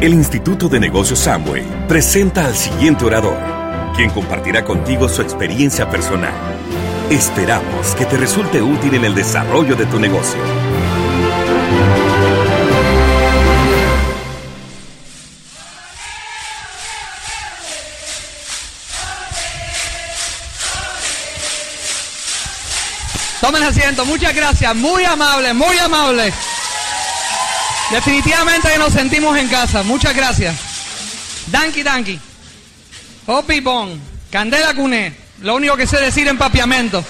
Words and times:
El 0.00 0.14
Instituto 0.14 0.66
de 0.70 0.80
Negocios 0.80 1.18
Samway 1.18 1.86
presenta 1.86 2.46
al 2.46 2.56
siguiente 2.56 3.04
orador, 3.04 3.36
quien 3.94 4.08
compartirá 4.08 4.64
contigo 4.64 5.10
su 5.10 5.20
experiencia 5.20 5.90
personal. 5.90 6.32
Esperamos 7.10 7.94
que 7.96 8.06
te 8.06 8.16
resulte 8.16 8.62
útil 8.62 8.94
en 8.94 9.04
el 9.04 9.14
desarrollo 9.14 9.76
de 9.76 9.84
tu 9.84 10.00
negocio. 10.00 10.40
Tomen 23.42 23.62
asiento, 23.64 24.06
muchas 24.06 24.34
gracias, 24.34 24.74
muy 24.76 25.04
amable, 25.04 25.52
muy 25.52 25.76
amable. 25.76 26.32
Definitivamente 27.90 28.70
que 28.70 28.78
nos 28.78 28.92
sentimos 28.92 29.36
en 29.36 29.48
casa, 29.48 29.82
muchas 29.82 30.14
gracias. 30.14 30.56
Danky 31.48 31.82
Danky, 31.82 32.20
Hopi 33.26 33.60
Bon, 33.60 34.00
Candela 34.30 34.74
Cuné, 34.74 35.12
lo 35.40 35.56
único 35.56 35.76
que 35.76 35.88
sé 35.88 35.98
decir 35.98 36.28
empapiamento. 36.28 37.04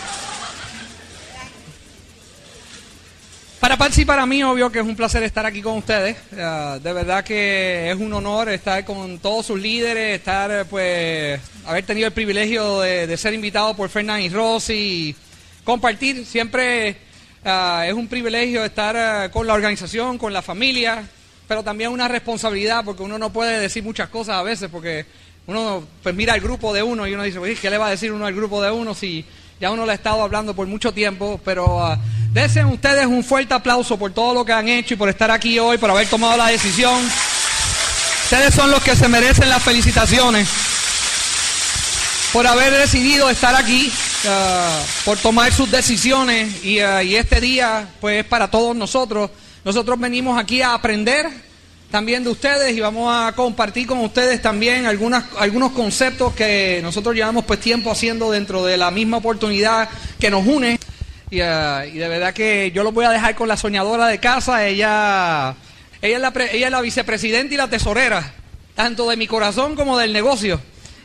Para 3.61 3.77
Patsy 3.77 4.03
y 4.03 4.05
para 4.07 4.25
mí, 4.25 4.43
obvio 4.43 4.73
que 4.73 4.79
es 4.79 4.87
un 4.87 4.97
placer 4.97 5.23
estar 5.23 5.45
aquí 5.45 5.61
con 5.61 5.77
ustedes. 5.77 6.17
Uh, 6.33 6.81
de 6.81 6.93
verdad 6.95 7.23
que 7.23 7.91
es 7.91 7.97
un 7.99 8.11
honor 8.15 8.49
estar 8.49 8.83
con 8.87 9.19
todos 9.19 9.45
sus 9.45 9.61
líderes, 9.61 10.19
estar, 10.19 10.65
pues, 10.65 11.39
haber 11.67 11.85
tenido 11.85 12.07
el 12.07 12.15
privilegio 12.15 12.81
de, 12.81 13.15
ser 13.19 13.35
invitado 13.35 13.77
por 13.77 13.91
Fernán 13.91 14.23
y 14.23 14.31
Rossi 14.31 15.15
compartir. 15.63 16.25
Siempre 16.25 16.97
uh, 17.45 17.83
es 17.83 17.93
un 17.93 18.09
privilegio 18.09 18.65
estar 18.65 19.29
uh, 19.29 19.31
con 19.31 19.47
la 19.47 19.55
organización, 19.55 20.19
con 20.19 20.33
la 20.33 20.43
familia, 20.43 21.03
pero 21.49 21.63
también 21.63 21.91
una 21.91 22.09
responsabilidad 22.09 22.85
porque 22.85 23.03
uno 23.03 23.19
no 23.19 23.33
puede 23.33 23.61
decir 23.61 23.83
muchas 23.83 24.09
cosas 24.09 24.37
a 24.37 24.43
veces 24.43 24.69
porque 24.71 25.07
uno 25.47 25.85
pues 26.03 26.15
mira 26.15 26.35
el 26.35 26.41
grupo 26.41 26.73
de 26.73 26.83
uno 26.83 27.07
y 27.07 27.15
uno 27.15 27.23
dice, 27.23 27.41
¿qué 27.61 27.71
le 27.71 27.79
va 27.79 27.89
a 27.89 27.91
decir 27.91 28.13
uno 28.13 28.27
al 28.27 28.35
grupo 28.35 28.63
de 28.63 28.71
uno 28.71 28.95
si 28.95 29.25
ya 29.61 29.71
uno 29.71 29.85
le 29.85 29.93
ha 29.93 29.95
estado 29.95 30.23
hablando 30.23 30.55
por 30.55 30.67
mucho 30.67 30.93
tiempo? 30.93 31.41
Pero 31.45 31.79
uh, 31.79 31.97
desen 32.33 32.67
ustedes 32.67 33.07
un 33.07 33.25
fuerte 33.25 33.55
aplauso 33.55 33.99
por 33.99 34.13
todo 34.13 34.35
lo 34.35 34.45
que 34.45 34.53
han 34.53 34.69
hecho 34.69 34.95
y 34.95 34.97
por 34.97 35.09
estar 35.09 35.31
aquí 35.31 35.59
hoy, 35.59 35.79
por 35.79 35.91
haber 35.91 36.09
tomado 36.09 36.37
la 36.37 36.49
decisión. 36.49 37.01
Ustedes 38.25 38.55
son 38.55 38.71
los 38.71 38.83
que 38.83 38.95
se 38.95 39.09
merecen 39.09 39.49
las 39.49 39.63
felicitaciones 39.63 40.70
por 42.33 42.47
haber 42.47 42.73
decidido 42.73 43.29
estar 43.29 43.55
aquí, 43.57 43.93
uh, 44.25 45.05
por 45.05 45.19
tomar 45.19 45.53
sus 45.53 45.71
decisiones 45.71 46.65
y, 46.65 46.81
uh, 46.81 47.01
y, 47.01 47.17
este 47.17 47.41
día 47.41 47.89
pues 48.01 48.21
es 48.21 48.25
para 48.25 48.49
todos 48.49 48.77
nosotros. 48.77 49.31
Nosotros 49.65 49.99
venimos 49.99 50.39
aquí 50.39 50.63
a 50.63 50.75
aprender 50.75 51.29
también 51.91 52.23
de 52.23 52.31
ustedes 52.31 52.77
y 52.77 52.81
vamos 52.81 53.13
a 53.13 53.33
compartir 53.33 53.87
con 53.87 53.99
ustedes 53.99 54.41
también 54.41 54.87
algunas, 54.87 55.25
algunos 55.39 55.73
conceptos 55.73 56.33
que 56.35 56.79
nosotros 56.83 57.17
llevamos 57.17 57.45
pues 57.45 57.59
tiempo 57.59 57.91
haciendo 57.91 58.31
dentro 58.31 58.65
de 58.65 58.77
la 58.77 58.93
misma 58.93 59.17
oportunidad 59.17 59.89
que 60.21 60.31
nos 60.31 60.47
une. 60.47 60.79
Y, 61.31 61.41
uh, 61.41 61.85
y 61.93 61.99
de 61.99 62.09
verdad 62.09 62.33
que 62.33 62.71
yo 62.73 62.85
los 62.85 62.95
voy 62.95 63.07
a 63.07 63.11
dejar 63.11 63.35
con 63.35 63.49
la 63.49 63.57
soñadora 63.57 64.07
de 64.07 64.19
casa, 64.19 64.67
ella, 64.67 65.57
ella, 66.01 66.17
es 66.17 66.21
la, 66.21 66.33
ella 66.53 66.67
es 66.67 66.73
la 66.73 66.81
vicepresidenta 66.81 67.55
y 67.55 67.57
la 67.57 67.69
tesorera, 67.69 68.35
tanto 68.77 69.09
de 69.11 69.17
mi 69.17 69.27
corazón 69.27 69.75
como 69.75 69.99
del 69.99 70.13
negocio. 70.13 70.61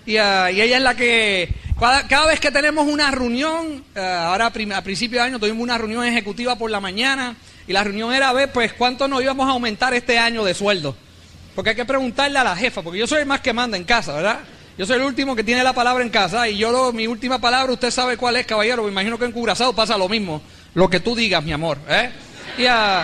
Y, 0.05 0.17
uh, 0.17 0.49
y, 0.51 0.61
ella 0.61 0.77
es 0.77 0.83
la 0.83 0.95
que, 0.95 1.53
cada, 1.79 2.25
vez 2.27 2.39
que 2.39 2.51
tenemos 2.51 2.87
una 2.87 3.11
reunión, 3.11 3.83
uh, 3.95 3.99
ahora 3.99 4.47
a 4.47 4.81
principio 4.81 5.19
de 5.19 5.25
año 5.25 5.39
tuvimos 5.39 5.61
una 5.61 5.77
reunión 5.77 6.05
ejecutiva 6.05 6.55
por 6.57 6.69
la 6.69 6.79
mañana, 6.79 7.35
y 7.67 7.73
la 7.73 7.83
reunión 7.83 8.13
era 8.13 8.31
ver, 8.33 8.51
pues, 8.51 8.73
cuánto 8.73 9.07
nos 9.07 9.21
íbamos 9.21 9.47
a 9.47 9.51
aumentar 9.51 9.93
este 9.93 10.19
año 10.19 10.43
de 10.43 10.53
sueldo. 10.53 10.95
Porque 11.55 11.71
hay 11.71 11.75
que 11.75 11.85
preguntarle 11.85 12.37
a 12.37 12.43
la 12.43 12.55
jefa, 12.55 12.81
porque 12.81 12.99
yo 12.99 13.07
soy 13.07 13.21
el 13.21 13.25
más 13.25 13.41
que 13.41 13.53
manda 13.53 13.77
en 13.77 13.83
casa, 13.83 14.13
¿verdad? 14.13 14.39
Yo 14.77 14.85
soy 14.85 14.97
el 14.97 15.03
último 15.03 15.35
que 15.35 15.43
tiene 15.43 15.63
la 15.63 15.73
palabra 15.73 16.03
en 16.03 16.09
casa, 16.09 16.47
y 16.47 16.57
yo, 16.57 16.71
lo, 16.71 16.93
mi 16.93 17.07
última 17.07 17.39
palabra, 17.39 17.71
usted 17.73 17.91
sabe 17.91 18.17
cuál 18.17 18.35
es, 18.35 18.45
caballero, 18.45 18.83
me 18.83 18.91
imagino 18.91 19.17
que 19.17 19.25
en 19.25 19.31
Curazao 19.31 19.73
pasa 19.73 19.97
lo 19.97 20.09
mismo, 20.09 20.41
lo 20.73 20.89
que 20.89 20.99
tú 20.99 21.15
digas, 21.15 21.43
mi 21.43 21.53
amor, 21.53 21.79
¿eh? 21.89 22.11
Y, 22.57 22.65
uh, 22.65 23.03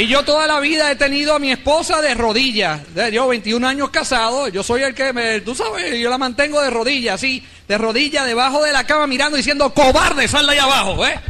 y 0.00 0.06
yo 0.06 0.24
toda 0.24 0.46
la 0.46 0.60
vida 0.60 0.90
he 0.90 0.96
tenido 0.96 1.34
a 1.34 1.38
mi 1.38 1.52
esposa 1.52 2.00
de 2.00 2.14
rodillas. 2.14 2.80
Yo 3.12 3.28
21 3.28 3.68
años 3.68 3.90
casado, 3.90 4.48
yo 4.48 4.62
soy 4.62 4.82
el 4.82 4.94
que 4.94 5.12
me, 5.12 5.42
tú 5.42 5.54
sabes, 5.54 5.98
yo 5.98 6.08
la 6.08 6.16
mantengo 6.16 6.58
de 6.62 6.70
rodillas, 6.70 7.16
así, 7.16 7.44
de 7.68 7.76
rodillas 7.76 8.24
debajo 8.24 8.64
de 8.64 8.72
la 8.72 8.84
cama 8.84 9.06
mirando 9.06 9.36
diciendo, 9.36 9.74
cobarde, 9.74 10.26
sal 10.26 10.46
de 10.46 10.52
ahí 10.52 10.58
abajo, 10.58 11.06
¿eh? 11.06 11.20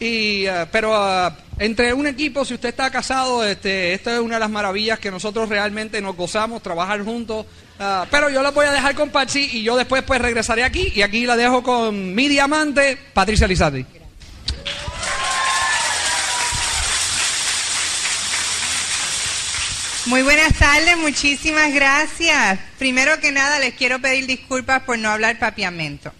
Y, 0.00 0.04
y 0.04 0.48
uh, 0.48 0.66
pero 0.72 0.90
uh, 0.90 1.30
entre 1.60 1.92
un 1.92 2.08
equipo, 2.08 2.44
si 2.44 2.54
usted 2.54 2.70
está 2.70 2.90
casado, 2.90 3.44
este, 3.44 3.94
esta 3.94 4.14
es 4.14 4.20
una 4.20 4.34
de 4.34 4.40
las 4.40 4.50
maravillas 4.50 4.98
que 4.98 5.12
nosotros 5.12 5.48
realmente 5.48 6.00
nos 6.00 6.16
gozamos, 6.16 6.60
trabajar 6.60 7.04
juntos. 7.04 7.46
pero 8.10 8.30
yo 8.30 8.42
la 8.42 8.50
voy 8.50 8.66
a 8.66 8.72
dejar 8.72 8.96
con 8.96 9.10
Patsy 9.10 9.48
y 9.52 9.62
yo 9.62 9.76
después 9.76 10.02
pues 10.02 10.20
regresaré 10.20 10.64
aquí 10.64 10.92
y 10.92 11.02
aquí 11.02 11.24
la 11.24 11.36
dejo 11.36 11.62
con 11.62 12.16
mi 12.16 12.26
diamante, 12.26 12.98
Patricia 13.14 13.46
Lizardi. 13.46 13.97
Muy 20.08 20.22
buenas 20.22 20.54
tardes, 20.54 20.96
muchísimas 20.96 21.70
gracias. 21.74 22.58
Primero 22.78 23.20
que 23.20 23.30
nada 23.30 23.58
les 23.58 23.74
quiero 23.74 24.00
pedir 24.00 24.26
disculpas 24.26 24.84
por 24.84 24.98
no 24.98 25.10
hablar 25.10 25.38
papiamento. 25.38 26.14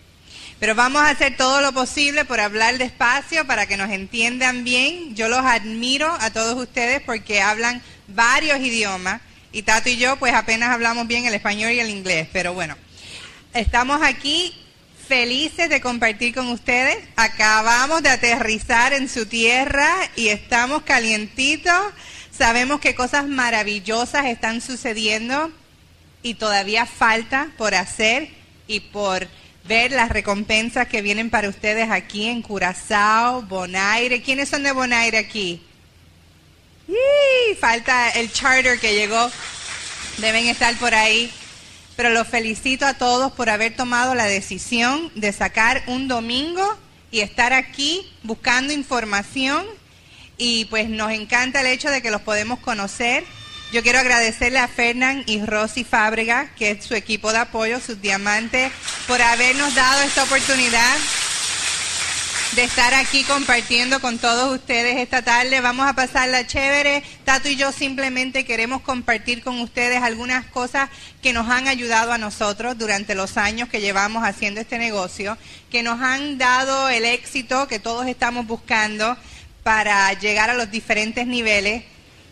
Pero 0.61 0.75
vamos 0.75 1.01
a 1.01 1.09
hacer 1.09 1.39
todo 1.39 1.63
lo 1.63 1.73
posible 1.73 2.27
por 2.27 2.39
hablar 2.39 2.77
despacio 2.77 3.47
para 3.47 3.65
que 3.65 3.79
nos 3.79 3.91
entiendan 3.91 4.63
bien. 4.63 5.17
Yo 5.17 5.31
los 5.31 5.39
admiro 5.39 6.15
a 6.21 6.31
todos 6.31 6.59
ustedes 6.59 7.01
porque 7.01 7.41
hablan 7.41 7.81
varios 8.09 8.61
idiomas 8.61 9.23
y 9.53 9.63
Tato 9.63 9.89
y 9.89 9.97
yo 9.97 10.17
pues 10.17 10.35
apenas 10.35 10.69
hablamos 10.69 11.07
bien 11.07 11.25
el 11.25 11.33
español 11.33 11.73
y 11.73 11.81
el 11.81 11.89
inglés. 11.89 12.29
Pero 12.31 12.53
bueno, 12.53 12.77
estamos 13.55 14.03
aquí 14.03 14.53
felices 15.09 15.71
de 15.71 15.81
compartir 15.81 16.35
con 16.35 16.49
ustedes. 16.49 16.99
Acabamos 17.17 18.03
de 18.03 18.11
aterrizar 18.11 18.93
en 18.93 19.09
su 19.09 19.25
tierra 19.25 19.91
y 20.15 20.29
estamos 20.29 20.83
calientitos. 20.83 21.83
Sabemos 22.39 22.79
que 22.79 22.95
cosas 22.95 23.27
maravillosas 23.27 24.27
están 24.27 24.61
sucediendo 24.61 25.51
y 26.23 26.35
todavía 26.35 26.87
falta 26.87 27.51
por 27.59 27.75
hacer 27.75 28.29
y 28.69 28.79
por 28.79 29.27
ver 29.65 29.91
las 29.91 30.09
recompensas 30.09 30.87
que 30.87 31.03
vienen 31.03 31.31
para 31.31 31.49
ustedes 31.49 31.91
aquí 31.91 32.29
en 32.29 32.43
Curazao, 32.43 33.43
Bonaire. 33.43 34.23
¿Quiénes 34.23 34.49
son 34.49 34.63
de 34.63 34.71
Bonaire 34.71 35.19
aquí? 35.19 35.61
¡Y! 36.87 37.57
Falta 37.57 38.11
el 38.11 38.33
charter 38.33 38.79
que 38.79 38.95
llegó. 38.95 39.33
Deben 40.19 40.47
estar 40.47 40.77
por 40.77 40.95
ahí. 40.95 41.33
Pero 41.97 42.11
los 42.11 42.29
felicito 42.29 42.87
a 42.87 42.95
todos 42.95 43.33
por 43.33 43.51
haber 43.51 43.75
tomado 43.75 44.15
la 44.15 44.27
decisión 44.27 45.11
de 45.17 45.33
sacar 45.33 45.83
un 45.89 46.07
domingo 46.07 46.79
y 47.11 47.19
estar 47.19 47.53
aquí 47.53 48.09
buscando 48.23 48.73
información 48.73 49.67
y 50.39 50.67
pues 50.67 50.89
nos 50.89 51.11
encanta 51.11 51.61
el 51.61 51.67
hecho 51.67 51.91
de 51.91 52.01
que 52.01 52.11
los 52.11 52.23
podemos 52.23 52.61
conocer. 52.61 53.25
Yo 53.73 53.83
quiero 53.83 53.99
agradecerle 53.99 54.61
a 54.61 54.69
Fernán 54.69 55.25
y 55.27 55.45
Rosy 55.45 55.85
Fábrega, 55.85 56.51
que 56.57 56.71
es 56.71 56.85
su 56.85 56.95
equipo 56.95 57.33
de 57.33 57.39
apoyo, 57.39 57.81
sus 57.81 58.01
diamantes, 58.01 58.73
por 59.07 59.21
habernos 59.21 59.75
dado 59.75 60.01
esta 60.03 60.23
oportunidad 60.23 60.97
de 62.57 62.65
estar 62.65 62.95
aquí 62.95 63.25
compartiendo 63.25 64.01
con 64.01 64.19
todos 64.19 64.55
ustedes 64.55 64.97
esta 64.97 65.21
tarde. 65.21 65.61
Vamos 65.61 65.87
a 65.87 65.93
pasarla 65.93 66.47
chévere. 66.47 67.03
Tato 67.25 67.49
y 67.51 67.57
yo 67.57 67.73
simplemente 67.73 68.47
queremos 68.47 68.81
compartir 68.81 69.43
con 69.43 69.61
ustedes 69.61 70.03
algunas 70.03 70.47
cosas 70.47 70.89
que 71.21 71.35
nos 71.35 71.49
han 71.51 71.69
ayudado 71.69 72.11
a 72.13 72.19
nosotros 72.19 72.79
durante 72.79 73.15
los 73.15 73.37
años 73.37 73.69
que 73.69 73.83
llevamos 73.83 74.25
haciendo 74.25 74.63
este 74.63 74.79
negocio, 74.79 75.37
que 75.71 75.83
nos 75.83 76.01
han 76.01 76.39
dado 76.39 76.89
el 76.89 77.05
éxito 77.05 77.69
que 77.69 77.81
todos 77.81 78.07
estamos 78.07 78.47
buscando 78.47 79.17
para 79.69 80.15
llegar 80.15 80.49
a 80.49 80.55
los 80.55 80.71
diferentes 80.71 81.27
niveles 81.27 81.85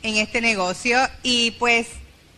en 0.02 0.16
este 0.16 0.40
negocio. 0.40 0.98
Y 1.22 1.50
pues 1.58 1.86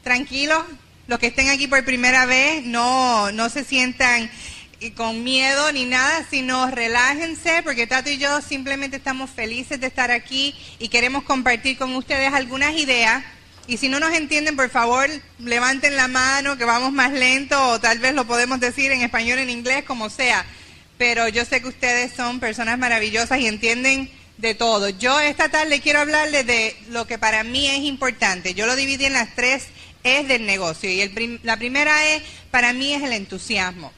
tranquilos, 0.02 0.64
los 1.06 1.20
que 1.20 1.28
estén 1.28 1.50
aquí 1.50 1.68
por 1.68 1.84
primera 1.84 2.26
vez, 2.26 2.64
no, 2.64 3.30
no 3.30 3.48
se 3.48 3.62
sientan 3.62 4.28
con 4.96 5.22
miedo 5.22 5.70
ni 5.70 5.84
nada, 5.84 6.26
sino 6.28 6.68
relájense, 6.68 7.62
porque 7.62 7.86
Tato 7.86 8.10
y 8.10 8.18
yo 8.18 8.40
simplemente 8.40 8.96
estamos 8.96 9.30
felices 9.30 9.78
de 9.78 9.86
estar 9.86 10.10
aquí 10.10 10.52
y 10.80 10.88
queremos 10.88 11.22
compartir 11.22 11.78
con 11.78 11.94
ustedes 11.94 12.34
algunas 12.34 12.74
ideas. 12.74 13.22
Y 13.68 13.76
si 13.76 13.88
no 13.88 14.00
nos 14.00 14.12
entienden, 14.12 14.56
por 14.56 14.68
favor, 14.68 15.08
levanten 15.38 15.94
la 15.94 16.08
mano, 16.08 16.58
que 16.58 16.64
vamos 16.64 16.90
más 16.90 17.12
lento, 17.12 17.68
o 17.68 17.78
tal 17.78 18.00
vez 18.00 18.14
lo 18.14 18.26
podemos 18.26 18.58
decir 18.58 18.90
en 18.90 19.02
español, 19.02 19.38
en 19.38 19.50
inglés, 19.50 19.84
como 19.84 20.10
sea. 20.10 20.44
Pero 20.96 21.28
yo 21.28 21.44
sé 21.44 21.62
que 21.62 21.68
ustedes 21.68 22.14
son 22.16 22.40
personas 22.40 22.80
maravillosas 22.80 23.38
y 23.38 23.46
entienden 23.46 24.17
de 24.38 24.54
todo. 24.54 24.88
Yo 24.88 25.20
esta 25.20 25.48
tarde 25.50 25.80
quiero 25.80 26.00
hablarles 26.00 26.46
de 26.46 26.76
lo 26.90 27.06
que 27.06 27.18
para 27.18 27.44
mí 27.44 27.68
es 27.68 27.80
importante. 27.80 28.54
Yo 28.54 28.66
lo 28.66 28.76
dividí 28.76 29.04
en 29.04 29.12
las 29.12 29.34
tres 29.34 29.66
es 30.04 30.26
del 30.26 30.46
negocio 30.46 30.90
y 30.90 31.00
el 31.00 31.40
la 31.42 31.56
primera 31.56 32.14
es, 32.14 32.22
para 32.50 32.72
mí 32.72 32.94
es 32.94 33.02
el 33.02 33.12
entusiasmo. 33.12 33.92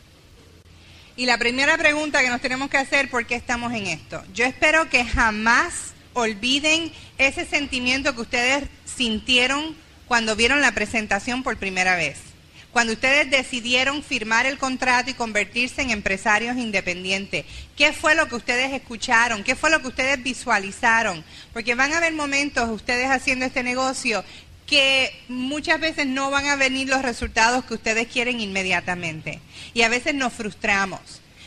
Y 1.16 1.26
la 1.26 1.38
primera 1.38 1.76
pregunta 1.76 2.22
que 2.22 2.30
nos 2.30 2.40
tenemos 2.40 2.70
que 2.70 2.78
hacer, 2.78 3.10
¿por 3.10 3.26
qué 3.26 3.34
estamos 3.34 3.72
en 3.74 3.86
esto? 3.86 4.24
Yo 4.32 4.44
espero 4.44 4.88
que 4.88 5.04
jamás 5.04 5.92
olviden 6.14 6.90
ese 7.18 7.44
sentimiento 7.44 8.14
que 8.14 8.22
ustedes 8.22 8.64
sintieron 8.84 9.76
cuando 10.10 10.34
vieron 10.34 10.60
la 10.60 10.72
presentación 10.72 11.42
por 11.42 11.56
primera 11.56 11.94
vez? 11.94 12.29
Cuando 12.72 12.92
ustedes 12.92 13.30
decidieron 13.30 14.02
firmar 14.02 14.46
el 14.46 14.56
contrato 14.56 15.10
y 15.10 15.14
convertirse 15.14 15.82
en 15.82 15.90
empresarios 15.90 16.56
independientes, 16.56 17.44
¿qué 17.76 17.92
fue 17.92 18.14
lo 18.14 18.28
que 18.28 18.36
ustedes 18.36 18.72
escucharon? 18.72 19.42
¿Qué 19.42 19.56
fue 19.56 19.70
lo 19.70 19.80
que 19.80 19.88
ustedes 19.88 20.22
visualizaron? 20.22 21.24
Porque 21.52 21.74
van 21.74 21.92
a 21.92 21.98
haber 21.98 22.12
momentos 22.12 22.70
ustedes 22.70 23.10
haciendo 23.10 23.44
este 23.44 23.64
negocio 23.64 24.24
que 24.66 25.12
muchas 25.26 25.80
veces 25.80 26.06
no 26.06 26.30
van 26.30 26.46
a 26.46 26.54
venir 26.54 26.88
los 26.88 27.02
resultados 27.02 27.64
que 27.64 27.74
ustedes 27.74 28.06
quieren 28.06 28.40
inmediatamente. 28.40 29.40
Y 29.74 29.82
a 29.82 29.88
veces 29.88 30.14
nos 30.14 30.32
frustramos. 30.32 31.00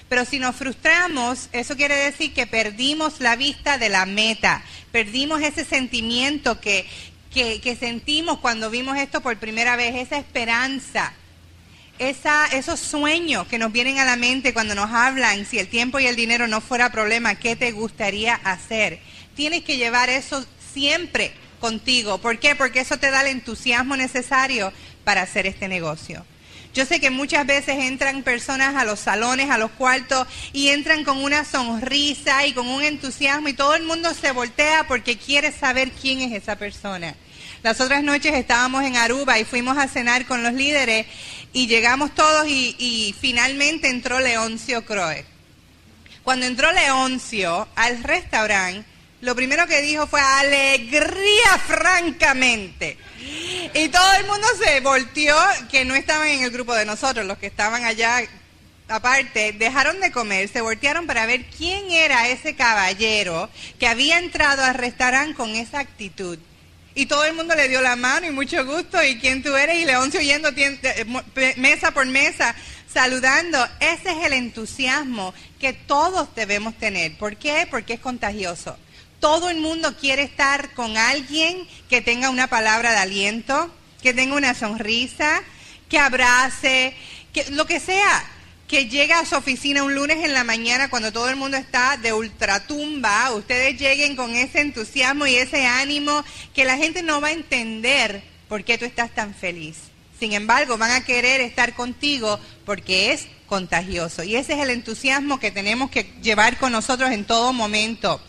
Pero 0.10 0.26
si 0.26 0.40
nos 0.40 0.58
frustramos, 0.58 1.48
eso 1.54 1.78
quiere 1.78 1.96
decir 1.96 2.34
que 2.34 2.46
perdimos 2.46 3.22
la 3.22 3.38
vista 3.38 3.78
de 3.78 3.88
la 3.88 4.06
meta, 4.06 4.62
perdimos 4.92 5.42
ese 5.42 5.64
sentimiento 5.64 6.60
que, 6.60 6.86
que, 7.34 7.78
sentimos 7.80 8.40
cuando 8.40 8.70
vimos 8.70 8.98
esto 8.98 9.22
por 9.22 9.38
primera 9.38 9.76
vez, 9.76 9.96
esa 9.96 10.18
esperanza, 10.18 11.14
esa, 11.98 12.46
esos 12.48 12.80
sueños 12.80 13.48
que 13.48 13.58
nos 13.58 13.72
vienen 13.72 13.98
a 13.98 14.06
la 14.06 14.16
mente 14.16 14.54
cuando 14.54 14.76
nos 14.76 14.92
hablan, 14.92 15.46
si 15.46 15.58
el 15.58 15.68
tiempo 15.68 16.00
y 16.00 16.06
el 16.06 16.16
dinero 16.16 16.48
no 16.48 16.62
fuera 16.62 16.92
problema, 16.92 17.36
¿qué 17.36 17.56
te 17.56 17.72
gustaría 17.72 18.36
hacer? 18.36 19.00
Tienes 19.36 19.64
que 19.64 19.78
llevar 19.78 20.10
eso 20.10 20.46
siempre 20.74 21.34
contigo. 21.60 22.20
¿Por 22.20 22.40
qué? 22.40 22.56
Porque 22.56 22.82
eso 22.82 22.98
te 22.98 23.10
da 23.10 23.22
el 23.22 23.28
entusiasmo 23.28 23.98
necesario 23.98 24.72
para 25.04 25.24
hacer 25.24 25.48
este 25.48 25.68
negocio. 25.68 26.24
Yo 26.74 26.86
sé 26.86 27.00
que 27.00 27.12
muchas 27.12 27.46
veces 27.46 27.78
entran 27.78 28.24
personas 28.24 28.76
a 28.76 28.84
los 28.84 29.00
salones, 29.00 29.52
a 29.52 29.60
los 29.60 29.70
cuartos, 29.72 30.28
y 30.54 30.70
entran 30.70 31.04
con 31.04 31.20
una 31.24 31.46
sonrisa 31.46 32.48
y 32.48 32.54
con 32.54 32.68
un 32.68 32.82
entusiasmo 32.82 33.48
y 33.48 33.54
todo 33.54 33.76
el 33.76 33.84
mundo 33.84 34.14
se 34.14 34.32
voltea 34.32 34.88
porque 34.88 35.18
quiere 35.18 35.52
saber 35.52 35.92
quién 35.92 36.22
es 36.22 36.32
esa 36.32 36.56
persona. 36.56 37.16
Las 37.64 37.80
otras 37.80 38.04
noches 38.04 38.34
estábamos 38.34 38.84
en 38.84 38.98
Aruba 38.98 39.40
y 39.40 39.46
fuimos 39.46 39.78
a 39.78 39.88
cenar 39.88 40.26
con 40.26 40.44
los 40.44 40.52
líderes 40.52 41.06
y 41.54 41.68
llegamos 41.68 42.14
todos 42.14 42.46
y, 42.46 43.16
finalmente 43.22 43.88
entró 43.88 44.20
Leoncio 44.20 44.84
Croe. 44.84 45.26
Cuando 46.24 46.46
entró 46.46 46.74
Leoncio 46.74 47.70
al 47.76 48.04
restaurante, 48.04 48.86
lo 49.22 49.34
primero 49.34 49.66
que 49.66 49.82
dijo 49.82 50.08
fue 50.08 50.20
alegría 50.20 51.58
francamente. 51.66 52.98
Y 53.74 53.88
todo 53.88 54.12
el 54.20 54.26
mundo 54.28 54.46
se 54.62 54.82
volteó, 54.82 55.38
que 55.72 55.86
no 55.86 55.96
estaban 55.96 56.28
en 56.28 56.44
el 56.44 56.52
grupo 56.52 56.76
de 56.76 56.84
nosotros, 56.84 57.26
los 57.26 57.38
que 57.38 57.48
estaban 57.48 57.86
allá 57.86 58.24
aparte, 58.90 59.54
dejaron 59.54 60.02
de 60.02 60.12
comer, 60.12 60.50
se 60.50 60.60
voltearon 60.60 61.08
para 61.08 61.26
ver 61.26 61.46
quién 61.46 61.90
era 61.92 62.28
ese 62.28 62.58
caballero 62.58 63.50
que 63.80 63.88
había 63.88 64.18
entrado 64.18 64.66
al 64.66 64.74
restaurante 64.74 65.36
con 65.36 65.52
esa 65.52 65.80
actitud. 65.80 66.38
Y 66.96 67.08
todo 67.08 67.26
el 67.26 67.34
mundo 67.34 67.56
le 67.56 67.68
dio 67.68 67.82
la 67.82 67.96
mano 67.96 68.28
y 68.28 68.32
mucho 68.32 68.64
gusto, 68.66 69.04
y 69.04 69.20
quién 69.20 69.42
tú 69.42 69.56
eres, 69.56 69.80
y 69.80 69.86
Leoncio 69.86 70.20
oyendo 70.20 70.50
eh, 70.56 71.54
mesa 71.58 71.92
por 71.92 72.06
mesa, 72.06 72.56
saludando. 72.92 73.58
Ese 73.80 74.12
es 74.12 74.26
el 74.26 74.34
entusiasmo 74.34 75.34
que 75.60 75.74
todos 75.74 76.36
debemos 76.36 76.78
tener. 76.78 77.18
¿Por 77.18 77.38
qué? 77.38 77.68
Porque 77.70 77.94
es 77.94 78.00
contagioso. 78.00 78.78
Todo 79.20 79.50
el 79.50 79.58
mundo 79.58 79.96
quiere 79.98 80.22
estar 80.22 80.74
con 80.74 80.98
alguien 80.98 81.68
que 81.90 82.02
tenga 82.02 82.30
una 82.30 82.48
palabra 82.48 82.92
de 82.92 82.98
aliento, 82.98 83.74
que 84.02 84.14
tenga 84.14 84.36
una 84.36 84.54
sonrisa, 84.54 85.42
que 85.90 85.98
abrace, 85.98 86.96
que 87.34 87.50
lo 87.52 87.66
que 87.66 87.80
sea, 87.80 88.24
que 88.74 88.88
llegue 88.88 89.14
a 89.14 89.24
su 89.24 89.36
oficina 89.36 89.84
un 89.84 89.94
lunes 89.94 90.26
en 90.26 90.34
la 90.34 90.44
mañana 90.44 90.90
cuando 90.90 91.12
todo 91.12 91.30
el 91.30 91.36
mundo 91.36 91.58
está 91.58 91.96
de 91.96 92.12
ultratumba, 92.12 93.32
ustedes 93.34 93.80
lleguen 93.80 94.16
con 94.16 94.36
ese 94.36 94.62
entusiasmo 94.62 95.28
y 95.28 95.36
ese 95.36 95.68
ánimo 95.68 96.26
que 96.56 96.66
la 96.66 96.76
gente 96.76 97.04
no 97.04 97.22
va 97.22 97.28
a 97.28 97.34
entender 97.34 98.24
por 98.50 98.64
qué 98.64 98.80
tú 98.80 98.86
estás 98.86 99.14
tan 99.14 99.36
feliz. 99.36 99.78
Sin 100.20 100.34
embargo, 100.34 100.80
van 100.80 100.90
a 100.90 101.06
querer 101.06 101.40
estar 101.40 101.76
contigo 101.76 102.40
porque 102.66 103.12
es 103.12 103.28
contagioso. 103.46 104.24
Y 104.24 104.38
ese 104.38 104.54
es 104.54 104.60
el 104.60 104.72
entusiasmo 104.72 105.40
que 105.40 105.52
tenemos 105.52 105.92
que 105.92 106.12
llevar 106.24 106.58
con 106.58 106.72
nosotros 106.72 107.12
en 107.12 107.26
todo 107.26 107.54
momento. 107.54 108.20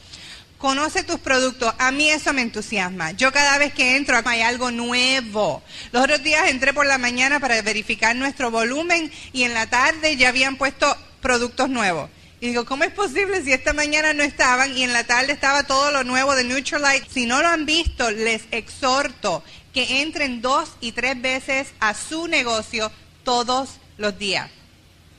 Conoce 0.65 1.03
tus 1.03 1.21
productos. 1.21 1.75
A 1.77 1.91
mí 1.91 2.09
eso 2.09 2.33
me 2.33 2.41
entusiasma. 2.41 3.11
Yo 3.11 3.31
cada 3.33 3.59
vez 3.59 3.75
que 3.75 3.97
entro 3.97 4.19
hay 4.25 4.41
algo 4.41 4.71
nuevo. 4.71 5.63
Los 5.93 6.05
otros 6.05 6.23
días 6.23 6.49
entré 6.49 6.73
por 6.73 6.87
la 6.87 6.97
mañana 6.97 7.39
para 7.39 7.61
verificar 7.61 8.17
nuestro 8.17 8.51
volumen 8.51 9.13
y 9.35 9.43
en 9.43 9.53
la 9.53 9.69
tarde 9.69 10.17
ya 10.17 10.31
habían 10.31 10.57
puesto 10.57 10.97
productos 11.21 11.69
nuevos. 11.69 12.09
Y 12.41 12.47
digo, 12.47 12.65
¿cómo 12.65 12.85
es 12.85 12.93
posible 12.93 13.43
si 13.43 13.53
esta 13.53 13.75
mañana 13.75 14.15
no 14.15 14.23
estaban 14.23 14.75
y 14.75 14.85
en 14.85 14.95
la 14.95 15.05
tarde 15.05 15.35
estaba 15.35 15.65
todo 15.65 15.91
lo 15.91 16.03
nuevo 16.03 16.35
de 16.35 16.45
Neutralite? 16.45 17.09
Si 17.13 17.27
no 17.27 17.43
lo 17.43 17.49
han 17.49 17.67
visto, 17.67 18.11
les 18.11 18.45
exhorto 18.51 19.45
que 19.75 20.01
entren 20.01 20.41
dos 20.41 20.71
y 20.81 20.93
tres 20.93 21.21
veces 21.21 21.75
a 21.79 21.93
su 21.93 22.27
negocio 22.27 22.91
todos 23.23 23.69
los 23.99 24.19
días. 24.19 24.49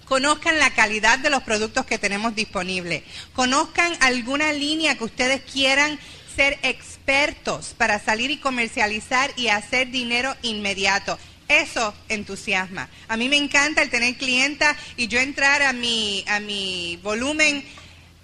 Conozcan 0.05 0.59
la 0.59 0.69
calidad 0.71 1.19
de 1.19 1.29
los 1.29 1.43
productos 1.43 1.85
que 1.85 1.97
tenemos 1.97 2.35
disponibles. 2.35 3.03
Conozcan 3.33 3.91
alguna 3.99 4.53
línea 4.53 4.97
que 4.97 5.03
ustedes 5.03 5.41
quieran 5.41 5.99
ser 6.35 6.59
expertos 6.63 7.73
para 7.77 7.99
salir 7.99 8.31
y 8.31 8.37
comercializar 8.37 9.31
y 9.35 9.47
hacer 9.47 9.89
dinero 9.89 10.35
inmediato. 10.41 11.17
Eso 11.47 11.93
entusiasma. 12.09 12.89
A 13.07 13.17
mí 13.17 13.29
me 13.29 13.37
encanta 13.37 13.81
el 13.81 13.89
tener 13.89 14.15
clienta 14.15 14.75
y 14.97 15.07
yo 15.07 15.19
entrar 15.19 15.61
a 15.61 15.73
mi, 15.73 16.25
a 16.27 16.39
mi 16.39 16.99
volumen 17.03 17.63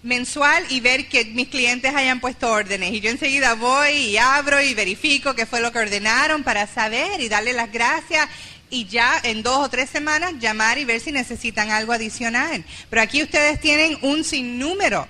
mensual 0.04 0.66
y 0.69 0.80
ver 0.80 1.07
que 1.07 1.25
mis 1.25 1.50
clientes 1.50 1.94
hayan 1.94 2.19
puesto 2.19 2.51
órdenes. 2.51 2.94
Y 2.94 3.00
yo 3.00 3.12
enseguida 3.12 3.54
voy 3.54 3.92
y 3.92 4.18
abro 4.18 4.62
y 4.62 4.74
verifico 4.74 5.36
qué 5.36 5.45
fue 5.45 5.62
lo 5.62 5.72
que 5.72 5.80
ordenaron 5.80 6.44
para 6.44 6.66
saber 6.68 7.22
y 7.22 7.30
darle 7.30 7.54
las 7.54 7.72
gracias 7.72 8.27
y 8.72 8.86
ya 8.86 9.20
en 9.24 9.44
dos 9.44 9.60
o 9.60 9.70
tres 9.70 9.90
semanas 9.90 10.34
llamar 10.40 10.80
y 10.80 10.86
ver 10.86 11.00
si 11.00 11.12
necesitan 11.12 11.70
algo 11.70 11.94
adicional. 11.94 12.66
Pero 12.90 13.02
aquí 13.02 13.22
ustedes 13.22 13.60
tienen 13.60 14.00
un 14.02 14.24
sinnúmero 14.24 15.08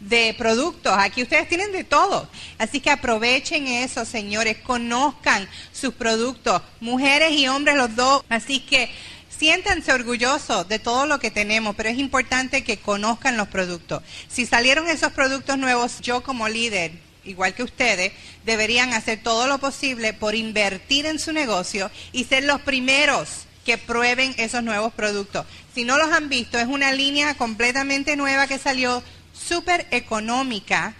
de 0.00 0.34
productos, 0.38 0.94
aquí 0.96 1.22
ustedes 1.22 1.48
tienen 1.48 1.72
de 1.72 1.84
todo. 1.84 2.28
Así 2.58 2.80
que 2.80 2.90
aprovechen 2.90 3.66
eso, 3.66 4.04
señores, 4.04 4.56
conozcan 4.58 5.48
sus 5.72 5.94
productos, 5.94 6.62
mujeres 6.80 7.32
y 7.32 7.48
hombres 7.48 7.76
los 7.76 7.94
dos. 7.94 8.24
Así 8.28 8.60
que 8.60 8.90
siéntanse 9.28 9.92
orgullosos 9.92 10.68
de 10.68 10.78
todo 10.78 11.06
lo 11.06 11.18
que 11.18 11.30
tenemos, 11.30 11.74
pero 11.76 11.88
es 11.88 11.98
importante 11.98 12.64
que 12.64 12.78
conozcan 12.78 13.36
los 13.36 13.48
productos. 13.48 14.02
Si 14.28 14.46
salieron 14.46 14.88
esos 14.88 15.12
productos 15.12 15.58
nuevos, 15.58 16.00
yo 16.00 16.22
como 16.22 16.48
líder 16.48 16.92
igual 17.24 17.54
que 17.54 17.62
ustedes, 17.62 18.12
deberían 18.44 18.92
hacer 18.92 19.22
todo 19.22 19.46
lo 19.46 19.58
posible 19.58 20.12
por 20.12 20.34
invertir 20.34 21.06
en 21.06 21.18
su 21.18 21.32
negocio 21.32 21.90
y 22.12 22.24
ser 22.24 22.44
los 22.44 22.60
primeros 22.62 23.46
que 23.64 23.78
prueben 23.78 24.34
esos 24.38 24.62
nuevos 24.62 24.92
productos. 24.92 25.46
Si 25.74 25.84
no 25.84 25.98
los 25.98 26.10
han 26.10 26.28
visto, 26.28 26.58
es 26.58 26.66
una 26.66 26.92
línea 26.92 27.34
completamente 27.34 28.16
nueva 28.16 28.46
que 28.46 28.58
salió, 28.58 29.02
súper 29.32 29.86
económica, 29.90 30.94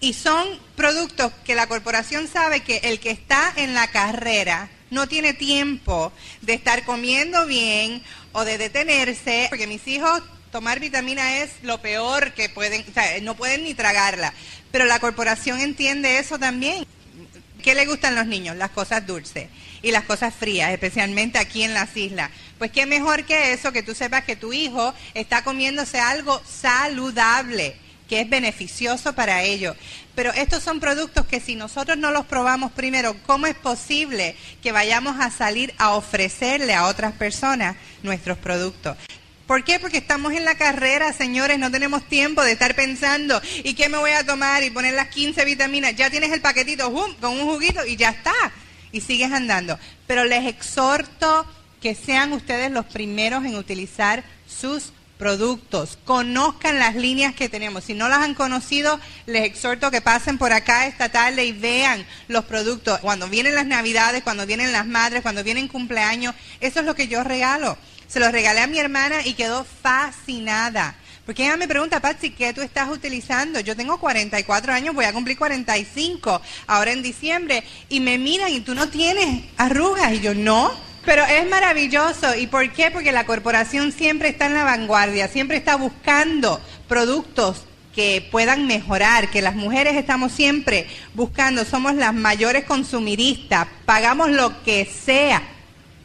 y 0.00 0.12
son 0.12 0.46
productos 0.76 1.32
que 1.44 1.54
la 1.54 1.66
corporación 1.66 2.28
sabe 2.28 2.60
que 2.60 2.78
el 2.84 3.00
que 3.00 3.10
está 3.10 3.52
en 3.56 3.74
la 3.74 3.90
carrera 3.90 4.70
no 4.90 5.08
tiene 5.08 5.34
tiempo 5.34 6.12
de 6.42 6.54
estar 6.54 6.84
comiendo 6.84 7.46
bien 7.46 8.02
o 8.32 8.44
de 8.44 8.58
detenerse, 8.58 9.46
porque 9.48 9.66
mis 9.66 9.86
hijos 9.88 10.22
tomar 10.56 10.80
vitamina 10.80 11.40
es 11.42 11.50
lo 11.64 11.82
peor 11.82 12.32
que 12.32 12.48
pueden, 12.48 12.82
o 12.88 12.94
sea, 12.94 13.20
no 13.20 13.34
pueden 13.34 13.64
ni 13.64 13.74
tragarla. 13.74 14.32
Pero 14.70 14.86
la 14.86 14.98
corporación 15.00 15.60
entiende 15.60 16.18
eso 16.18 16.38
también. 16.38 16.86
¿Qué 17.62 17.74
le 17.74 17.84
gustan 17.84 18.14
los 18.14 18.24
niños? 18.24 18.56
Las 18.56 18.70
cosas 18.70 19.06
dulces 19.06 19.50
y 19.82 19.90
las 19.90 20.04
cosas 20.04 20.32
frías, 20.34 20.72
especialmente 20.72 21.36
aquí 21.36 21.62
en 21.62 21.74
las 21.74 21.94
islas. 21.94 22.30
Pues 22.56 22.70
qué 22.70 22.86
mejor 22.86 23.24
que 23.24 23.52
eso, 23.52 23.70
que 23.70 23.82
tú 23.82 23.94
sepas 23.94 24.24
que 24.24 24.34
tu 24.34 24.54
hijo 24.54 24.94
está 25.12 25.44
comiéndose 25.44 26.00
algo 26.00 26.40
saludable, 26.48 27.76
que 28.08 28.22
es 28.22 28.30
beneficioso 28.30 29.12
para 29.12 29.42
ellos. 29.42 29.76
Pero 30.14 30.32
estos 30.32 30.62
son 30.62 30.80
productos 30.80 31.26
que 31.26 31.38
si 31.38 31.54
nosotros 31.54 31.98
no 31.98 32.12
los 32.12 32.24
probamos 32.24 32.72
primero, 32.72 33.14
¿cómo 33.26 33.46
es 33.46 33.56
posible 33.56 34.34
que 34.62 34.72
vayamos 34.72 35.20
a 35.20 35.30
salir 35.30 35.74
a 35.76 35.90
ofrecerle 35.90 36.72
a 36.72 36.86
otras 36.86 37.12
personas 37.12 37.76
nuestros 38.02 38.38
productos? 38.38 38.96
¿Por 39.46 39.62
qué? 39.62 39.78
Porque 39.78 39.98
estamos 39.98 40.32
en 40.32 40.44
la 40.44 40.56
carrera, 40.56 41.12
señores, 41.12 41.58
no 41.58 41.70
tenemos 41.70 42.04
tiempo 42.08 42.42
de 42.42 42.52
estar 42.52 42.74
pensando, 42.74 43.40
¿y 43.62 43.74
qué 43.74 43.88
me 43.88 43.98
voy 43.98 44.10
a 44.10 44.26
tomar? 44.26 44.64
Y 44.64 44.70
poner 44.70 44.94
las 44.94 45.08
15 45.08 45.44
vitaminas. 45.44 45.94
Ya 45.94 46.10
tienes 46.10 46.32
el 46.32 46.40
paquetito 46.40 46.92
con 47.20 47.32
un 47.32 47.44
juguito 47.46 47.86
y 47.86 47.96
ya 47.96 48.10
está. 48.10 48.34
Y 48.90 49.00
sigues 49.00 49.30
andando. 49.32 49.78
Pero 50.08 50.24
les 50.24 50.46
exhorto 50.46 51.46
que 51.80 51.94
sean 51.94 52.32
ustedes 52.32 52.72
los 52.72 52.86
primeros 52.86 53.44
en 53.44 53.54
utilizar 53.54 54.24
sus 54.48 54.92
productos. 55.16 55.98
Conozcan 56.04 56.80
las 56.80 56.96
líneas 56.96 57.34
que 57.34 57.48
tenemos. 57.48 57.84
Si 57.84 57.94
no 57.94 58.08
las 58.08 58.18
han 58.18 58.34
conocido, 58.34 58.98
les 59.26 59.44
exhorto 59.44 59.92
que 59.92 60.00
pasen 60.00 60.38
por 60.38 60.52
acá 60.52 60.86
esta 60.86 61.08
tarde 61.08 61.44
y 61.44 61.52
vean 61.52 62.04
los 62.26 62.44
productos. 62.46 62.98
Cuando 63.00 63.28
vienen 63.28 63.54
las 63.54 63.66
navidades, 63.66 64.24
cuando 64.24 64.44
vienen 64.44 64.72
las 64.72 64.86
madres, 64.86 65.22
cuando 65.22 65.44
vienen 65.44 65.68
cumpleaños, 65.68 66.34
eso 66.60 66.80
es 66.80 66.86
lo 66.86 66.96
que 66.96 67.08
yo 67.08 67.22
regalo. 67.22 67.78
Se 68.08 68.20
los 68.20 68.32
regalé 68.32 68.60
a 68.60 68.66
mi 68.66 68.78
hermana 68.78 69.24
y 69.24 69.34
quedó 69.34 69.64
fascinada 69.64 70.94
Porque 71.24 71.44
ella 71.44 71.56
me 71.56 71.66
pregunta, 71.66 72.00
Patsy, 72.00 72.30
¿qué 72.30 72.52
tú 72.52 72.60
estás 72.60 72.88
utilizando? 72.88 73.58
Yo 73.58 73.74
tengo 73.74 73.98
44 73.98 74.72
años, 74.72 74.94
voy 74.94 75.06
a 75.06 75.12
cumplir 75.12 75.36
45 75.36 76.40
ahora 76.68 76.92
en 76.92 77.02
diciembre. 77.02 77.64
Y 77.88 77.98
me 77.98 78.16
miran 78.16 78.52
y 78.52 78.60
tú 78.60 78.74
no 78.74 78.88
tienes 78.88 79.44
arrugas. 79.56 80.12
Y 80.12 80.20
yo, 80.20 80.34
no. 80.34 80.70
Pero 81.04 81.24
es 81.24 81.48
maravilloso. 81.48 82.36
¿Y 82.36 82.46
por 82.46 82.72
qué? 82.72 82.92
Porque 82.92 83.10
la 83.10 83.26
corporación 83.26 83.90
siempre 83.90 84.28
está 84.28 84.46
en 84.46 84.54
la 84.54 84.64
vanguardia, 84.64 85.26
siempre 85.26 85.56
está 85.56 85.74
buscando 85.76 86.60
productos 86.88 87.64
que 87.92 88.28
puedan 88.30 88.66
mejorar, 88.66 89.30
que 89.30 89.42
las 89.42 89.56
mujeres 89.56 89.96
estamos 89.96 90.30
siempre 90.30 90.86
buscando, 91.14 91.64
somos 91.64 91.94
las 91.94 92.12
mayores 92.12 92.64
consumiristas, 92.64 93.66
pagamos 93.86 94.30
lo 94.30 94.62
que 94.62 94.84
sea 94.84 95.55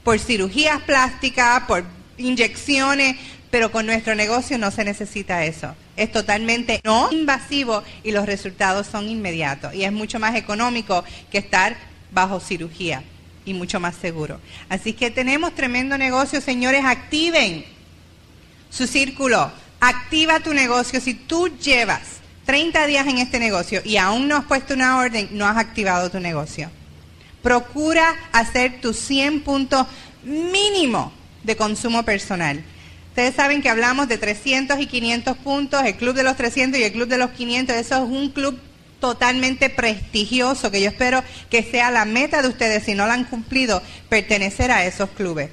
por 0.03 0.19
cirugías 0.19 0.81
plásticas, 0.81 1.63
por 1.63 1.83
inyecciones, 2.17 3.17
pero 3.49 3.71
con 3.71 3.85
nuestro 3.85 4.15
negocio 4.15 4.57
no 4.57 4.71
se 4.71 4.83
necesita 4.83 5.45
eso. 5.45 5.75
Es 5.97 6.11
totalmente 6.11 6.79
no 6.83 7.09
invasivo 7.11 7.83
y 8.03 8.11
los 8.11 8.25
resultados 8.25 8.87
son 8.87 9.09
inmediatos 9.09 9.73
y 9.73 9.83
es 9.83 9.91
mucho 9.91 10.19
más 10.19 10.35
económico 10.35 11.03
que 11.29 11.37
estar 11.37 11.75
bajo 12.11 12.39
cirugía 12.39 13.03
y 13.45 13.53
mucho 13.53 13.79
más 13.79 13.95
seguro. 13.95 14.39
Así 14.69 14.93
que 14.93 15.11
tenemos 15.11 15.53
tremendo 15.53 15.97
negocio, 15.97 16.41
señores, 16.41 16.85
activen 16.85 17.65
su 18.69 18.87
círculo, 18.87 19.51
activa 19.79 20.39
tu 20.39 20.53
negocio. 20.53 21.01
Si 21.01 21.13
tú 21.13 21.49
llevas 21.57 22.01
30 22.45 22.85
días 22.87 23.07
en 23.07 23.17
este 23.17 23.39
negocio 23.39 23.81
y 23.83 23.97
aún 23.97 24.27
no 24.27 24.37
has 24.37 24.45
puesto 24.45 24.73
una 24.73 24.97
orden, 24.97 25.27
no 25.31 25.45
has 25.45 25.57
activado 25.57 26.09
tu 26.09 26.19
negocio. 26.19 26.69
Procura 27.41 28.15
hacer 28.31 28.81
tus 28.81 28.97
100 28.97 29.41
puntos 29.41 29.87
mínimo 30.23 31.11
de 31.43 31.55
consumo 31.55 32.03
personal. 32.03 32.63
Ustedes 33.09 33.35
saben 33.35 33.61
que 33.61 33.69
hablamos 33.69 34.07
de 34.07 34.17
300 34.17 34.79
y 34.79 34.87
500 34.87 35.37
puntos, 35.37 35.83
el 35.83 35.95
club 35.95 36.15
de 36.15 36.23
los 36.23 36.37
300 36.37 36.79
y 36.79 36.83
el 36.83 36.91
club 36.93 37.07
de 37.07 37.17
los 37.17 37.31
500, 37.31 37.75
eso 37.75 37.95
es 37.95 38.01
un 38.09 38.29
club 38.29 38.57
totalmente 39.01 39.69
prestigioso, 39.69 40.71
que 40.71 40.81
yo 40.81 40.89
espero 40.89 41.21
que 41.49 41.63
sea 41.63 41.91
la 41.91 42.05
meta 42.05 42.41
de 42.41 42.47
ustedes, 42.47 42.83
si 42.83 42.93
no 42.93 43.07
la 43.07 43.15
han 43.15 43.25
cumplido, 43.25 43.81
pertenecer 44.07 44.71
a 44.71 44.85
esos 44.85 45.09
clubes. 45.09 45.49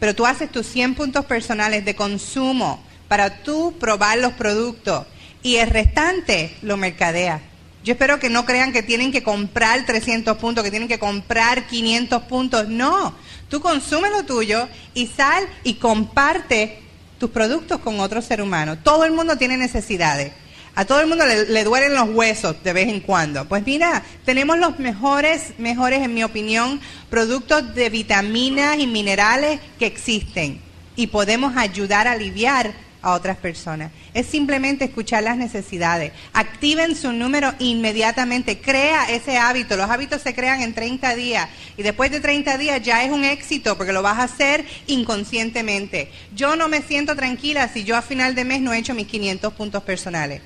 Pero 0.00 0.16
tú 0.16 0.26
haces 0.26 0.50
tus 0.50 0.66
100 0.66 0.96
puntos 0.96 1.26
personales 1.26 1.84
de 1.84 1.94
consumo 1.94 2.82
para 3.06 3.42
tú 3.42 3.76
probar 3.78 4.18
los 4.18 4.32
productos 4.32 5.06
y 5.42 5.56
el 5.56 5.70
restante 5.70 6.56
lo 6.62 6.76
mercadeas. 6.76 7.42
Yo 7.84 7.94
espero 7.94 8.20
que 8.20 8.30
no 8.30 8.44
crean 8.44 8.72
que 8.72 8.82
tienen 8.82 9.10
que 9.10 9.24
comprar 9.24 9.84
300 9.84 10.36
puntos, 10.36 10.62
que 10.62 10.70
tienen 10.70 10.88
que 10.88 11.00
comprar 11.00 11.66
500 11.66 12.22
puntos. 12.24 12.68
No, 12.68 13.14
tú 13.48 13.60
consume 13.60 14.08
lo 14.10 14.24
tuyo 14.24 14.68
y 14.94 15.08
sal 15.08 15.44
y 15.64 15.74
comparte 15.74 16.78
tus 17.18 17.30
productos 17.30 17.80
con 17.80 17.98
otro 18.00 18.22
ser 18.22 18.40
humano. 18.40 18.78
Todo 18.78 19.04
el 19.04 19.12
mundo 19.12 19.36
tiene 19.36 19.56
necesidades. 19.56 20.32
A 20.74 20.84
todo 20.86 21.00
el 21.00 21.06
mundo 21.06 21.26
le, 21.26 21.64
duelen 21.64 21.94
los 21.94 22.08
huesos 22.08 22.56
de 22.64 22.72
vez 22.72 22.88
en 22.88 23.00
cuando. 23.00 23.46
Pues 23.46 23.66
mira, 23.66 24.02
tenemos 24.24 24.58
los 24.58 24.78
mejores, 24.78 25.52
mejores, 25.58 26.02
en 26.02 26.14
mi 26.14 26.24
opinión, 26.24 26.80
productos 27.10 27.74
de 27.74 27.90
vitaminas 27.90 28.78
y 28.78 28.86
minerales 28.86 29.60
que 29.78 29.86
existen. 29.86 30.60
Y 30.96 31.08
podemos 31.08 31.56
ayudar 31.56 32.08
a 32.08 32.12
aliviar 32.12 32.72
a 33.02 33.12
otras 33.12 33.36
personas. 33.36 33.90
Es 34.14 34.26
simplemente 34.26 34.84
escuchar 34.84 35.24
las 35.24 35.36
necesidades. 35.36 36.12
Activen 36.32 36.96
su 36.96 37.12
número 37.12 37.52
inmediatamente. 37.58 38.60
Crea 38.60 39.10
ese 39.10 39.36
hábito. 39.36 39.76
Los 39.76 39.90
hábitos 39.90 40.22
se 40.22 40.34
crean 40.34 40.62
en 40.62 40.72
30 40.72 41.14
días. 41.16 41.48
Y 41.76 41.82
después 41.82 42.10
de 42.10 42.20
30 42.20 42.56
días 42.58 42.80
ya 42.82 43.04
es 43.04 43.10
un 43.10 43.24
éxito 43.24 43.76
porque 43.76 43.92
lo 43.92 44.02
vas 44.02 44.18
a 44.18 44.24
hacer 44.24 44.64
inconscientemente. 44.86 46.10
Yo 46.34 46.56
no 46.56 46.68
me 46.68 46.80
siento 46.80 47.16
tranquila 47.16 47.68
si 47.68 47.84
yo 47.84 47.96
a 47.96 48.02
final 48.02 48.34
de 48.34 48.44
mes 48.44 48.60
no 48.60 48.72
he 48.72 48.78
hecho 48.78 48.94
mis 48.94 49.08
500 49.08 49.52
puntos 49.54 49.82
personales. 49.82 50.40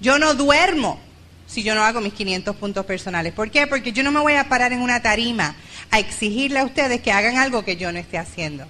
Yo 0.00 0.18
no 0.18 0.34
duermo 0.34 1.00
si 1.46 1.62
yo 1.62 1.74
no 1.74 1.82
hago 1.82 2.00
mis 2.00 2.12
500 2.12 2.56
puntos 2.56 2.84
personales. 2.84 3.32
¿Por 3.32 3.50
qué? 3.50 3.66
Porque 3.66 3.92
yo 3.92 4.02
no 4.02 4.12
me 4.12 4.20
voy 4.20 4.34
a 4.34 4.48
parar 4.48 4.72
en 4.72 4.82
una 4.82 5.00
tarima 5.00 5.54
a 5.90 5.98
exigirle 5.98 6.58
a 6.58 6.64
ustedes 6.64 7.00
que 7.00 7.12
hagan 7.12 7.38
algo 7.38 7.64
que 7.64 7.76
yo 7.76 7.92
no 7.92 7.98
esté 7.98 8.18
haciendo. 8.18 8.66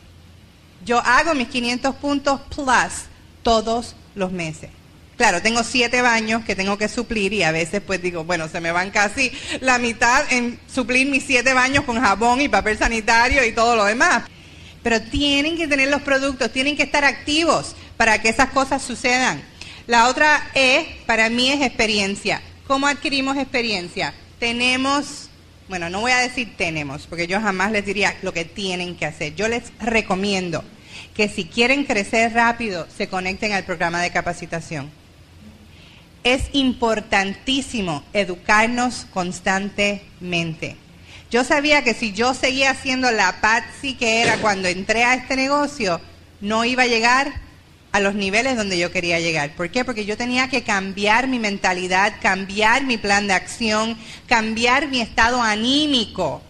Yo 0.85 1.01
hago 1.01 1.35
mis 1.35 1.49
500 1.49 1.97
puntos 1.97 2.41
plus 2.55 3.07
todos 3.47 3.95
los 4.17 4.33
meses. 4.33 4.71
Claro, 5.17 5.41
tengo 5.41 5.63
siete 5.63 6.03
baños 6.03 6.45
que 6.45 6.57
tengo 6.57 6.77
que 6.77 6.89
suplir 6.89 7.33
y 7.33 7.45
a 7.45 7.53
veces 7.53 7.81
pues 7.81 8.03
digo, 8.03 8.25
bueno, 8.25 8.49
se 8.49 8.61
me 8.61 8.73
van 8.73 8.91
casi 8.91 9.31
la 9.61 9.79
mitad 9.79 10.25
en 10.33 10.59
suplir 10.67 11.07
mis 11.07 11.23
siete 11.23 11.55
baños 11.55 11.85
con 11.85 12.01
jabón 12.01 12.41
y 12.41 12.49
papel 12.49 12.77
sanitario 12.77 13.45
y 13.45 13.53
todo 13.53 13.77
lo 13.77 13.85
demás. 13.85 14.25
Pero 14.83 15.01
tienen 15.01 15.57
que 15.57 15.69
tener 15.69 15.91
los 15.91 16.03
productos, 16.03 16.53
tienen 16.53 16.77
que 16.77 16.83
estar 16.83 17.05
activos 17.05 17.77
para 17.97 18.21
que 18.21 18.31
esas 18.31 18.51
cosas 18.51 18.83
sucedan. 18.83 19.41
La 19.87 20.09
otra 20.09 20.51
E, 20.57 20.99
para 21.07 21.31
mí, 21.31 21.49
es 21.49 21.63
experiencia. 21.63 22.43
¿Cómo 22.67 22.89
adquirimos 22.89 23.37
experiencia? 23.37 24.13
Tenemos, 24.41 25.31
bueno, 25.69 25.89
no 25.89 26.01
voy 26.01 26.11
a 26.11 26.19
decir 26.19 26.53
tenemos, 26.57 27.07
porque 27.07 27.29
yo 27.29 27.41
jamás 27.41 27.71
les 27.71 27.87
diría 27.87 28.17
lo 28.23 28.33
que 28.33 28.45
tienen 28.45 28.97
que 28.97 29.07
hacer. 29.07 29.37
Yo 29.37 29.47
les 29.47 29.73
recomiendo 29.79 30.65
que 31.17 31.29
si 31.31 31.47
quieren 31.47 31.85
crecer 31.85 32.35
rápido, 32.35 32.87
se 32.95 33.09
conecten 33.09 33.53
al 33.53 33.65
programa 33.65 34.03
de 34.03 34.11
capacitación. 34.11 34.91
Es 36.23 36.43
importantísimo 36.53 38.05
educarnos 38.13 39.07
constantemente. 39.15 40.77
Yo 41.31 41.43
sabía 41.43 41.83
que 41.83 41.95
si 41.95 42.13
yo 42.13 42.35
seguía 42.35 42.75
siendo 42.75 43.11
la 43.11 43.41
Patsy 43.41 43.95
que 43.95 44.21
era 44.23 44.37
cuando 44.39 44.69
entré 44.69 45.05
a 45.05 45.15
este 45.15 45.37
negocio, 45.37 46.01
no 46.41 46.65
iba 46.65 46.83
a 46.83 46.87
llegar 46.87 47.33
a 47.93 48.01
los 48.01 48.15
niveles 48.15 48.57
donde 48.57 48.79
yo 48.79 48.93
quería 48.93 49.19
llegar. 49.19 49.53
¿Por 49.53 49.71
qué? 49.71 49.85
Porque 49.85 50.05
yo 50.05 50.19
tenía 50.19 50.49
que 50.49 50.65
cambiar 50.65 51.29
mi 51.29 51.39
mentalidad, 51.39 52.15
cambiar 52.21 52.85
mi 52.85 52.99
plan 52.99 53.27
de 53.27 53.33
acción, 53.33 53.97
cambiar 54.29 54.89
mi 54.89 55.01
estado 55.01 55.41
anímico 55.41 56.43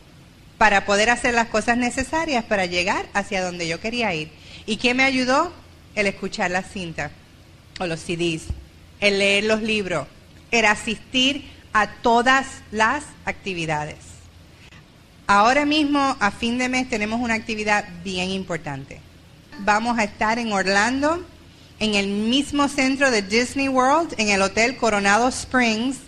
para 0.59 0.85
poder 0.87 1.11
hacer 1.11 1.35
las 1.35 1.47
cosas 1.47 1.77
necesarias 1.77 2.45
para 2.45 2.67
llegar 2.67 3.07
hacia 3.15 3.45
donde 3.45 3.69
yo 3.69 3.79
quería 3.79 4.13
ir. 4.13 4.31
¿Y 4.67 4.79
qué 4.79 4.95
me 4.95 5.05
ayudó? 5.05 5.53
El 5.95 6.09
escuchar 6.09 6.51
las 6.51 6.71
cintas 6.71 7.13
o 7.79 7.87
los 7.87 8.01
CDs, 8.01 8.43
el 9.01 9.21
leer 9.21 9.45
los 9.45 9.63
libros, 9.63 10.09
el 10.51 10.65
asistir 10.65 11.49
a 11.73 11.87
todas 11.89 12.47
las 12.73 13.05
actividades. 13.25 13.97
Ahora 15.29 15.65
mismo, 15.65 16.17
a 16.19 16.31
fin 16.31 16.59
de 16.59 16.69
mes, 16.69 16.89
tenemos 16.89 17.21
una 17.21 17.35
actividad 17.35 17.85
bien 18.03 18.31
importante. 18.31 19.01
Vamos 19.61 19.99
a 19.99 20.05
estar 20.05 20.39
en 20.39 20.53
Orlando, 20.53 21.25
en 21.79 21.95
el 21.95 22.09
mismo 22.09 22.69
centro 22.69 23.11
de 23.11 23.23
Disney 23.23 23.69
World, 23.69 24.15
en 24.19 24.29
el 24.31 24.43
Hotel 24.43 24.77
Coronado 24.77 25.29
Springs, 25.29 25.99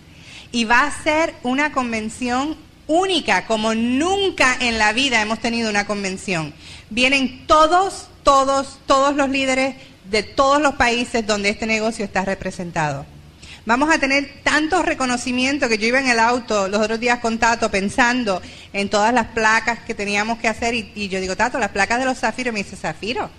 y 0.50 0.64
va 0.64 0.84
a 0.84 1.02
ser 1.02 1.34
una 1.42 1.72
convención 1.72 2.56
única, 2.86 3.46
como 3.46 3.74
nunca 3.74 4.56
en 4.60 4.78
la 4.78 4.92
vida 4.92 5.20
hemos 5.20 5.38
tenido 5.40 5.70
una 5.70 5.86
convención. 5.86 6.54
Vienen 6.90 7.46
todos 7.46 8.08
todos, 8.28 8.78
todos 8.85 9.16
los 9.16 9.30
líderes 9.30 9.75
de 10.04 10.23
todos 10.23 10.61
los 10.61 10.75
países 10.75 11.26
donde 11.26 11.49
este 11.49 11.64
negocio 11.64 12.04
está 12.04 12.26
representado. 12.26 13.06
Vamos 13.64 13.88
a 13.88 13.99
tener 13.99 14.42
tantos 14.42 14.85
reconocimientos 14.85 15.66
que 15.70 15.78
yo 15.78 15.87
iba 15.87 15.99
en 15.99 16.08
el 16.08 16.18
auto 16.18 16.68
los 16.68 16.82
otros 16.82 17.00
días 17.00 17.20
con 17.20 17.38
Tato 17.38 17.70
pensando 17.70 18.42
en 18.75 18.90
todas 18.90 19.14
las 19.14 19.28
placas 19.28 19.78
que 19.78 19.94
teníamos 19.94 20.38
que 20.40 20.49
hacer 20.49 20.75
y, 20.75 21.08
yo 21.08 21.23
digo, 21.23 21.37
Tato, 21.37 21.58
las 21.58 21.70
placas 21.70 22.00
de 22.00 22.04
los 22.04 22.18
zafiros, 22.18 22.52
me 22.52 22.62
dice, 22.62 22.76
Zafiro, 22.76 23.30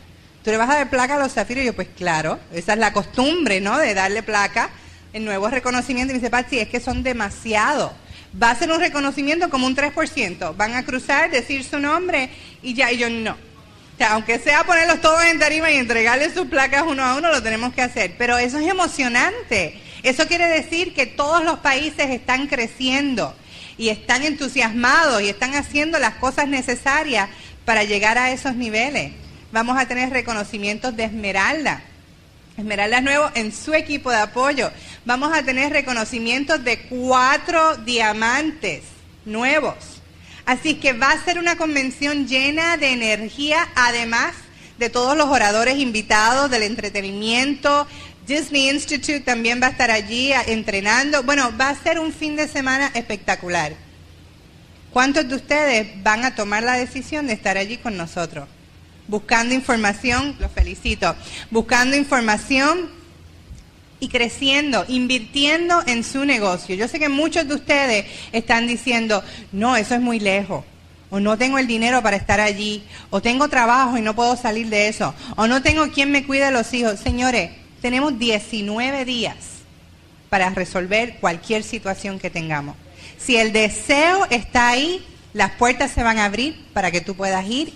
¿tú 0.43 0.49
le 0.49 0.57
vas 0.57 0.71
a 0.71 0.77
dar 0.77 0.89
placa 0.89 1.17
a 1.17 1.19
los 1.19 1.33
zafiros? 1.33 1.61
Y 1.61 1.67
yo, 1.67 1.75
pues 1.75 1.89
claro, 1.95 2.39
esa 2.51 2.73
es 2.73 2.79
la 2.79 2.91
costumbre, 2.91 3.61
¿no? 3.61 3.77
De 3.77 3.93
darle 3.93 4.23
placa 4.23 4.71
en 5.13 5.23
nuevos 5.23 5.51
reconocimientos. 5.51 6.15
Y 6.15 6.17
me 6.17 6.19
dice, 6.19 6.31
Patsy, 6.31 6.61
es 6.61 6.67
que 6.67 6.79
son 6.79 7.03
demasiado. 7.03 7.93
Va 8.41 8.49
a 8.49 8.55
ser 8.55 8.71
un 8.71 8.79
reconocimiento 8.79 9.51
como 9.51 9.67
un 9.67 9.75
3%. 9.75 10.57
Van 10.57 10.73
a 10.73 10.83
cruzar, 10.83 11.29
decir 11.29 11.63
su 11.63 11.77
nombre 11.77 12.31
y 12.63 12.73
ya, 12.73 12.91
y 12.91 12.97
yo 12.97 13.07
no 13.07 13.48
aunque 14.03 14.39
sea 14.39 14.63
ponerlos 14.63 15.01
todos 15.01 15.23
en 15.25 15.39
tarima 15.39 15.71
y 15.71 15.77
entregarles 15.77 16.33
sus 16.33 16.47
placas 16.47 16.83
uno 16.87 17.03
a 17.03 17.15
uno, 17.15 17.31
lo 17.31 17.43
tenemos 17.43 17.73
que 17.73 17.81
hacer. 17.81 18.15
Pero 18.17 18.37
eso 18.37 18.57
es 18.57 18.67
emocionante. 18.67 19.79
Eso 20.03 20.27
quiere 20.27 20.47
decir 20.47 20.93
que 20.93 21.05
todos 21.05 21.43
los 21.43 21.59
países 21.59 22.09
están 22.09 22.47
creciendo 22.47 23.35
y 23.77 23.89
están 23.89 24.23
entusiasmados 24.23 25.21
y 25.21 25.29
están 25.29 25.55
haciendo 25.55 25.99
las 25.99 26.15
cosas 26.15 26.47
necesarias 26.47 27.29
para 27.65 27.83
llegar 27.83 28.17
a 28.17 28.31
esos 28.31 28.55
niveles. 28.55 29.11
Vamos 29.51 29.77
a 29.77 29.87
tener 29.87 30.09
reconocimientos 30.09 30.95
de 30.95 31.05
Esmeralda. 31.05 31.81
Esmeralda 32.57 32.97
es 32.97 33.03
nuevo 33.03 33.31
en 33.35 33.53
su 33.53 33.73
equipo 33.73 34.11
de 34.11 34.17
apoyo. 34.17 34.71
Vamos 35.05 35.31
a 35.33 35.43
tener 35.43 35.71
reconocimientos 35.71 36.63
de 36.63 36.79
cuatro 36.81 37.77
diamantes 37.77 38.83
nuevos. 39.25 39.98
Así 40.49 40.73
que 40.79 40.93
va 40.93 41.11
a 41.11 41.23
ser 41.23 41.37
una 41.37 41.57
convención 41.57 42.27
llena 42.27 42.75
de 42.75 42.91
energía, 42.91 43.69
además 43.75 44.33
de 44.79 44.89
todos 44.89 45.15
los 45.15 45.27
oradores 45.27 45.77
invitados, 45.77 46.49
del 46.49 46.63
entretenimiento. 46.63 47.85
Disney 48.25 48.67
Institute 48.67 49.19
también 49.19 49.61
va 49.61 49.67
a 49.67 49.69
estar 49.69 49.91
allí 49.91 50.31
entrenando. 50.47 51.21
Bueno, 51.21 51.55
va 51.55 51.69
a 51.69 51.75
ser 51.75 51.99
un 51.99 52.11
fin 52.11 52.35
de 52.35 52.47
semana 52.47 52.89
espectacular. 52.95 53.75
¿Cuántos 54.89 55.29
de 55.29 55.35
ustedes 55.35 56.01
van 56.01 56.25
a 56.25 56.33
tomar 56.33 56.63
la 56.63 56.73
decisión 56.73 57.27
de 57.27 57.33
estar 57.33 57.55
allí 57.55 57.77
con 57.77 57.95
nosotros? 57.95 58.49
Buscando 59.07 59.53
información, 59.53 60.35
los 60.39 60.51
felicito, 60.51 61.15
buscando 61.51 61.95
información 61.95 62.89
y 63.99 64.07
creciendo, 64.07 64.85
invirtiendo 64.87 65.83
en 65.85 66.03
su 66.03 66.25
negocio. 66.25 66.75
Yo 66.75 66.87
sé 66.87 66.99
que 66.99 67.09
muchos 67.09 67.47
de 67.47 67.55
ustedes 67.55 68.05
están 68.31 68.67
diciendo, 68.67 69.23
no, 69.51 69.75
eso 69.75 69.95
es 69.95 70.01
muy 70.01 70.19
lejos, 70.19 70.63
o 71.09 71.19
no 71.19 71.37
tengo 71.37 71.57
el 71.57 71.67
dinero 71.67 72.01
para 72.01 72.17
estar 72.17 72.39
allí, 72.39 72.83
o 73.09 73.21
tengo 73.21 73.47
trabajo 73.49 73.97
y 73.97 74.01
no 74.01 74.15
puedo 74.15 74.35
salir 74.35 74.67
de 74.69 74.87
eso, 74.87 75.13
o 75.35 75.47
no 75.47 75.61
tengo 75.61 75.91
quien 75.91 76.11
me 76.11 76.25
cuide 76.25 76.45
de 76.45 76.51
los 76.51 76.73
hijos. 76.73 76.99
Señores, 76.99 77.51
tenemos 77.81 78.17
19 78.17 79.05
días 79.05 79.35
para 80.29 80.49
resolver 80.51 81.17
cualquier 81.19 81.63
situación 81.63 82.19
que 82.19 82.29
tengamos. 82.29 82.75
Si 83.17 83.35
el 83.35 83.51
deseo 83.51 84.25
está 84.29 84.69
ahí, 84.69 85.03
las 85.33 85.51
puertas 85.51 85.91
se 85.91 86.03
van 86.03 86.19
a 86.19 86.25
abrir 86.25 86.55
para 86.73 86.91
que 86.91 87.01
tú 87.01 87.15
puedas 87.15 87.45
ir 87.47 87.73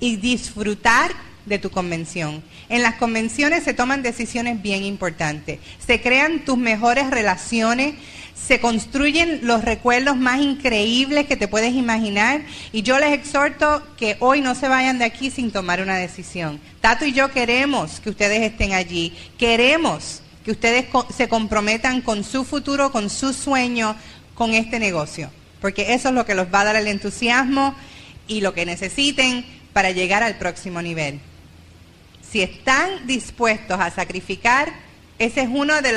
y 0.00 0.16
disfrutar 0.16 1.12
de 1.46 1.58
tu 1.58 1.70
convención. 1.70 2.42
En 2.68 2.82
las 2.82 2.94
convenciones 2.94 3.64
se 3.64 3.74
toman 3.74 4.02
decisiones 4.02 4.62
bien 4.62 4.84
importantes. 4.84 5.58
Se 5.84 6.00
crean 6.00 6.44
tus 6.44 6.56
mejores 6.56 7.10
relaciones, 7.10 7.94
se 8.34 8.60
construyen 8.60 9.40
los 9.42 9.64
recuerdos 9.64 10.16
más 10.16 10.40
increíbles 10.40 11.26
que 11.26 11.36
te 11.36 11.48
puedes 11.48 11.74
imaginar 11.74 12.42
y 12.72 12.82
yo 12.82 12.98
les 12.98 13.12
exhorto 13.12 13.82
que 13.96 14.16
hoy 14.20 14.40
no 14.40 14.54
se 14.54 14.68
vayan 14.68 14.98
de 14.98 15.04
aquí 15.04 15.30
sin 15.30 15.50
tomar 15.50 15.80
una 15.80 15.96
decisión. 15.96 16.60
Tato 16.80 17.06
y 17.06 17.12
yo 17.12 17.30
queremos 17.30 18.00
que 18.00 18.10
ustedes 18.10 18.42
estén 18.42 18.72
allí, 18.72 19.14
queremos 19.38 20.20
que 20.44 20.50
ustedes 20.50 20.86
se 21.16 21.28
comprometan 21.28 22.02
con 22.02 22.22
su 22.22 22.44
futuro, 22.44 22.92
con 22.92 23.08
su 23.08 23.32
sueño, 23.32 23.96
con 24.34 24.52
este 24.52 24.78
negocio, 24.78 25.30
porque 25.60 25.94
eso 25.94 26.08
es 26.08 26.14
lo 26.14 26.26
que 26.26 26.34
los 26.34 26.52
va 26.52 26.60
a 26.60 26.64
dar 26.64 26.76
el 26.76 26.88
entusiasmo 26.88 27.74
y 28.28 28.42
lo 28.42 28.52
que 28.52 28.66
necesiten 28.66 29.46
para 29.72 29.90
llegar 29.90 30.22
al 30.22 30.36
próximo 30.36 30.82
nivel 30.82 31.18
si 32.34 32.42
están 32.42 33.06
dispuestos 33.06 33.78
a 33.78 33.92
sacrificar, 33.92 34.72
ese 35.20 35.42
es 35.42 35.48
uno 35.48 35.80
de, 35.80 35.94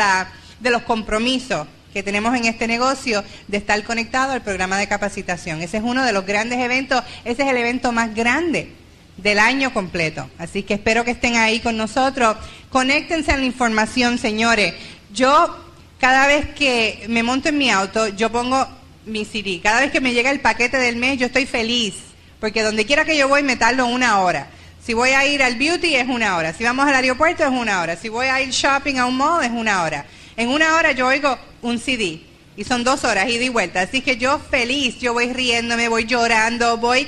de 0.59 0.69
los 0.69 0.83
compromisos 0.83 1.65
que 1.91 2.03
tenemos 2.03 2.35
en 2.35 2.45
este 2.45 2.67
negocio 2.67 3.23
de 3.47 3.57
estar 3.57 3.83
conectado 3.83 4.33
al 4.33 4.43
programa 4.43 4.77
de 4.77 4.87
capacitación. 4.87 5.63
Ese 5.63 5.77
es 5.77 5.83
uno 5.83 6.05
de 6.05 6.13
los 6.13 6.27
grandes 6.27 6.59
eventos, 6.59 7.03
ese 7.25 7.41
es 7.41 7.49
el 7.49 7.57
evento 7.57 7.91
más 7.91 8.13
grande 8.13 8.71
del 9.17 9.39
año 9.39 9.73
completo. 9.73 10.29
Así 10.37 10.61
que 10.61 10.75
espero 10.75 11.03
que 11.03 11.09
estén 11.09 11.37
ahí 11.37 11.59
con 11.59 11.75
nosotros. 11.75 12.37
Conéctense 12.69 13.31
a 13.31 13.37
la 13.37 13.45
información, 13.45 14.19
señores. 14.19 14.75
Yo, 15.11 15.57
cada 15.99 16.27
vez 16.27 16.49
que 16.49 17.03
me 17.09 17.23
monto 17.23 17.49
en 17.49 17.57
mi 17.57 17.71
auto, 17.71 18.09
yo 18.09 18.31
pongo 18.31 18.67
mi 19.07 19.25
CD. 19.25 19.59
Cada 19.59 19.81
vez 19.81 19.91
que 19.91 20.01
me 20.01 20.13
llega 20.13 20.29
el 20.29 20.41
paquete 20.41 20.77
del 20.77 20.97
mes, 20.97 21.17
yo 21.17 21.25
estoy 21.25 21.47
feliz. 21.47 21.95
Porque 22.39 22.61
donde 22.61 22.85
quiera 22.85 23.05
que 23.05 23.17
yo 23.17 23.27
voy, 23.27 23.41
me 23.41 23.55
tardo 23.55 23.87
una 23.87 24.19
hora. 24.19 24.51
Si 24.87 24.93
voy 24.93 25.09
a 25.09 25.25
ir 25.25 25.43
al 25.43 25.57
beauty 25.57 25.95
es 25.97 26.07
una 26.07 26.37
hora. 26.37 26.53
Si 26.53 26.63
vamos 26.63 26.87
al 26.87 26.95
aeropuerto 26.95 27.43
es 27.43 27.49
una 27.49 27.81
hora. 27.81 27.97
Si 27.97 28.07
voy 28.07 28.27
a 28.27 28.41
ir 28.41 28.51
shopping 28.51 28.95
a 28.95 29.05
un 29.05 29.17
mall 29.17 29.43
es 29.43 29.51
una 29.51 29.83
hora. 29.83 30.05
En 30.37 30.47
una 30.47 30.77
hora 30.77 30.93
yo 30.93 31.07
oigo 31.07 31.37
un 31.61 31.77
CD. 31.77 32.21
Y 32.55 32.63
son 32.63 32.85
dos 32.85 33.03
horas 33.03 33.27
ida 33.27 33.43
y 33.43 33.49
vuelta. 33.49 33.81
Así 33.81 33.99
que 33.99 34.15
yo 34.15 34.39
feliz, 34.39 34.97
yo 34.99 35.11
voy 35.11 35.33
riéndome, 35.33 35.89
voy 35.89 36.05
llorando, 36.05 36.77
voy 36.77 37.05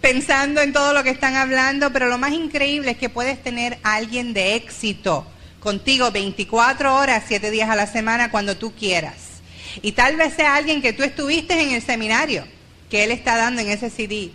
pensando 0.00 0.62
en 0.62 0.72
todo 0.72 0.94
lo 0.94 1.04
que 1.04 1.10
están 1.10 1.36
hablando. 1.36 1.92
Pero 1.92 2.08
lo 2.08 2.16
más 2.16 2.32
increíble 2.32 2.92
es 2.92 2.96
que 2.96 3.10
puedes 3.10 3.42
tener 3.42 3.76
a 3.82 3.96
alguien 3.96 4.32
de 4.32 4.54
éxito 4.54 5.26
contigo 5.60 6.10
24 6.12 6.96
horas, 6.96 7.24
7 7.28 7.50
días 7.50 7.68
a 7.68 7.76
la 7.76 7.86
semana 7.86 8.30
cuando 8.30 8.56
tú 8.56 8.72
quieras. 8.72 9.42
Y 9.82 9.92
tal 9.92 10.16
vez 10.16 10.32
sea 10.32 10.54
alguien 10.54 10.80
que 10.80 10.94
tú 10.94 11.02
estuviste 11.02 11.60
en 11.60 11.72
el 11.72 11.82
seminario 11.82 12.46
que 12.88 13.04
él 13.04 13.10
está 13.10 13.36
dando 13.36 13.60
en 13.60 13.68
ese 13.68 13.90
CD 13.90 14.32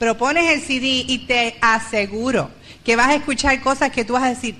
pero 0.00 0.16
pones 0.16 0.50
el 0.50 0.62
CD 0.62 1.04
y 1.06 1.26
te 1.26 1.58
aseguro 1.60 2.50
que 2.86 2.96
vas 2.96 3.08
a 3.08 3.16
escuchar 3.16 3.60
cosas 3.60 3.90
que 3.90 4.02
tú 4.02 4.14
vas 4.14 4.22
a 4.22 4.30
decir, 4.30 4.56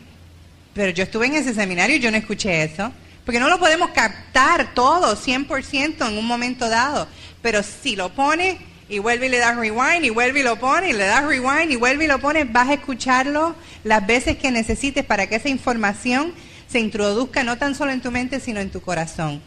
pero 0.75 0.90
yo 0.90 1.02
estuve 1.02 1.28
en 1.28 1.35
ese 1.35 1.54
seminario 1.54 1.97
y 1.97 1.99
yo 1.99 2.11
no 2.11 2.18
escuché 2.18 2.62
eso. 2.62 2.92
Porque 3.25 3.40
no 3.40 3.49
lo 3.49 3.59
podemos 3.59 3.88
captar 3.92 4.75
todo 4.75 5.16
100% 5.16 6.06
en 6.06 6.18
un 6.18 6.26
momento 6.26 6.68
dado. 6.68 7.09
Pero 7.40 7.62
si 7.62 7.97
lo 7.97 8.11
pones 8.11 8.59
y 8.90 8.99
vuelve 8.99 9.28
y 9.28 9.30
le 9.30 9.38
das 9.38 9.56
rewind 9.56 10.04
y 10.04 10.11
vuelve 10.11 10.40
y 10.40 10.42
lo 10.42 10.56
pone 10.56 10.90
y 10.90 10.92
le 10.92 11.06
das 11.06 11.25
rewind 11.25 11.70
y 11.70 11.76
vuelve 11.76 12.04
y 12.04 12.09
lo 12.09 12.18
pones, 12.18 12.52
vas 12.52 12.68
a 12.68 12.75
escucharlo 12.75 13.54
las 13.82 14.06
veces 14.06 14.36
que 14.36 14.50
necesites 14.50 15.06
para 15.06 15.26
que 15.26 15.36
esa 15.36 15.49
información 15.49 16.34
se 16.69 16.80
introduzca 16.80 17.45
no 17.45 17.56
tan 17.56 17.75
solo 17.75 17.93
en 17.93 18.02
tu 18.02 18.10
mente, 18.10 18.41
sino 18.41 18.60
en 18.60 18.69
tu 18.69 18.82
corazón 18.82 19.41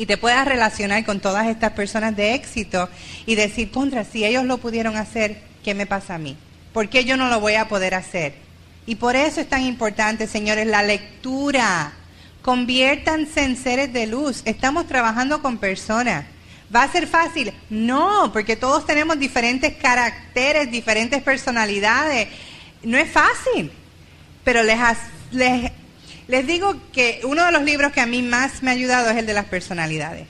y 0.00 0.06
te 0.06 0.16
puedas 0.16 0.48
relacionar 0.48 1.04
con 1.04 1.20
todas 1.20 1.46
estas 1.46 1.72
personas 1.72 2.16
de 2.16 2.32
éxito 2.32 2.88
y 3.26 3.34
decir, 3.34 3.70
contra, 3.70 4.02
si 4.02 4.24
ellos 4.24 4.46
lo 4.46 4.56
pudieron 4.56 4.96
hacer, 4.96 5.42
¿qué 5.62 5.74
me 5.74 5.84
pasa 5.84 6.14
a 6.14 6.18
mí? 6.18 6.38
¿Por 6.72 6.88
qué 6.88 7.04
yo 7.04 7.18
no 7.18 7.28
lo 7.28 7.38
voy 7.38 7.56
a 7.56 7.68
poder 7.68 7.94
hacer? 7.94 8.32
Y 8.86 8.94
por 8.94 9.14
eso 9.14 9.42
es 9.42 9.48
tan 9.50 9.62
importante, 9.62 10.26
señores, 10.26 10.66
la 10.66 10.82
lectura. 10.82 11.92
Conviértanse 12.40 13.44
en 13.44 13.58
seres 13.58 13.92
de 13.92 14.06
luz. 14.06 14.40
Estamos 14.46 14.86
trabajando 14.86 15.42
con 15.42 15.58
personas. 15.58 16.24
¿Va 16.74 16.84
a 16.84 16.90
ser 16.90 17.06
fácil? 17.06 17.52
No, 17.68 18.30
porque 18.32 18.56
todos 18.56 18.86
tenemos 18.86 19.18
diferentes 19.18 19.74
caracteres, 19.74 20.70
diferentes 20.70 21.22
personalidades. 21.22 22.26
No 22.82 22.96
es 22.96 23.12
fácil, 23.12 23.70
pero 24.44 24.62
les, 24.62 24.78
les 25.30 25.70
les 26.30 26.46
digo 26.46 26.76
que 26.92 27.20
uno 27.24 27.44
de 27.44 27.50
los 27.50 27.62
libros 27.62 27.90
que 27.90 28.00
a 28.00 28.06
mí 28.06 28.22
más 28.22 28.62
me 28.62 28.70
ha 28.70 28.74
ayudado 28.74 29.10
es 29.10 29.16
el 29.16 29.26
de 29.26 29.34
las 29.34 29.46
personalidades. 29.46 30.28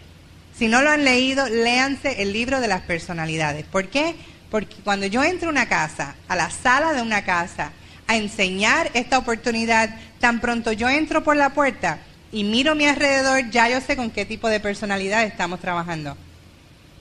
Si 0.56 0.66
no 0.66 0.80
lo 0.80 0.90
han 0.90 1.04
leído, 1.04 1.46
léanse 1.46 2.22
el 2.22 2.32
libro 2.32 2.60
de 2.60 2.68
las 2.68 2.80
personalidades. 2.80 3.66
¿Por 3.66 3.88
qué? 3.88 4.16
Porque 4.50 4.76
cuando 4.82 5.04
yo 5.04 5.22
entro 5.22 5.48
a 5.48 5.52
una 5.52 5.68
casa, 5.68 6.14
a 6.26 6.36
la 6.36 6.48
sala 6.50 6.94
de 6.94 7.02
una 7.02 7.24
casa, 7.24 7.72
a 8.06 8.16
enseñar 8.16 8.90
esta 8.94 9.18
oportunidad, 9.18 9.94
tan 10.20 10.40
pronto 10.40 10.72
yo 10.72 10.88
entro 10.88 11.22
por 11.22 11.36
la 11.36 11.50
puerta 11.50 11.98
y 12.32 12.44
miro 12.44 12.72
a 12.72 12.74
mi 12.74 12.86
alrededor, 12.86 13.50
ya 13.50 13.68
yo 13.68 13.80
sé 13.82 13.94
con 13.94 14.10
qué 14.10 14.24
tipo 14.24 14.48
de 14.48 14.58
personalidad 14.58 15.24
estamos 15.24 15.60
trabajando. 15.60 16.16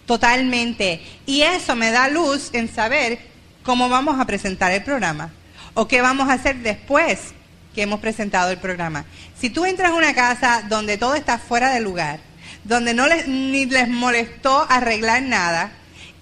Totalmente. 0.07 1.01
Y 1.25 1.43
eso 1.43 1.73
me 1.77 1.91
da 1.91 2.09
luz 2.09 2.49
en 2.51 2.67
saber 2.67 3.19
cómo 3.63 3.87
vamos 3.87 4.19
a 4.19 4.25
presentar 4.25 4.73
el 4.73 4.83
programa 4.83 5.31
o 5.73 5.87
qué 5.87 6.01
vamos 6.01 6.27
a 6.27 6.33
hacer 6.33 6.57
después 6.57 7.33
que 7.79 7.83
hemos 7.83 8.01
presentado 8.01 8.51
el 8.51 8.57
programa. 8.57 9.05
Si 9.39 9.49
tú 9.49 9.63
entras 9.63 9.91
a 9.91 9.95
una 9.95 10.13
casa 10.13 10.65
donde 10.67 10.97
todo 10.97 11.15
está 11.15 11.37
fuera 11.37 11.73
de 11.73 11.79
lugar, 11.79 12.19
donde 12.65 12.93
no 12.93 13.07
les, 13.07 13.25
ni 13.25 13.67
les 13.67 13.87
molestó 13.87 14.65
arreglar 14.69 15.21
nada, 15.21 15.71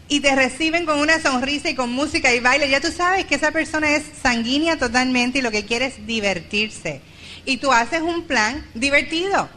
y 0.08 0.20
te 0.20 0.36
reciben 0.36 0.86
con 0.86 1.00
una 1.00 1.20
sonrisa 1.20 1.72
y 1.72 1.74
con 1.74 1.92
música 1.92 2.32
y 2.32 2.42
baile, 2.42 2.70
ya 2.70 2.80
tú 2.80 2.92
sabes 2.92 3.26
que 3.26 3.34
esa 3.34 3.50
persona 3.50 3.90
es 3.96 4.04
sanguínea 4.22 4.78
totalmente 4.78 5.40
y 5.40 5.42
lo 5.42 5.50
que 5.50 5.66
quiere 5.66 5.88
es 5.88 6.06
divertirse. 6.06 7.02
Y 7.44 7.58
tú 7.58 7.72
haces 7.72 8.02
un 8.02 8.26
plan 8.26 8.64
divertido. 8.76 9.50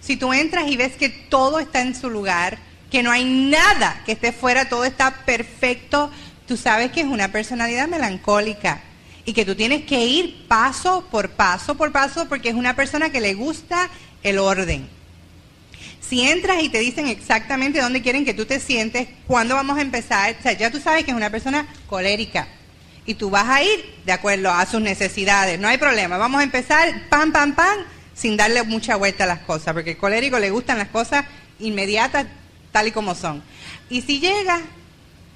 Si 0.00 0.16
tú 0.16 0.32
entras 0.32 0.68
y 0.68 0.76
ves 0.76 0.94
que 0.94 1.08
todo 1.08 1.58
está 1.58 1.80
en 1.80 1.96
su 1.96 2.10
lugar, 2.10 2.58
que 2.92 3.02
no 3.02 3.10
hay 3.10 3.24
nada 3.24 4.02
que 4.06 4.12
esté 4.12 4.30
fuera, 4.30 4.68
todo 4.68 4.84
está 4.84 5.24
perfecto, 5.24 6.12
tú 6.46 6.56
sabes 6.56 6.92
que 6.92 7.00
es 7.00 7.06
una 7.06 7.32
personalidad 7.32 7.88
melancólica 7.88 8.84
y 9.24 9.32
que 9.32 9.44
tú 9.44 9.54
tienes 9.54 9.84
que 9.84 10.04
ir 10.04 10.46
paso 10.48 11.04
por 11.10 11.30
paso 11.30 11.76
por 11.76 11.92
paso 11.92 12.28
porque 12.28 12.48
es 12.48 12.54
una 12.54 12.74
persona 12.74 13.10
que 13.10 13.20
le 13.20 13.34
gusta 13.34 13.88
el 14.22 14.38
orden. 14.38 14.88
Si 16.00 16.22
entras 16.22 16.62
y 16.62 16.68
te 16.68 16.78
dicen 16.78 17.06
exactamente 17.06 17.80
dónde 17.80 18.02
quieren 18.02 18.24
que 18.24 18.34
tú 18.34 18.44
te 18.44 18.58
sientes, 18.58 19.08
cuándo 19.26 19.54
vamos 19.54 19.78
a 19.78 19.82
empezar, 19.82 20.34
o 20.38 20.42
sea, 20.42 20.52
ya 20.52 20.70
tú 20.70 20.80
sabes 20.80 21.04
que 21.04 21.12
es 21.12 21.16
una 21.16 21.30
persona 21.30 21.66
colérica 21.86 22.48
y 23.06 23.14
tú 23.14 23.30
vas 23.30 23.48
a 23.48 23.62
ir 23.62 23.94
de 24.04 24.12
acuerdo 24.12 24.50
a 24.50 24.66
sus 24.66 24.80
necesidades, 24.80 25.58
no 25.60 25.68
hay 25.68 25.78
problema, 25.78 26.16
vamos 26.18 26.40
a 26.40 26.44
empezar 26.44 27.08
pam, 27.08 27.32
pam, 27.32 27.54
pam, 27.54 27.78
sin 28.14 28.36
darle 28.36 28.62
mucha 28.64 28.96
vuelta 28.96 29.24
a 29.24 29.26
las 29.28 29.40
cosas, 29.40 29.72
porque 29.72 29.92
al 29.92 29.96
colérico 29.98 30.38
le 30.38 30.50
gustan 30.50 30.78
las 30.78 30.88
cosas 30.88 31.24
inmediatas 31.60 32.26
tal 32.72 32.88
y 32.88 32.92
como 32.92 33.14
son. 33.14 33.42
Y 33.88 34.02
si 34.02 34.20
llega 34.20 34.60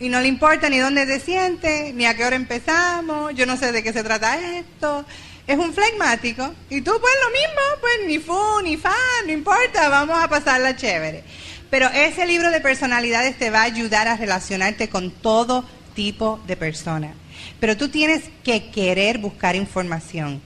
y 0.04 0.10
no 0.10 0.20
le 0.20 0.28
importa 0.28 0.68
ni 0.68 0.76
dónde 0.76 1.06
te 1.06 1.18
sientes, 1.18 1.94
ni 1.94 2.04
a 2.04 2.14
qué 2.14 2.26
hora 2.26 2.36
empezamos, 2.36 3.34
yo 3.34 3.46
no 3.46 3.56
sé 3.56 3.72
de 3.72 3.82
qué 3.82 3.90
se 3.90 4.04
trata 4.04 4.38
esto. 4.58 5.02
Es 5.46 5.56
un 5.56 5.72
flegmático. 5.72 6.54
Y 6.68 6.82
tú, 6.82 6.90
pues 7.00 7.14
lo 7.24 7.30
mismo, 7.30 7.80
pues 7.80 7.94
ni 8.06 8.18
fu, 8.18 8.60
ni 8.62 8.76
fa, 8.76 8.94
no 9.24 9.32
importa, 9.32 9.88
vamos 9.88 10.22
a 10.22 10.28
pasarla 10.28 10.76
chévere. 10.76 11.24
Pero 11.70 11.88
ese 11.88 12.26
libro 12.26 12.50
de 12.50 12.60
personalidades 12.60 13.38
te 13.38 13.48
va 13.48 13.60
a 13.60 13.64
ayudar 13.64 14.06
a 14.06 14.18
relacionarte 14.18 14.90
con 14.90 15.10
todo 15.10 15.64
tipo 15.94 16.38
de 16.46 16.56
personas. 16.58 17.14
Pero 17.58 17.74
tú 17.78 17.88
tienes 17.88 18.24
que 18.44 18.70
querer 18.70 19.16
buscar 19.16 19.56
información. 19.56 20.42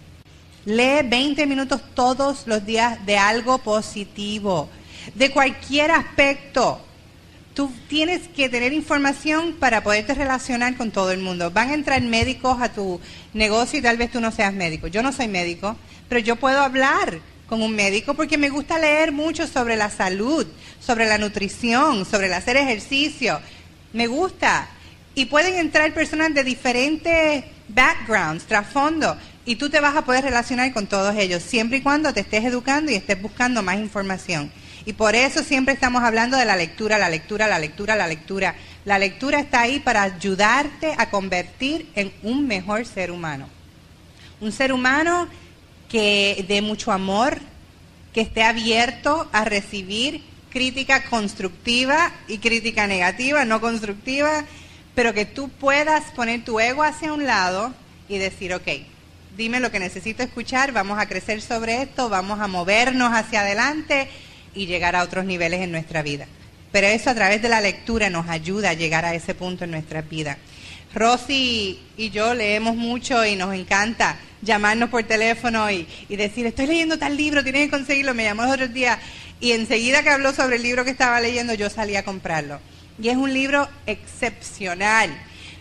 Lee 0.67 1.03
20 1.05 1.47
minutos 1.47 1.81
todos 1.95 2.47
los 2.47 2.65
días 2.65 3.05
de 3.07 3.19
algo 3.19 3.59
positivo, 3.59 4.71
de 5.17 5.33
cualquier 5.33 5.91
aspecto 5.91 6.81
tú 7.59 7.73
tienes 7.89 8.29
que 8.29 8.49
tener 8.49 8.73
información 8.73 9.57
para 9.59 9.83
poderte 9.83 10.15
relacionar 10.15 10.77
con 10.77 10.93
todo 10.93 11.11
el 11.11 11.19
mundo. 11.19 11.51
Van 11.51 11.71
a 11.71 11.75
entrar 11.75 12.01
médicos 12.03 12.63
a 12.63 12.73
tu 12.73 13.01
negocio 13.35 13.81
y 13.81 13.83
tal 13.83 13.97
vez 13.97 14.13
tú 14.13 14.21
no 14.21 14.31
seas 14.31 14.55
médico. 14.55 14.87
Yo 14.87 15.03
no 15.03 15.11
soy 15.11 15.27
médico, 15.27 15.75
pero 16.09 16.21
yo 16.21 16.37
puedo 16.37 16.61
hablar 16.61 17.19
con 17.49 17.61
un 17.61 17.75
médico 17.75 18.15
porque 18.15 18.39
me 18.39 18.49
gusta 18.49 18.79
leer 18.79 19.11
mucho 19.11 19.49
sobre 19.49 19.75
la 19.75 19.91
salud, 19.91 20.47
sobre 20.79 21.07
la 21.07 21.19
nutrición, 21.19 22.05
sobre 22.05 22.29
el 22.29 22.35
hacer 22.35 22.57
ejercicio. 22.57 23.41
Me 23.93 24.07
gusta. 24.07 24.69
Y 25.17 25.25
pueden 25.25 25.57
entrar 25.57 25.93
personas 25.93 26.33
de 26.35 26.45
diferentes 26.45 27.45
backgrounds, 27.67 28.45
trasfondo, 28.45 29.17
Y 29.45 29.57
tú 29.57 29.69
te 29.69 29.81
vas 29.81 29.97
a 29.97 30.05
poder 30.05 30.23
relacionar 30.23 30.73
con 30.73 30.87
todos 30.87 31.17
ellos, 31.17 31.43
siempre 31.43 31.79
y 31.79 31.81
cuando 31.81 32.13
te 32.15 32.21
estés 32.21 32.45
educando 32.45 32.93
y 32.93 32.95
estés 32.95 33.21
buscando 33.21 33.65
más 33.65 33.79
información. 33.79 34.53
Y 34.89 34.95
por 34.95 35.15
eso 35.15 35.45
siempre 35.45 35.75
estamos 35.75 36.03
hablando 36.03 36.39
de 36.39 36.47
la 36.47 36.57
lectura, 36.57 36.97
la 36.97 37.11
lectura, 37.11 37.47
la 37.47 37.59
lectura, 37.59 37.95
la 37.95 38.07
lectura. 38.07 38.55
La 38.87 38.99
lectura 38.99 39.39
está 39.39 39.61
ahí 39.61 39.81
para 39.81 40.03
ayudarte 40.03 40.95
a 40.97 41.11
convertir 41.11 41.91
en 41.95 42.11
un 42.23 42.47
mejor 42.47 42.87
ser 42.87 43.11
humano. 43.11 43.51
Un 44.41 44.51
ser 44.51 44.73
humano 44.73 45.29
que 45.91 46.43
dé 46.49 46.63
mucho 46.63 46.91
amor, 46.91 47.39
que 48.15 48.23
esté 48.23 48.43
abierto 48.43 49.29
a 49.31 49.45
recibir 49.45 50.23
crítica 50.49 51.05
constructiva 51.05 52.11
y 52.27 52.39
crítica 52.39 52.87
negativa, 52.87 53.45
no 53.45 53.61
constructiva, 53.61 54.47
pero 54.95 55.13
que 55.13 55.27
tú 55.27 55.51
puedas 55.51 56.05
poner 56.13 56.47
tu 56.47 56.61
ego 56.61 56.83
hacia 56.83 57.13
un 57.13 57.27
lado 57.27 57.75
y 58.09 58.17
decir, 58.17 58.55
ok, 58.55 58.69
dime 59.37 59.61
lo 59.61 59.71
que 59.71 59.81
necesito 59.81 60.23
escuchar, 60.23 60.73
vamos 60.73 60.99
a 60.99 61.07
crecer 61.07 61.43
sobre 61.43 61.83
esto, 61.83 62.09
vamos 62.09 62.41
a 62.41 62.47
movernos 62.47 63.13
hacia 63.13 63.43
adelante 63.43 64.09
y 64.55 64.67
llegar 64.67 64.97
a 64.97 65.03
otros 65.03 65.25
niveles 65.25 65.61
en 65.61 65.73
nuestra 65.73 66.03
vida. 66.03 66.27
Pero 66.73 66.87
eso 66.87 67.11
a 67.11 67.15
través 67.15 67.41
de 67.41 67.49
la 67.49 67.61
lectura 67.61 68.11
nos 68.11 68.29
ayuda 68.29 68.71
a 68.71 68.75
llegar 68.75 69.05
a 69.05 69.15
ese 69.15 69.35
punto 69.35 69.65
en 69.65 69.71
nuestra 69.71 70.03
vida. 70.03 70.37
Rosy 70.95 71.79
y 71.97 72.11
yo 72.11 72.35
leemos 72.35 72.77
mucho 72.77 73.25
y 73.25 73.37
nos 73.37 73.55
encanta 73.55 74.17
llamarnos 74.43 74.91
por 74.91 75.03
teléfono 75.05 75.71
y, 75.71 75.87
decir, 76.09 76.47
estoy 76.47 76.67
leyendo 76.67 76.99
tal 76.99 77.17
libro, 77.17 77.43
tienes 77.43 77.67
que 77.67 77.71
conseguirlo. 77.71 78.15
Me 78.15 78.25
llamó 78.25 78.43
los 78.43 78.53
otros 78.53 78.73
días 78.73 78.99
y 79.41 79.53
enseguida 79.53 80.03
que 80.03 80.11
habló 80.11 80.33
sobre 80.33 80.57
el 80.57 80.63
libro 80.63 80.85
que 80.85 80.91
estaba 80.91 81.21
leyendo, 81.21 81.55
yo 81.55 81.71
salí 81.71 81.97
a 81.97 82.05
comprarlo. 82.05 82.61
Y 83.01 83.09
es 83.09 83.17
un 83.17 83.33
libro 83.33 83.69
excepcional. 83.87 85.11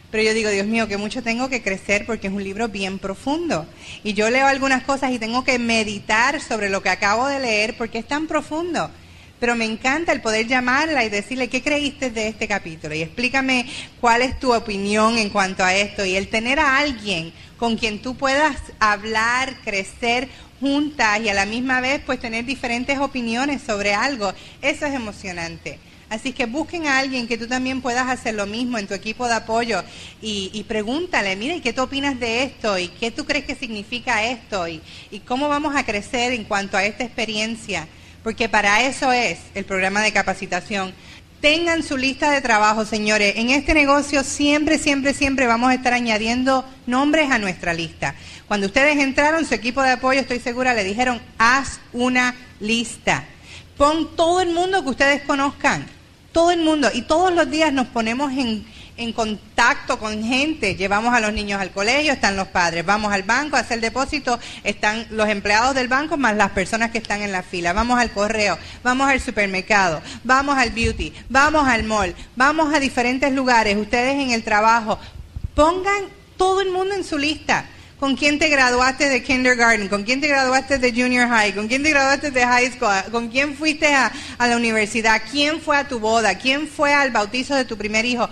Pero 0.10 0.24
yo 0.24 0.34
digo, 0.34 0.50
Dios 0.50 0.66
mío, 0.66 0.88
que 0.88 0.98
mucho 0.98 1.22
tengo 1.22 1.50
que 1.50 1.62
crecer 1.62 2.06
porque 2.06 2.28
es 2.28 2.34
un 2.34 2.44
libro 2.44 2.70
bien 2.70 2.98
profundo. 2.98 3.66
Y 4.04 4.14
yo 4.14 4.30
leo 4.30 4.48
algunas 4.48 4.84
cosas 4.84 5.12
y 5.12 5.20
tengo 5.20 5.44
que 5.44 5.60
meditar 5.60 6.40
sobre 6.42 6.70
lo 6.70 6.82
que 6.82 6.90
acabo 6.90 7.28
de 7.28 7.40
leer 7.40 7.76
porque 7.78 8.00
es 8.00 8.08
tan 8.08 8.28
profundo. 8.28 8.90
Pero 9.40 9.56
me 9.56 9.66
encanta 9.66 10.14
el 10.14 10.22
poder 10.22 10.48
llamarla 10.48 11.04
y 11.04 11.10
decirle, 11.10 11.50
¿qué 11.50 11.62
creíste 11.62 12.10
de 12.10 12.30
este 12.30 12.48
capítulo? 12.48 12.96
Y 12.96 13.02
explícame 13.02 13.68
cuál 14.00 14.22
es 14.22 14.40
tu 14.40 14.54
opinión 14.54 15.18
en 15.18 15.30
cuanto 15.30 15.64
a 15.64 15.76
esto. 15.76 16.06
Y 16.06 16.16
el 16.16 16.30
tener 16.30 16.60
a 16.60 16.78
alguien 16.78 17.34
con 17.58 17.76
quien 17.76 18.02
tú 18.02 18.16
puedas 18.16 18.56
hablar, 18.80 19.56
crecer 19.64 20.30
juntas 20.60 21.20
y 21.20 21.30
a 21.30 21.34
la 21.34 21.46
misma 21.46 21.82
vez 21.82 22.02
pues 22.06 22.20
tener 22.20 22.46
diferentes 22.46 22.98
opiniones 22.98 23.62
sobre 23.62 23.94
algo, 23.94 24.34
eso 24.62 24.86
es 24.86 24.94
emocionante. 24.94 25.80
Así 26.10 26.32
que 26.32 26.46
busquen 26.46 26.88
a 26.88 27.00
alguien 27.00 27.28
que 27.28 27.38
tú 27.38 27.48
también 27.48 27.82
puedas 27.82 28.08
hacer 28.08 28.34
lo 28.34 28.46
mismo 28.46 28.78
en 28.78 28.88
tu 28.88 28.94
equipo 28.94 29.28
de 29.28 29.34
apoyo 29.34 29.84
y, 30.22 30.64
pregúntale, 30.66 31.36
mira, 31.36 31.56
¿y 31.56 31.62
qué 31.62 31.74
tú 31.74 31.82
opinas 31.82 32.18
de 32.18 32.44
esto? 32.44 32.78
¿Y 32.78 32.88
qué 32.88 33.12
tú 33.12 33.26
crees 33.26 33.44
que 33.44 33.56
significa 33.56 34.24
esto? 34.24 34.70
¿Y, 34.70 34.82
¿Y 35.12 35.20
cómo 35.20 35.50
vamos 35.50 35.76
a 35.76 35.86
crecer 35.86 36.32
en 36.32 36.46
cuanto 36.46 36.78
a 36.78 36.86
esta 36.86 37.04
experiencia? 37.04 37.90
Porque 38.24 38.48
para 38.48 38.84
eso 38.84 39.12
es 39.12 39.38
el 39.54 39.66
programa 39.66 40.02
de 40.02 40.14
capacitación. 40.14 40.94
Tengan 41.42 41.84
su 41.84 41.98
lista 41.98 42.32
de 42.32 42.40
trabajo, 42.40 42.86
señores. 42.86 43.34
En 43.36 43.50
este 43.50 43.74
negocio 43.74 44.24
siempre, 44.24 44.80
siempre, 44.80 45.14
siempre 45.14 45.46
vamos 45.46 45.70
a 45.72 45.74
estar 45.74 45.94
añadiendo 45.94 46.66
nombres 46.86 47.30
a 47.32 47.38
nuestra 47.38 47.74
lista. 47.74 48.16
Cuando 48.48 48.68
ustedes 48.68 48.98
entraron, 48.98 49.46
su 49.46 49.54
equipo 49.54 49.84
de 49.84 49.92
apoyo, 49.92 50.22
estoy 50.22 50.40
segura, 50.40 50.74
le 50.74 50.86
dijeron, 50.86 51.22
haz 51.38 51.82
una 51.92 52.34
lista. 52.62 53.26
Pon 53.76 54.16
todo 54.16 54.42
el 54.42 54.52
mundo 54.52 54.84
que 54.84 54.90
ustedes 54.90 55.22
conozcan 55.24 55.97
todo 56.32 56.52
el 56.52 56.62
mundo. 56.62 56.90
Y 56.94 57.04
todos 57.04 57.34
los 57.34 57.50
días 57.50 57.74
nos 57.74 57.88
ponemos 57.88 58.32
en, 58.34 58.66
contacto 59.14 60.00
con 60.00 60.24
gente. 60.24 60.76
Llevamos 60.76 61.14
a 61.14 61.20
los 61.20 61.32
niños 61.32 61.62
al 61.62 61.72
colegio, 61.72 62.14
están 62.14 62.36
los 62.36 62.48
padres. 62.48 62.86
Vamos 62.86 63.14
al 63.14 63.24
banco 63.24 63.56
a 63.56 63.60
hacer 63.60 63.80
depósito, 63.80 64.40
están 64.64 65.06
los 65.12 65.30
empleados 65.30 65.76
del 65.76 65.88
banco 65.88 66.18
más 66.18 66.36
las 66.36 66.52
personas 66.52 66.92
que 66.92 66.98
están 66.98 67.22
en 67.22 67.32
la 67.32 67.44
fila. 67.44 67.74
Vamos 67.74 68.00
al 68.00 68.12
correo, 68.12 68.58
vamos 68.84 69.08
al 69.10 69.22
supermercado, 69.22 70.02
vamos 70.24 70.58
al 70.58 70.72
beauty, 70.72 71.14
vamos 71.30 71.68
al 71.68 71.84
mall, 71.84 72.16
vamos 72.36 72.74
a 72.74 72.80
diferentes 72.80 73.32
lugares, 73.32 73.78
ustedes 73.78 74.16
en 74.16 74.32
el 74.32 74.44
trabajo. 74.44 75.00
Pongan 75.54 76.06
todo 76.36 76.62
el 76.62 76.72
mundo 76.72 76.96
en 76.96 77.04
su 77.04 77.18
lista 77.18 77.66
con 78.00 78.16
quién 78.16 78.38
te 78.38 78.50
graduaste 78.50 79.10
de 79.10 79.24
kindergarten, 79.24 79.88
con 79.88 80.04
quién 80.04 80.22
te 80.22 80.28
graduaste 80.28 80.78
de 80.78 80.92
junior 80.92 81.28
high, 81.28 81.54
con 81.54 81.68
quién 81.68 81.82
te 81.82 81.90
graduaste 81.90 82.32
de 82.32 82.46
high 82.46 82.72
school, 82.72 83.12
con 83.12 83.30
quién 83.30 83.56
fuiste 83.56 83.88
a, 83.88 84.12
la 84.40 84.56
universidad, 84.56 85.22
quién 85.32 85.60
fue 85.60 85.78
a 85.78 85.88
tu 85.88 86.00
boda, 86.00 86.36
quién 86.36 86.68
fue 86.68 86.94
al 86.94 87.12
bautizo 87.12 87.56
de 87.56 87.66
tu 87.66 87.78
primer 87.78 88.06
hijo. 88.06 88.30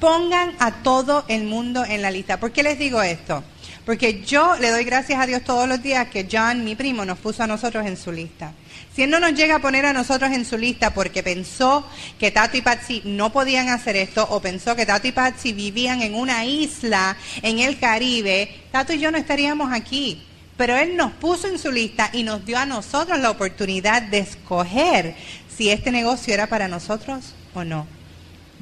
Pongan 0.00 0.54
a 0.58 0.82
todo 0.82 1.24
el 1.28 1.44
mundo 1.44 1.84
en 1.84 2.02
la 2.02 2.10
lista. 2.10 2.38
¿Por 2.38 2.52
qué 2.52 2.62
les 2.62 2.78
digo 2.78 3.00
esto? 3.00 3.44
Porque 3.84 4.22
yo 4.22 4.56
le 4.56 4.70
doy 4.70 4.84
gracias 4.84 5.20
a 5.20 5.26
Dios 5.26 5.42
todos 5.42 5.68
los 5.68 5.80
días 5.80 6.08
que 6.08 6.28
John, 6.30 6.64
mi 6.64 6.74
primo, 6.74 7.04
nos 7.04 7.18
puso 7.18 7.44
a 7.44 7.46
nosotros 7.46 7.86
en 7.86 7.96
su 7.96 8.10
lista. 8.10 8.52
Si 8.96 9.02
él 9.02 9.10
no 9.10 9.20
nos 9.20 9.34
llega 9.34 9.56
a 9.56 9.58
poner 9.58 9.84
a 9.84 9.92
nosotros 9.92 10.32
en 10.32 10.46
su 10.46 10.56
lista 10.56 10.94
porque 10.94 11.22
pensó 11.22 11.86
que 12.18 12.30
Tato 12.30 12.56
y 12.56 12.62
Patsy 12.62 13.02
no 13.04 13.30
podían 13.30 13.68
hacer 13.68 13.94
esto 13.94 14.26
o 14.30 14.40
pensó 14.40 14.74
que 14.74 14.86
Tato 14.86 15.06
y 15.06 15.12
Patsy 15.12 15.52
vivían 15.52 16.00
en 16.00 16.14
una 16.14 16.46
isla 16.46 17.14
en 17.42 17.58
el 17.58 17.78
Caribe, 17.78 18.48
Tato 18.72 18.94
y 18.94 18.98
yo 18.98 19.10
no 19.10 19.18
estaríamos 19.18 19.70
aquí. 19.70 20.26
Pero 20.56 20.74
él 20.76 20.96
nos 20.96 21.12
puso 21.12 21.46
en 21.46 21.58
su 21.58 21.70
lista 21.70 22.08
y 22.14 22.22
nos 22.22 22.46
dio 22.46 22.56
a 22.56 22.64
nosotros 22.64 23.18
la 23.18 23.28
oportunidad 23.28 24.00
de 24.00 24.20
escoger 24.20 25.14
si 25.54 25.68
este 25.68 25.90
negocio 25.90 26.32
era 26.32 26.46
para 26.46 26.66
nosotros 26.66 27.34
o 27.52 27.64
no. 27.64 27.86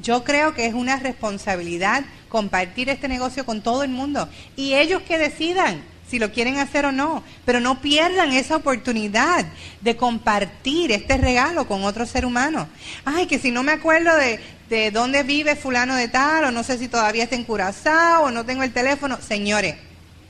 Yo 0.03 0.25
creo 0.25 0.53
que 0.53 0.67
es 0.67 0.75
una 0.75 0.97
responsabilidad 0.97 2.03
compartir 2.29 2.89
este 2.89 3.07
negocio 3.07 3.47
con 3.47 3.63
todo 3.63 3.85
el 3.85 3.91
mundo 3.91 4.29
y 4.57 4.75
ellos 4.75 5.01
que 5.03 5.17
decidan 5.17 5.94
si 6.09 6.19
lo 6.19 6.33
quieren 6.33 6.59
hacer 6.59 6.87
o 6.87 6.93
no, 6.93 7.23
pero 7.45 7.61
no 7.61 7.81
pierdan 7.81 8.33
esa 8.33 8.57
oportunidad 8.57 9.47
de 9.81 9.97
compartir 9.97 10.93
este 10.93 11.17
regalo 11.17 11.67
con 11.67 11.85
otro 11.85 12.07
ser 12.07 12.27
humano. 12.27 12.69
Ay, 13.05 13.27
que 13.27 13.39
si 13.39 13.51
no 13.51 13.63
me 13.63 13.73
acuerdo 13.73 14.15
de, 14.17 14.41
de 14.69 14.91
dónde 14.91 15.23
vive 15.23 15.57
fulano 15.57 15.95
de 15.97 16.09
tal, 16.09 16.45
o 16.45 16.51
no 16.51 16.63
sé 16.63 16.79
si 16.79 16.89
todavía 16.89 17.25
está 17.25 17.37
en 17.37 17.45
Curazao, 17.45 18.25
o 18.25 18.31
no 18.31 18.45
tengo 18.45 18.63
el 18.63 18.73
teléfono. 18.73 19.19
Señores, 19.21 19.77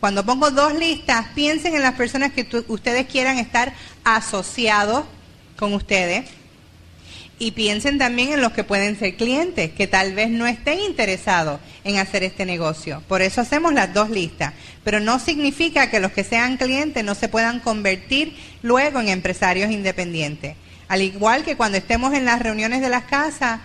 cuando 0.01 0.25
pongo 0.25 0.51
dos 0.51 0.75
listas, 0.75 1.27
piensen 1.35 1.75
en 1.75 1.83
las 1.83 1.95
personas 1.95 2.33
que 2.33 2.47
ustedes 2.69 3.07
quieran 3.07 3.39
estar 3.39 3.73
asociados 4.05 5.05
con 5.57 5.73
ustedes 5.73 6.29
y 7.39 7.51
piensen 7.51 7.99
también 7.99 8.33
en 8.33 8.41
los 8.41 8.53
que 8.53 8.65
pueden 8.65 8.99
ser 8.99 9.17
clientes, 9.17 9.73
que 9.73 9.87
tal 9.87 10.15
vez 10.15 10.31
no 10.31 10.47
estén 10.47 10.79
interesados 10.81 11.61
en 11.83 11.99
hacer 11.99 12.23
este 12.23 12.47
negocio. 12.47 13.03
Por 13.09 13.23
eso 13.23 13.41
hacemos 13.41 13.75
las 13.75 13.93
dos 13.93 14.11
listas. 14.11 14.55
Pero 14.85 15.01
no 15.01 15.19
significa 15.19 15.91
que 15.91 16.01
los 16.01 16.13
que 16.13 16.25
sean 16.25 16.57
clientes 16.57 17.05
no 17.05 17.15
se 17.15 17.29
puedan 17.29 17.61
convertir 17.61 18.37
luego 18.63 19.01
en 19.01 19.09
empresarios 19.09 19.71
independientes. 19.71 20.57
Al 20.87 21.03
igual 21.03 21.45
que 21.45 21.57
cuando 21.57 21.79
estemos 21.79 22.15
en 22.15 22.25
las 22.25 22.41
reuniones 22.41 22.81
de 22.81 22.89
las 22.89 23.05
casas, 23.05 23.61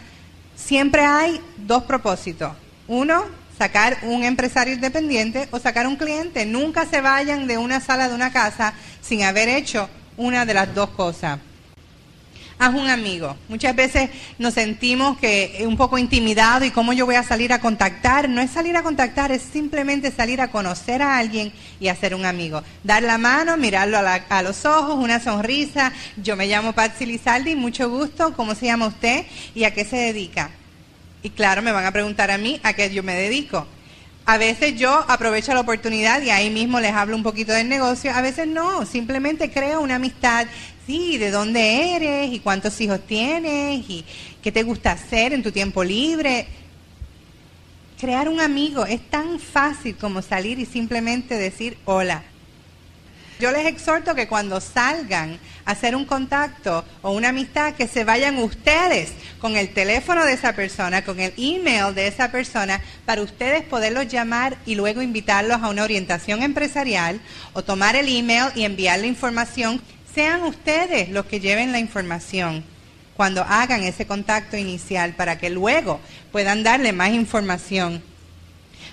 siempre 0.56 1.04
hay 1.04 1.40
dos 1.58 1.84
propósitos. 1.84 2.54
Uno, 2.88 3.26
sacar 3.58 4.00
un 4.04 4.24
empresario 4.24 4.74
independiente 4.74 5.48
o 5.52 5.60
sacar 5.60 5.86
un 5.86 5.98
cliente. 5.98 6.46
Nunca 6.46 6.88
se 6.88 7.02
vayan 7.02 7.46
de 7.46 7.58
una 7.58 7.82
sala 7.82 8.10
de 8.10 8.16
una 8.16 8.32
casa 8.32 8.74
sin 9.02 9.24
haber 9.24 9.48
hecho 9.48 9.90
una 10.18 10.46
de 10.46 10.54
las 10.56 10.74
dos 10.74 10.90
cosas 10.90 11.40
haz 12.60 12.76
un 12.76 12.90
amigo. 12.90 13.36
Muchas 13.48 13.74
veces 13.74 14.10
nos 14.38 14.54
sentimos 14.54 15.18
que 15.18 15.64
un 15.66 15.78
poco 15.78 15.98
intimidados 15.98 16.68
y 16.68 16.72
cómo 16.72 16.92
yo 16.92 17.06
voy 17.06 17.16
a 17.16 17.24
salir 17.24 17.54
a 17.54 17.60
contactar. 17.60 18.28
No 18.30 18.42
es 18.42 18.52
salir 18.52 18.76
a 18.76 18.84
contactar, 18.84 19.32
es 19.32 19.42
simplemente 19.42 20.12
salir 20.12 20.42
a 20.42 20.52
conocer 20.52 21.02
a 21.02 21.18
alguien 21.18 21.54
y 21.80 21.88
hacer 21.88 22.14
un 22.14 22.26
amigo. 22.26 22.62
Dar 22.84 23.02
la 23.02 23.18
mano, 23.18 23.56
mirarlo 23.56 23.98
a, 23.98 24.42
los 24.44 24.66
ojos, 24.66 24.96
una 24.96 25.22
sonrisa. 25.22 25.94
Yo 26.18 26.36
me 26.36 26.48
llamo 26.48 26.74
Patsy 26.74 27.06
Lizaldi, 27.06 27.56
mucho 27.56 27.90
gusto. 27.90 28.34
¿Cómo 28.36 28.54
se 28.54 28.66
llama 28.66 28.88
usted 28.88 29.26
y 29.56 29.64
a 29.64 29.74
qué 29.74 29.86
se 29.86 29.96
dedica? 29.96 30.52
Y 31.24 31.30
claro, 31.30 31.62
me 31.62 31.72
van 31.72 31.86
a 31.86 31.92
preguntar 31.92 32.30
a 32.30 32.38
mí 32.38 32.60
a 32.64 32.74
qué 32.74 32.94
yo 32.94 33.04
me 33.04 33.16
dedico. 33.16 33.66
A 34.26 34.38
veces 34.38 34.76
yo 34.76 35.06
aprovecho 35.08 35.54
la 35.54 35.62
oportunidad 35.62 36.22
y 36.22 36.30
ahí 36.30 36.50
mismo 36.52 36.80
les 36.80 36.94
hablo 36.94 37.16
un 37.16 37.24
poquito 37.24 37.52
del 37.52 37.68
negocio, 37.68 38.14
a 38.14 38.22
veces 38.22 38.48
no, 38.48 38.86
simplemente 38.86 39.50
creo 39.50 39.82
una 39.82 39.96
amistad, 39.96 40.46
sí, 40.90 41.20
de 41.20 41.30
dónde 41.30 41.96
eres 41.96 42.34
y 42.34 42.40
cuántos 42.40 42.82
hijos 42.82 43.00
tienes 43.06 43.88
y 43.88 44.04
qué 44.42 44.52
te 44.52 44.64
gusta 44.64 44.94
hacer 44.94 45.34
en 45.34 45.44
tu 45.44 45.52
tiempo 45.52 45.84
libre. 45.84 46.48
Crear 48.00 48.28
un 48.28 48.42
amigo 48.42 48.88
es 48.88 49.08
tan 49.08 49.40
fácil 49.40 49.96
como 49.98 50.24
salir 50.24 50.58
y 50.58 50.66
simplemente 50.66 51.36
decir 51.36 51.78
hola. 51.86 52.24
Yo 53.40 53.52
les 53.52 53.68
exhorto 53.68 54.16
que 54.16 54.28
cuando 54.28 54.60
salgan 54.60 55.38
a 55.64 55.72
hacer 55.72 55.96
un 55.96 56.06
contacto 56.06 56.84
o 57.04 57.12
una 57.12 57.30
amistad, 57.30 57.76
que 57.76 57.88
se 57.88 58.04
vayan 58.04 58.40
ustedes 58.40 59.12
con 59.40 59.58
el 59.58 59.70
teléfono 59.70 60.26
de 60.26 60.34
esa 60.34 60.54
persona, 60.54 61.06
con 61.06 61.20
el 61.20 61.34
email 61.38 61.94
de 61.94 62.08
esa 62.08 62.32
persona, 62.32 62.82
para 63.06 63.22
ustedes 63.22 63.64
poderlos 63.64 64.08
llamar 64.08 64.58
y 64.66 64.74
luego 64.74 65.04
invitarlos 65.04 65.62
a 65.62 65.70
una 65.70 65.84
orientación 65.84 66.42
empresarial 66.42 67.22
o 67.54 67.64
tomar 67.64 67.96
el 67.96 68.10
email 68.10 68.52
y 68.56 68.64
enviar 68.64 69.00
la 69.00 69.06
información. 69.06 69.80
Sean 70.14 70.44
ustedes 70.44 71.10
los 71.10 71.26
que 71.26 71.40
lleven 71.40 71.72
la 71.72 71.80
información 71.80 72.64
cuando 73.16 73.44
hagan 73.44 73.84
ese 73.84 74.08
contacto 74.08 74.58
inicial 74.58 75.14
para 75.14 75.38
que 75.38 75.50
luego 75.50 76.00
puedan 76.32 76.64
darle 76.64 76.94
más 76.94 77.12
información 77.12 78.02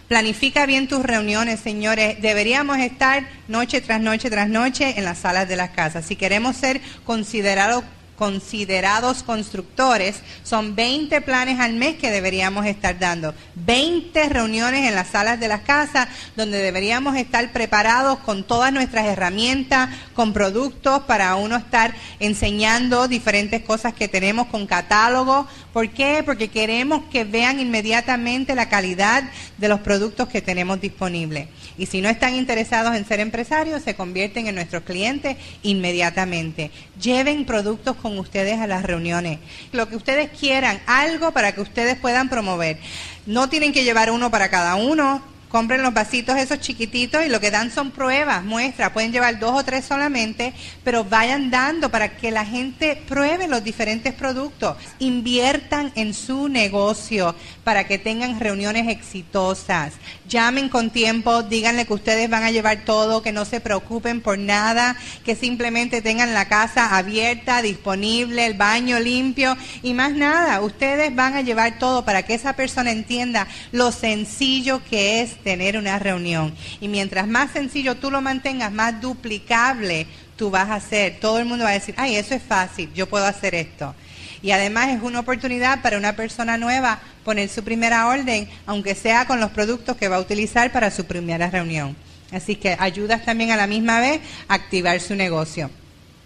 Planifica 0.08 0.66
bien 0.66 0.86
tus 0.86 1.02
reuniones, 1.02 1.58
señores. 1.58 2.22
Deberíamos 2.22 2.78
estar 2.78 3.26
noche 3.48 3.80
tras 3.80 4.00
noche 4.00 4.30
tras 4.30 4.48
noche 4.48 4.94
en 4.96 5.04
las 5.04 5.18
salas 5.18 5.48
de 5.48 5.56
las 5.56 5.70
casas. 5.70 6.04
Si 6.06 6.14
queremos 6.14 6.54
ser 6.54 6.80
considerados 7.04 7.82
considerados 8.16 9.22
constructores, 9.22 10.20
son 10.42 10.74
20 10.74 11.20
planes 11.20 11.60
al 11.60 11.74
mes 11.74 11.96
que 11.96 12.10
deberíamos 12.10 12.66
estar 12.66 12.98
dando. 12.98 13.34
20 13.54 14.28
reuniones 14.28 14.88
en 14.88 14.94
las 14.94 15.08
salas 15.08 15.38
de 15.38 15.48
las 15.48 15.60
casas 15.60 16.08
donde 16.34 16.58
deberíamos 16.58 17.16
estar 17.16 17.52
preparados 17.52 18.18
con 18.20 18.44
todas 18.44 18.72
nuestras 18.72 19.06
herramientas, 19.06 19.90
con 20.14 20.32
productos 20.32 21.02
para 21.02 21.34
uno 21.36 21.56
estar 21.56 21.94
enseñando 22.18 23.08
diferentes 23.08 23.62
cosas 23.62 23.92
que 23.92 24.08
tenemos 24.08 24.46
con 24.46 24.66
catálogo. 24.66 25.46
¿Por 25.72 25.90
qué? 25.90 26.22
Porque 26.24 26.48
queremos 26.48 27.02
que 27.10 27.24
vean 27.24 27.60
inmediatamente 27.60 28.54
la 28.54 28.68
calidad 28.68 29.24
de 29.58 29.68
los 29.68 29.80
productos 29.80 30.28
que 30.28 30.42
tenemos 30.42 30.80
disponibles. 30.80 31.48
Y 31.78 31.86
si 31.86 32.00
no 32.00 32.08
están 32.08 32.34
interesados 32.34 32.94
en 32.96 33.06
ser 33.06 33.20
empresarios, 33.20 33.82
se 33.82 33.94
convierten 33.94 34.46
en 34.46 34.54
nuestros 34.54 34.82
clientes 34.82 35.36
inmediatamente. 35.62 36.70
Lleven 37.00 37.44
productos 37.44 37.96
con 37.96 38.18
ustedes 38.18 38.58
a 38.58 38.66
las 38.66 38.82
reuniones. 38.82 39.38
Lo 39.72 39.88
que 39.88 39.96
ustedes 39.96 40.30
quieran, 40.30 40.80
algo 40.86 41.32
para 41.32 41.52
que 41.52 41.60
ustedes 41.60 41.96
puedan 41.96 42.28
promover. 42.28 42.78
No 43.26 43.48
tienen 43.48 43.72
que 43.72 43.84
llevar 43.84 44.10
uno 44.10 44.30
para 44.30 44.48
cada 44.48 44.76
uno, 44.76 45.22
compren 45.56 45.80
los 45.80 45.94
vasitos 45.94 46.36
esos 46.36 46.60
chiquititos 46.60 47.24
y 47.24 47.30
lo 47.30 47.40
que 47.40 47.50
dan 47.50 47.70
son 47.70 47.90
pruebas, 47.90 48.44
muestras. 48.44 48.90
Pueden 48.90 49.10
llevar 49.10 49.38
dos 49.38 49.58
o 49.58 49.64
tres 49.64 49.86
solamente, 49.86 50.52
pero 50.84 51.02
vayan 51.02 51.50
dando 51.50 51.90
para 51.90 52.14
que 52.18 52.30
la 52.30 52.44
gente 52.44 53.02
pruebe 53.08 53.48
los 53.48 53.64
diferentes 53.64 54.12
productos. 54.12 54.76
Inviertan 54.98 55.92
en 55.94 56.12
su 56.12 56.50
negocio 56.50 57.34
para 57.64 57.84
que 57.84 57.96
tengan 57.96 58.38
reuniones 58.38 58.86
exitosas. 58.88 59.94
Llamen 60.28 60.68
con 60.68 60.90
tiempo, 60.90 61.42
díganle 61.42 61.86
que 61.86 61.94
ustedes 61.94 62.28
van 62.28 62.42
a 62.42 62.50
llevar 62.50 62.84
todo, 62.84 63.22
que 63.22 63.32
no 63.32 63.46
se 63.46 63.60
preocupen 63.60 64.20
por 64.20 64.38
nada, 64.38 64.94
que 65.24 65.36
simplemente 65.36 66.02
tengan 66.02 66.34
la 66.34 66.48
casa 66.48 66.98
abierta, 66.98 67.62
disponible, 67.62 68.44
el 68.44 68.54
baño 68.54 69.00
limpio 69.00 69.56
y 69.82 69.94
más 69.94 70.12
nada. 70.12 70.60
Ustedes 70.60 71.14
van 71.14 71.32
a 71.32 71.40
llevar 71.40 71.78
todo 71.78 72.04
para 72.04 72.24
que 72.24 72.34
esa 72.34 72.52
persona 72.52 72.90
entienda 72.90 73.46
lo 73.72 73.90
sencillo 73.90 74.82
que 74.90 75.22
es 75.22 75.45
tener 75.46 75.78
una 75.78 76.00
reunión. 76.00 76.52
Y 76.80 76.88
mientras 76.88 77.28
más 77.28 77.52
sencillo 77.52 77.94
tú 77.94 78.10
lo 78.10 78.20
mantengas, 78.20 78.72
más 78.72 79.00
duplicable 79.00 80.08
tú 80.34 80.50
vas 80.50 80.70
a 80.70 80.74
hacer. 80.74 81.18
Todo 81.20 81.38
el 81.38 81.44
mundo 81.44 81.62
va 81.62 81.70
a 81.70 81.74
decir, 81.74 81.94
ay, 81.98 82.16
eso 82.16 82.34
es 82.34 82.42
fácil, 82.42 82.92
yo 82.94 83.08
puedo 83.08 83.24
hacer 83.24 83.54
esto. 83.54 83.94
Y 84.42 84.50
además 84.50 84.88
es 84.88 85.00
una 85.00 85.20
oportunidad 85.20 85.82
para 85.82 85.98
una 85.98 86.16
persona 86.16 86.58
nueva 86.58 86.98
poner 87.24 87.48
su 87.48 87.62
primera 87.62 88.08
orden, 88.08 88.48
aunque 88.66 88.96
sea 88.96 89.26
con 89.26 89.38
los 89.38 89.52
productos 89.52 89.96
que 89.96 90.08
va 90.08 90.16
a 90.16 90.20
utilizar 90.20 90.72
para 90.72 90.90
su 90.90 91.04
primera 91.04 91.48
reunión. 91.48 91.94
Así 92.32 92.56
que 92.56 92.76
ayudas 92.80 93.24
también 93.24 93.52
a 93.52 93.56
la 93.56 93.68
misma 93.68 94.00
vez 94.00 94.20
a 94.48 94.54
activar 94.54 94.98
su 95.00 95.14
negocio. 95.14 95.70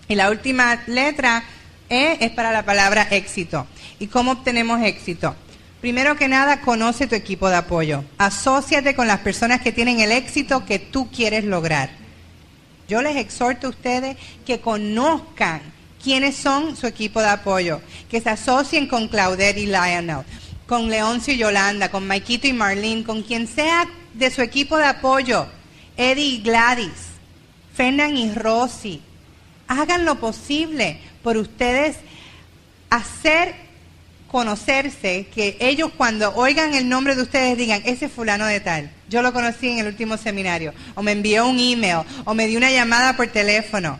Y 0.08 0.14
la 0.14 0.30
última 0.30 0.82
letra 0.86 1.44
E 1.90 2.16
es 2.20 2.30
para 2.30 2.52
la 2.52 2.64
palabra 2.64 3.06
éxito. 3.10 3.66
¿Y 3.98 4.06
cómo 4.06 4.32
obtenemos 4.32 4.80
éxito? 4.82 5.36
Primero 5.80 6.14
que 6.16 6.28
nada, 6.28 6.60
conoce 6.60 7.06
tu 7.06 7.14
equipo 7.14 7.48
de 7.48 7.56
apoyo. 7.56 8.04
Asociate 8.18 8.94
con 8.94 9.06
las 9.06 9.20
personas 9.20 9.62
que 9.62 9.72
tienen 9.72 10.00
el 10.00 10.12
éxito 10.12 10.66
que 10.66 10.78
tú 10.78 11.10
quieres 11.10 11.44
lograr. 11.44 11.90
Yo 12.86 13.00
les 13.00 13.16
exhorto 13.16 13.66
a 13.68 13.70
ustedes 13.70 14.18
que 14.44 14.60
conozcan 14.60 15.62
quiénes 16.02 16.36
son 16.36 16.76
su 16.76 16.86
equipo 16.86 17.20
de 17.20 17.28
apoyo, 17.28 17.80
que 18.10 18.20
se 18.20 18.28
asocien 18.28 18.88
con 18.88 19.08
Claudette 19.08 19.58
y 19.58 19.66
Lionel, 19.66 20.24
con 20.66 20.90
Leoncio 20.90 21.32
y 21.32 21.38
Yolanda, 21.38 21.90
con 21.90 22.06
Maikito 22.06 22.46
y 22.46 22.52
Marlene, 22.52 23.04
con 23.04 23.22
quien 23.22 23.46
sea 23.46 23.86
de 24.12 24.30
su 24.30 24.42
equipo 24.42 24.76
de 24.76 24.84
apoyo, 24.84 25.46
Eddie 25.96 26.24
y 26.24 26.42
Gladys, 26.42 27.10
Fernan 27.74 28.16
y 28.18 28.32
Rosy. 28.34 29.00
Hagan 29.66 30.04
lo 30.04 30.16
posible 30.16 31.00
por 31.22 31.38
ustedes 31.38 31.96
hacer 32.90 33.69
conocerse, 34.30 35.26
que 35.34 35.56
ellos 35.58 35.90
cuando 35.96 36.32
oigan 36.36 36.74
el 36.74 36.88
nombre 36.88 37.16
de 37.16 37.22
ustedes 37.22 37.58
digan, 37.58 37.82
ese 37.84 38.08
fulano 38.08 38.46
de 38.46 38.60
tal, 38.60 38.90
yo 39.08 39.22
lo 39.22 39.32
conocí 39.32 39.68
en 39.68 39.78
el 39.78 39.88
último 39.88 40.16
seminario, 40.16 40.72
o 40.94 41.02
me 41.02 41.12
envió 41.12 41.48
un 41.48 41.58
email, 41.58 42.06
o 42.24 42.32
me 42.32 42.46
dio 42.46 42.58
una 42.58 42.70
llamada 42.70 43.16
por 43.16 43.26
teléfono. 43.26 43.98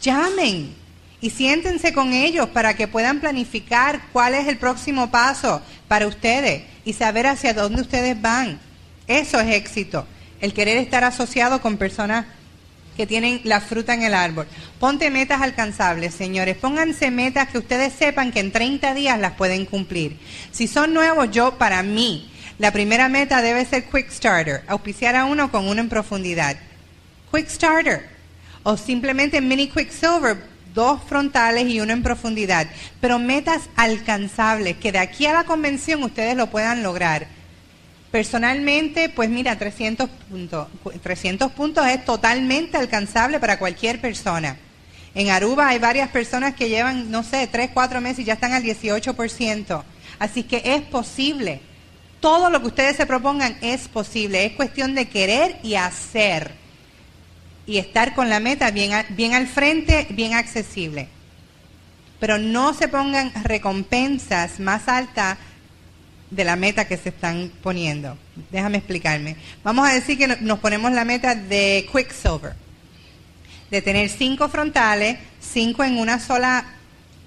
Llamen 0.00 0.74
y 1.20 1.28
siéntense 1.28 1.92
con 1.92 2.14
ellos 2.14 2.48
para 2.48 2.74
que 2.74 2.88
puedan 2.88 3.20
planificar 3.20 4.00
cuál 4.12 4.32
es 4.34 4.48
el 4.48 4.56
próximo 4.56 5.10
paso 5.10 5.60
para 5.88 6.06
ustedes 6.06 6.62
y 6.86 6.94
saber 6.94 7.26
hacia 7.26 7.52
dónde 7.52 7.82
ustedes 7.82 8.20
van. 8.20 8.58
Eso 9.06 9.38
es 9.40 9.54
éxito, 9.54 10.06
el 10.40 10.54
querer 10.54 10.78
estar 10.78 11.04
asociado 11.04 11.60
con 11.60 11.76
personas 11.76 12.24
que 13.00 13.06
tienen 13.06 13.40
la 13.44 13.62
fruta 13.62 13.94
en 13.94 14.02
el 14.02 14.12
árbol. 14.12 14.46
Ponte 14.78 15.08
metas 15.08 15.40
alcanzables, 15.40 16.12
señores. 16.12 16.58
Pónganse 16.58 17.10
metas 17.10 17.48
que 17.48 17.56
ustedes 17.56 17.94
sepan 17.94 18.30
que 18.30 18.40
en 18.40 18.52
30 18.52 18.92
días 18.92 19.18
las 19.18 19.32
pueden 19.32 19.64
cumplir. 19.64 20.18
Si 20.50 20.66
son 20.66 20.92
nuevos, 20.92 21.30
yo, 21.30 21.56
para 21.56 21.82
mí, 21.82 22.30
la 22.58 22.72
primera 22.72 23.08
meta 23.08 23.40
debe 23.40 23.64
ser 23.64 23.86
Quick 23.86 24.10
Starter, 24.10 24.64
auspiciar 24.66 25.16
a 25.16 25.24
uno 25.24 25.50
con 25.50 25.66
uno 25.66 25.80
en 25.80 25.88
profundidad. 25.88 26.58
Quick 27.32 27.48
Starter. 27.48 28.06
O 28.64 28.76
simplemente 28.76 29.40
Mini 29.40 29.68
Quicksilver, 29.68 30.36
dos 30.74 31.00
frontales 31.08 31.68
y 31.68 31.80
uno 31.80 31.94
en 31.94 32.02
profundidad. 32.02 32.66
Pero 33.00 33.18
metas 33.18 33.62
alcanzables, 33.76 34.76
que 34.76 34.92
de 34.92 34.98
aquí 34.98 35.24
a 35.24 35.32
la 35.32 35.44
convención 35.44 36.02
ustedes 36.02 36.36
lo 36.36 36.48
puedan 36.48 36.82
lograr 36.82 37.39
Personalmente, 38.10 39.08
pues 39.08 39.30
mira, 39.30 39.56
300 39.56 40.10
puntos. 40.28 40.66
300 41.02 41.52
puntos 41.52 41.86
es 41.86 42.04
totalmente 42.04 42.76
alcanzable 42.76 43.38
para 43.38 43.58
cualquier 43.58 44.00
persona. 44.00 44.56
En 45.14 45.30
Aruba 45.30 45.68
hay 45.68 45.78
varias 45.78 46.08
personas 46.08 46.54
que 46.54 46.68
llevan, 46.68 47.10
no 47.10 47.22
sé, 47.22 47.46
3, 47.46 47.70
4 47.72 48.00
meses 48.00 48.20
y 48.20 48.24
ya 48.24 48.34
están 48.34 48.52
al 48.52 48.64
18%. 48.64 49.84
Así 50.18 50.42
que 50.42 50.62
es 50.64 50.82
posible. 50.82 51.60
Todo 52.20 52.50
lo 52.50 52.60
que 52.60 52.66
ustedes 52.68 52.96
se 52.96 53.06
propongan 53.06 53.56
es 53.60 53.88
posible. 53.88 54.44
Es 54.44 54.52
cuestión 54.52 54.94
de 54.94 55.08
querer 55.08 55.58
y 55.62 55.76
hacer. 55.76 56.52
Y 57.66 57.78
estar 57.78 58.14
con 58.14 58.28
la 58.28 58.40
meta 58.40 58.70
bien, 58.72 58.92
bien 59.10 59.34
al 59.34 59.46
frente, 59.46 60.08
bien 60.10 60.34
accesible. 60.34 61.08
Pero 62.18 62.38
no 62.38 62.74
se 62.74 62.88
pongan 62.88 63.32
recompensas 63.44 64.60
más 64.60 64.88
altas 64.88 65.38
de 66.30 66.44
la 66.44 66.56
meta 66.56 66.86
que 66.86 66.96
se 66.96 67.10
están 67.10 67.50
poniendo. 67.62 68.16
Déjame 68.50 68.78
explicarme. 68.78 69.36
Vamos 69.64 69.88
a 69.88 69.92
decir 69.92 70.16
que 70.16 70.28
nos 70.28 70.58
ponemos 70.60 70.92
la 70.92 71.04
meta 71.04 71.34
de 71.34 71.88
Quicksilver, 71.92 72.54
de 73.70 73.82
tener 73.82 74.08
cinco 74.08 74.48
frontales, 74.48 75.18
cinco 75.40 75.84
en 75.84 75.98
una 75.98 76.20
sola 76.20 76.64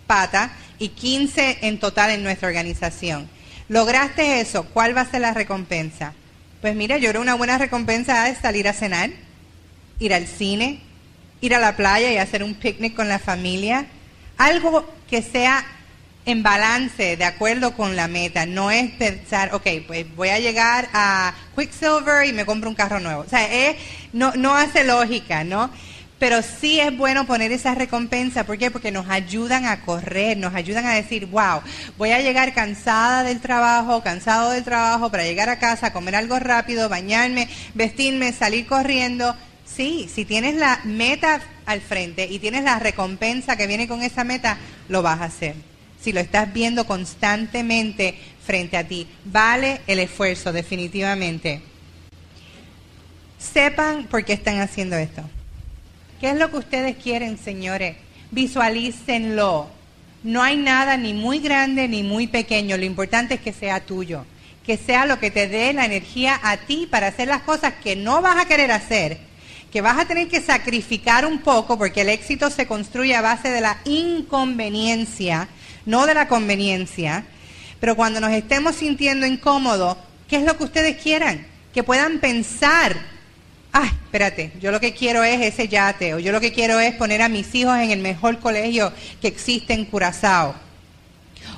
pata 0.08 0.52
y 0.80 0.90
15 0.90 1.60
en 1.62 1.80
total 1.80 2.12
en 2.12 2.24
nuestra 2.24 2.48
organización. 2.48 3.30
¿Lograste 3.70 4.42
eso? 4.42 4.66
¿Cuál 4.66 4.96
va 4.96 5.02
a 5.02 5.10
ser 5.10 5.22
la 5.22 5.34
recompensa? 5.34 6.14
Pues 6.62 6.76
mira, 6.76 6.98
yo 6.98 7.10
creo 7.10 7.22
una 7.22 7.36
buena 7.36 7.58
recompensa 7.58 8.30
es 8.30 8.38
salir 8.38 8.68
a 8.68 8.74
cenar, 8.74 9.10
ir 10.00 10.14
al 10.14 10.28
cine, 10.28 10.80
ir 11.42 11.56
a 11.56 11.60
la 11.60 11.76
playa 11.76 12.12
y 12.12 12.18
hacer 12.18 12.44
un 12.44 12.56
picnic 12.56 12.96
con 12.96 13.10
la 13.10 13.20
familia. 13.20 13.86
Algo 14.38 14.86
que 15.10 15.22
sea 15.22 15.66
en 16.26 16.44
balance, 16.44 17.18
de 17.18 17.26
acuerdo 17.26 17.74
con 17.76 17.96
la 17.96 18.08
meta. 18.08 18.46
No 18.46 18.72
es 18.72 18.92
pensar, 18.92 19.54
ok, 19.54 19.68
pues 19.88 20.06
voy 20.16 20.30
a 20.30 20.40
llegar 20.40 20.90
a 20.94 21.34
Quicksilver 21.56 22.26
y 22.28 22.34
me 22.34 22.46
compro 22.46 22.70
un 22.70 22.76
carro 22.76 23.00
nuevo. 23.00 23.22
O 23.22 23.30
sea, 23.30 23.48
no, 24.14 24.34
no 24.36 24.56
hace 24.56 24.84
lógica, 24.84 25.44
¿no? 25.44 25.70
Pero 26.20 26.42
sí 26.42 26.80
es 26.80 26.96
bueno 26.96 27.26
poner 27.26 27.52
esa 27.52 27.76
recompensa. 27.76 28.46
¿Por 28.46 28.58
qué? 28.58 28.72
Porque 28.72 28.92
nos 28.92 29.10
ayudan 29.10 29.66
a 29.66 29.82
correr, 29.82 30.38
nos 30.38 30.56
ayudan 30.56 30.86
a 30.86 30.94
decir, 30.94 31.26
wow, 31.26 31.62
voy 31.98 32.12
a 32.12 32.22
llegar 32.22 32.54
cansada 32.54 33.24
del 33.24 33.42
trabajo, 33.42 34.02
cansado 34.02 34.52
del 34.52 34.64
trabajo, 34.64 35.10
para 35.12 35.24
llegar 35.24 35.50
a 35.50 35.60
casa, 35.60 35.92
comer 35.92 36.16
algo 36.16 36.40
rápido, 36.40 36.88
bañarme, 36.88 37.50
vestirme, 37.74 38.32
salir 38.32 38.66
corriendo. 38.68 39.36
Sí, 39.66 40.10
si 40.14 40.24
tienes 40.24 40.56
la 40.56 40.80
meta 40.86 41.42
al 41.66 41.82
frente 41.82 42.28
y 42.28 42.40
tienes 42.40 42.64
la 42.64 42.80
recompensa 42.80 43.58
que 43.58 43.68
viene 43.68 43.88
con 43.88 44.02
esa 44.02 44.24
meta, 44.24 44.58
lo 44.88 45.02
vas 45.02 45.20
a 45.20 45.26
hacer 45.26 45.73
si 46.04 46.12
lo 46.12 46.20
estás 46.20 46.52
viendo 46.52 46.86
constantemente 46.86 48.16
frente 48.46 48.76
a 48.76 48.86
ti. 48.86 49.08
Vale 49.24 49.82
el 49.88 50.00
esfuerzo, 50.00 50.52
definitivamente. 50.52 51.62
Sepan 53.40 54.06
por 54.06 54.26
qué 54.26 54.34
están 54.34 54.60
haciendo 54.60 54.98
esto. 54.98 55.22
¿Qué 56.20 56.30
es 56.30 56.38
lo 56.38 56.52
que 56.52 56.58
ustedes 56.58 56.98
quieren, 56.98 57.38
señores? 57.38 57.96
Visualícenlo. 58.32 59.70
No 60.24 60.42
hay 60.42 60.58
nada 60.58 60.98
ni 60.98 61.14
muy 61.14 61.40
grande 61.40 61.88
ni 61.88 62.04
muy 62.04 62.28
pequeño. 62.28 62.78
Lo 62.78 62.86
importante 62.86 63.36
es 63.36 63.42
que 63.42 63.54
sea 63.54 63.86
tuyo. 63.86 64.26
Que 64.66 64.78
sea 64.78 65.06
lo 65.06 65.20
que 65.20 65.32
te 65.32 65.48
dé 65.48 65.74
la 65.74 65.86
energía 65.86 66.40
a 66.44 66.58
ti 66.58 66.88
para 66.90 67.08
hacer 67.08 67.28
las 67.28 67.42
cosas 67.42 67.74
que 67.84 67.96
no 67.96 68.22
vas 68.22 68.38
a 68.38 68.48
querer 68.48 68.72
hacer. 68.72 69.20
Que 69.72 69.82
vas 69.82 69.98
a 69.98 70.06
tener 70.06 70.28
que 70.28 70.40
sacrificar 70.42 71.26
un 71.26 71.40
poco 71.40 71.78
porque 71.78 72.02
el 72.02 72.10
éxito 72.10 72.50
se 72.50 72.68
construye 72.68 73.16
a 73.16 73.22
base 73.22 73.50
de 73.50 73.62
la 73.62 73.80
inconveniencia 73.86 75.50
no 75.86 76.06
de 76.06 76.14
la 76.14 76.28
conveniencia, 76.28 77.26
pero 77.80 77.96
cuando 77.96 78.20
nos 78.20 78.32
estemos 78.32 78.76
sintiendo 78.76 79.26
incómodos, 79.26 79.98
¿qué 80.28 80.38
es 80.38 80.44
lo 80.44 80.58
que 80.58 80.64
ustedes 80.64 81.02
quieran? 81.02 81.54
que 81.74 81.84
puedan 81.84 82.20
pensar, 82.20 82.96
ah, 83.74 83.92
espérate, 84.04 84.52
yo 84.62 84.72
lo 84.72 84.80
que 84.80 84.94
quiero 84.94 85.24
es 85.24 85.42
ese 85.42 85.68
yate, 85.68 86.14
o 86.14 86.20
yo 86.20 86.32
lo 86.32 86.40
que 86.40 86.54
quiero 86.54 86.80
es 86.80 86.94
poner 86.94 87.22
a 87.24 87.30
mis 87.30 87.54
hijos 87.56 87.78
en 87.80 87.90
el 87.92 88.00
mejor 88.00 88.40
colegio 88.40 88.94
que 89.20 89.28
existe 89.28 89.74
en 89.74 89.86
Curazao. 89.86 90.56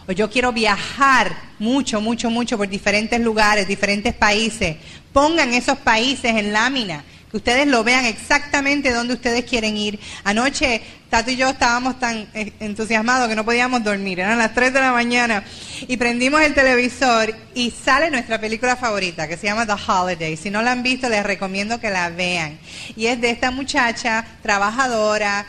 O 0.08 0.12
yo 0.14 0.30
quiero 0.30 0.54
viajar 0.54 1.36
mucho, 1.60 2.00
mucho, 2.00 2.30
mucho 2.30 2.58
por 2.58 2.70
diferentes 2.70 3.20
lugares, 3.20 3.68
diferentes 3.68 4.14
países. 4.14 4.78
Pongan 5.12 5.54
esos 5.54 5.78
países 5.80 6.34
en 6.36 6.54
lámina 6.54 7.04
ustedes 7.36 7.68
lo 7.68 7.84
vean 7.84 8.06
exactamente 8.06 8.92
donde 8.92 9.14
ustedes 9.14 9.44
quieren 9.44 9.76
ir. 9.76 10.00
Anoche, 10.24 10.82
Tato 11.10 11.32
y 11.32 11.36
yo 11.36 11.50
estábamos 11.50 12.00
tan 12.00 12.28
eh, 12.34 12.54
entusiasmados 12.60 13.28
que 13.28 13.36
no 13.36 13.46
podíamos 13.46 13.84
dormir, 13.84 14.20
eran 14.20 14.38
las 14.38 14.54
3 14.54 14.74
de 14.74 14.80
la 14.80 14.92
mañana, 14.92 15.44
y 15.82 15.98
prendimos 15.98 16.42
el 16.42 16.54
televisor 16.54 17.36
y 17.54 17.72
sale 17.72 18.10
nuestra 18.10 18.40
película 18.40 18.76
favorita, 18.76 19.28
que 19.28 19.38
se 19.38 19.48
llama 19.48 19.66
The 19.66 19.74
Holiday. 19.74 20.38
Si 20.38 20.50
no 20.50 20.62
la 20.62 20.72
han 20.72 20.82
visto, 20.82 21.10
les 21.10 21.24
recomiendo 21.24 21.80
que 21.80 21.90
la 21.90 22.10
vean. 22.10 22.58
Y 22.96 23.08
es 23.08 23.20
de 23.20 23.30
esta 23.30 23.52
muchacha 23.52 24.26
trabajadora, 24.42 25.46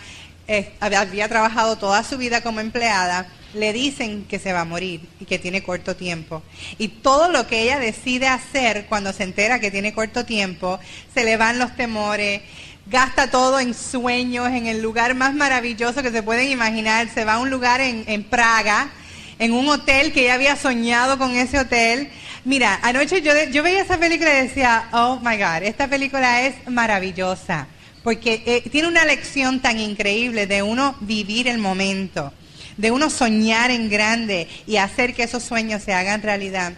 eh, 0.48 0.72
había 0.80 1.28
trabajado 1.28 1.76
toda 1.76 2.02
su 2.04 2.18
vida 2.18 2.40
como 2.40 2.60
empleada 2.60 3.26
le 3.56 3.72
dicen 3.72 4.24
que 4.24 4.38
se 4.38 4.52
va 4.52 4.60
a 4.60 4.64
morir 4.64 5.00
y 5.18 5.24
que 5.24 5.38
tiene 5.38 5.62
corto 5.62 5.96
tiempo. 5.96 6.42
Y 6.78 6.88
todo 6.88 7.30
lo 7.30 7.46
que 7.46 7.62
ella 7.62 7.78
decide 7.78 8.28
hacer 8.28 8.86
cuando 8.88 9.12
se 9.12 9.24
entera 9.24 9.58
que 9.58 9.70
tiene 9.70 9.94
corto 9.94 10.24
tiempo, 10.24 10.78
se 11.14 11.24
le 11.24 11.36
van 11.36 11.58
los 11.58 11.74
temores, 11.74 12.42
gasta 12.86 13.30
todo 13.30 13.58
en 13.58 13.74
sueños, 13.74 14.48
en 14.48 14.66
el 14.66 14.82
lugar 14.82 15.14
más 15.14 15.34
maravilloso 15.34 16.02
que 16.02 16.10
se 16.10 16.22
pueden 16.22 16.50
imaginar. 16.50 17.08
Se 17.12 17.24
va 17.24 17.34
a 17.34 17.38
un 17.38 17.50
lugar 17.50 17.80
en, 17.80 18.24
Praga, 18.24 18.90
en 19.38 19.52
un 19.52 19.68
hotel 19.68 20.12
que 20.12 20.22
ella 20.22 20.34
había 20.34 20.56
soñado 20.56 21.18
con 21.18 21.34
ese 21.34 21.58
hotel. 21.58 22.10
Mira, 22.44 22.78
anoche 22.82 23.22
yo, 23.22 23.32
yo 23.50 23.62
veía 23.62 23.82
esa 23.82 23.98
película 23.98 24.32
y 24.38 24.46
decía, 24.48 24.88
oh 24.92 25.18
my 25.20 25.36
God, 25.36 25.62
esta 25.62 25.88
película 25.88 26.42
es 26.42 26.54
maravillosa, 26.68 27.66
porque 28.04 28.42
eh, 28.46 28.68
tiene 28.70 28.86
una 28.86 29.04
lección 29.04 29.60
tan 29.60 29.80
increíble 29.80 30.46
de 30.46 30.62
uno 30.62 30.94
vivir 31.00 31.48
el 31.48 31.58
momento 31.58 32.32
de 32.76 32.90
uno 32.90 33.10
soñar 33.10 33.70
en 33.70 33.88
grande 33.88 34.48
y 34.66 34.76
hacer 34.76 35.14
que 35.14 35.22
esos 35.22 35.42
sueños 35.42 35.82
se 35.82 35.92
hagan 35.92 36.22
realidad. 36.22 36.72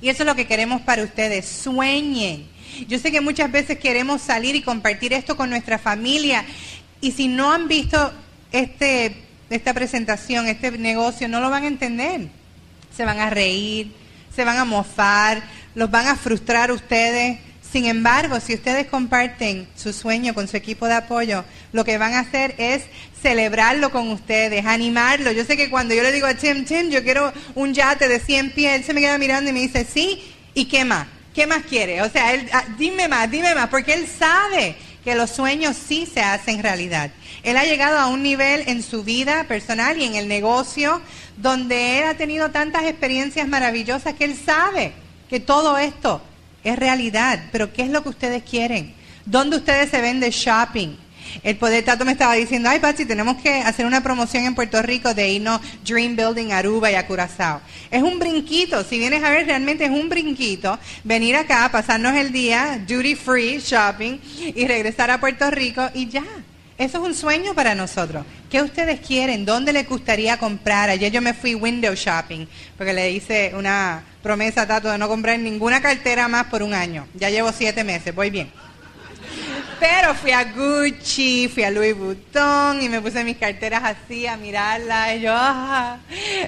Y 0.00 0.08
eso 0.08 0.22
es 0.22 0.26
lo 0.26 0.34
que 0.34 0.46
queremos 0.46 0.82
para 0.82 1.02
ustedes, 1.02 1.46
sueñen. 1.46 2.46
Yo 2.88 2.98
sé 2.98 3.12
que 3.12 3.20
muchas 3.20 3.50
veces 3.50 3.78
queremos 3.78 4.20
salir 4.20 4.56
y 4.56 4.62
compartir 4.62 5.12
esto 5.12 5.36
con 5.36 5.48
nuestra 5.50 5.78
familia 5.78 6.44
y 7.00 7.12
si 7.12 7.28
no 7.28 7.52
han 7.52 7.68
visto 7.68 8.12
este, 8.50 9.14
esta 9.50 9.74
presentación, 9.74 10.46
este 10.46 10.70
negocio, 10.72 11.28
no 11.28 11.40
lo 11.40 11.50
van 11.50 11.64
a 11.64 11.68
entender. 11.68 12.28
Se 12.96 13.04
van 13.04 13.20
a 13.20 13.30
reír, 13.30 13.92
se 14.34 14.44
van 14.44 14.58
a 14.58 14.64
mofar, 14.64 15.42
los 15.74 15.90
van 15.90 16.06
a 16.06 16.16
frustrar 16.16 16.72
ustedes. 16.72 17.38
Sin 17.70 17.86
embargo, 17.86 18.40
si 18.40 18.54
ustedes 18.54 18.86
comparten 18.86 19.68
su 19.76 19.92
sueño 19.92 20.32
con 20.32 20.48
su 20.48 20.56
equipo 20.56 20.86
de 20.86 20.94
apoyo, 20.94 21.44
lo 21.72 21.84
que 21.84 21.98
van 21.98 22.14
a 22.14 22.20
hacer 22.20 22.54
es 22.58 22.84
celebrarlo 23.24 23.90
con 23.90 24.10
ustedes, 24.10 24.66
animarlo. 24.66 25.32
Yo 25.32 25.46
sé 25.46 25.56
que 25.56 25.70
cuando 25.70 25.94
yo 25.94 26.02
le 26.02 26.12
digo 26.12 26.26
a 26.26 26.34
Tim, 26.34 26.66
Tim, 26.66 26.90
yo 26.90 27.02
quiero 27.02 27.32
un 27.54 27.72
yate 27.72 28.06
de 28.06 28.20
100 28.20 28.52
pies, 28.52 28.74
él 28.74 28.84
se 28.84 28.92
me 28.92 29.00
queda 29.00 29.16
mirando 29.16 29.48
y 29.48 29.54
me 29.54 29.60
dice, 29.60 29.86
sí, 29.86 30.22
¿y 30.52 30.66
qué 30.66 30.84
más? 30.84 31.06
¿Qué 31.34 31.46
más 31.46 31.64
quiere? 31.64 32.02
O 32.02 32.10
sea, 32.10 32.34
él, 32.34 32.46
ah, 32.52 32.64
dime 32.76 33.08
más, 33.08 33.30
dime 33.30 33.54
más, 33.54 33.70
porque 33.70 33.94
él 33.94 34.06
sabe 34.06 34.76
que 35.02 35.14
los 35.14 35.30
sueños 35.30 35.74
sí 35.74 36.06
se 36.06 36.20
hacen 36.20 36.62
realidad. 36.62 37.12
Él 37.42 37.56
ha 37.56 37.64
llegado 37.64 37.98
a 37.98 38.08
un 38.08 38.22
nivel 38.22 38.64
en 38.66 38.82
su 38.82 39.04
vida 39.04 39.44
personal 39.44 39.98
y 39.98 40.04
en 40.04 40.16
el 40.16 40.28
negocio 40.28 41.00
donde 41.38 42.00
él 42.00 42.04
ha 42.04 42.14
tenido 42.18 42.50
tantas 42.50 42.84
experiencias 42.84 43.48
maravillosas 43.48 44.12
que 44.12 44.26
él 44.26 44.36
sabe 44.36 44.92
que 45.30 45.40
todo 45.40 45.78
esto 45.78 46.20
es 46.62 46.78
realidad. 46.78 47.40
Pero 47.52 47.72
¿qué 47.72 47.82
es 47.82 47.88
lo 47.88 48.02
que 48.02 48.10
ustedes 48.10 48.42
quieren? 48.42 48.94
¿Dónde 49.24 49.56
ustedes 49.56 49.88
se 49.88 50.02
ven 50.02 50.20
de 50.20 50.30
shopping? 50.30 51.03
El 51.42 51.56
Poder 51.56 51.84
Tato 51.84 52.04
me 52.04 52.12
estaba 52.12 52.34
diciendo, 52.34 52.68
ay 52.68 52.80
Patsy, 52.80 53.04
tenemos 53.04 53.40
que 53.42 53.60
hacer 53.60 53.86
una 53.86 54.02
promoción 54.02 54.44
en 54.44 54.54
Puerto 54.54 54.80
Rico 54.82 55.14
de 55.14 55.30
irnos 55.30 55.60
Dream 55.84 56.16
Building 56.16 56.52
Aruba 56.52 56.90
y 56.90 56.94
a 56.94 57.06
Curazao. 57.06 57.60
Es 57.90 58.02
un 58.02 58.18
brinquito, 58.18 58.84
si 58.84 58.98
vienes 58.98 59.22
a 59.22 59.30
ver, 59.30 59.46
realmente 59.46 59.84
es 59.84 59.90
un 59.90 60.08
brinquito 60.08 60.78
venir 61.02 61.36
acá, 61.36 61.68
pasarnos 61.70 62.14
el 62.14 62.32
día 62.32 62.82
duty 62.86 63.14
free 63.14 63.58
shopping 63.58 64.18
y 64.54 64.66
regresar 64.66 65.10
a 65.10 65.20
Puerto 65.20 65.50
Rico 65.50 65.88
y 65.94 66.08
ya. 66.08 66.24
Eso 66.76 66.98
es 66.98 67.04
un 67.04 67.14
sueño 67.14 67.54
para 67.54 67.76
nosotros. 67.76 68.26
¿Qué 68.50 68.60
ustedes 68.60 68.98
quieren? 68.98 69.44
¿Dónde 69.44 69.72
les 69.72 69.88
gustaría 69.88 70.38
comprar? 70.38 70.90
Ayer 70.90 71.12
yo 71.12 71.22
me 71.22 71.32
fui 71.32 71.54
window 71.54 71.94
shopping 71.94 72.46
porque 72.76 72.92
le 72.92 73.12
hice 73.12 73.52
una 73.56 74.02
promesa 74.24 74.62
a 74.62 74.66
Tato 74.66 74.90
de 74.90 74.98
no 74.98 75.06
comprar 75.06 75.38
ninguna 75.38 75.80
cartera 75.80 76.26
más 76.26 76.46
por 76.46 76.64
un 76.64 76.74
año. 76.74 77.06
Ya 77.14 77.30
llevo 77.30 77.52
siete 77.52 77.84
meses, 77.84 78.12
voy 78.12 78.30
bien. 78.30 78.50
Pero 79.86 80.14
fui 80.14 80.30
a 80.30 80.44
Gucci, 80.44 81.46
fui 81.52 81.62
a 81.62 81.70
Louis 81.70 81.94
Vuitton 81.94 82.80
y 82.80 82.88
me 82.88 83.02
puse 83.02 83.22
mis 83.22 83.36
carteras 83.36 83.82
así 83.84 84.26
a 84.26 84.34
mirarlas. 84.38 85.16
Y 85.16 85.20
yo, 85.20 85.34
ah, 85.36 85.98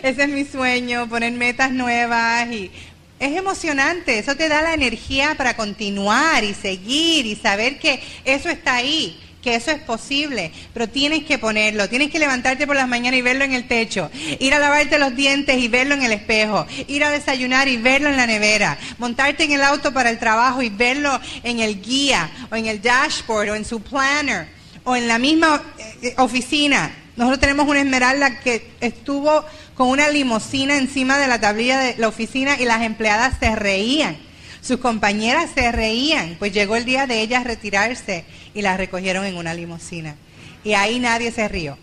ese 0.02 0.22
es 0.22 0.28
mi 0.30 0.46
sueño, 0.46 1.06
poner 1.06 1.32
metas 1.32 1.70
nuevas 1.70 2.50
y 2.50 2.70
es 3.20 3.36
emocionante, 3.36 4.18
eso 4.18 4.36
te 4.36 4.48
da 4.48 4.62
la 4.62 4.72
energía 4.72 5.34
para 5.36 5.54
continuar 5.54 6.44
y 6.44 6.54
seguir 6.54 7.26
y 7.26 7.36
saber 7.36 7.78
que 7.78 8.02
eso 8.24 8.48
está 8.48 8.76
ahí 8.76 9.20
que 9.46 9.54
eso 9.54 9.70
es 9.70 9.78
posible, 9.78 10.50
pero 10.74 10.88
tienes 10.88 11.22
que 11.22 11.38
ponerlo, 11.38 11.88
tienes 11.88 12.10
que 12.10 12.18
levantarte 12.18 12.66
por 12.66 12.74
las 12.74 12.88
mañanas 12.88 13.20
y 13.20 13.22
verlo 13.22 13.44
en 13.44 13.52
el 13.52 13.68
techo, 13.68 14.10
ir 14.40 14.52
a 14.52 14.58
lavarte 14.58 14.98
los 14.98 15.14
dientes 15.14 15.56
y 15.56 15.68
verlo 15.68 15.94
en 15.94 16.02
el 16.02 16.10
espejo, 16.10 16.66
ir 16.88 17.04
a 17.04 17.12
desayunar 17.12 17.68
y 17.68 17.76
verlo 17.76 18.08
en 18.08 18.16
la 18.16 18.26
nevera, 18.26 18.76
montarte 18.98 19.44
en 19.44 19.52
el 19.52 19.62
auto 19.62 19.92
para 19.92 20.10
el 20.10 20.18
trabajo 20.18 20.62
y 20.62 20.68
verlo 20.68 21.20
en 21.44 21.60
el 21.60 21.80
guía 21.80 22.28
o 22.50 22.56
en 22.56 22.66
el 22.66 22.82
dashboard 22.82 23.50
o 23.50 23.54
en 23.54 23.64
su 23.64 23.80
planner 23.80 24.48
o 24.82 24.96
en 24.96 25.06
la 25.06 25.20
misma 25.20 25.62
eh, 26.02 26.16
oficina. 26.18 26.92
Nosotros 27.14 27.38
tenemos 27.38 27.68
una 27.68 27.82
esmeralda 27.82 28.40
que 28.40 28.72
estuvo 28.80 29.44
con 29.76 29.90
una 29.90 30.08
limusina 30.08 30.76
encima 30.76 31.18
de 31.18 31.28
la 31.28 31.40
tablilla 31.40 31.78
de 31.78 31.94
la 31.98 32.08
oficina 32.08 32.60
y 32.60 32.64
las 32.64 32.82
empleadas 32.82 33.34
se 33.38 33.54
reían 33.54 34.25
sus 34.66 34.80
compañeras 34.80 35.50
se 35.54 35.70
reían, 35.70 36.36
pues 36.38 36.52
llegó 36.52 36.76
el 36.76 36.84
día 36.84 37.06
de 37.06 37.20
ellas 37.20 37.44
retirarse 37.44 38.24
y 38.52 38.62
las 38.62 38.76
recogieron 38.76 39.24
en 39.24 39.36
una 39.36 39.54
limusina. 39.54 40.16
Y 40.64 40.74
ahí 40.74 40.98
nadie 40.98 41.30
se 41.30 41.46
rió. 41.46 41.78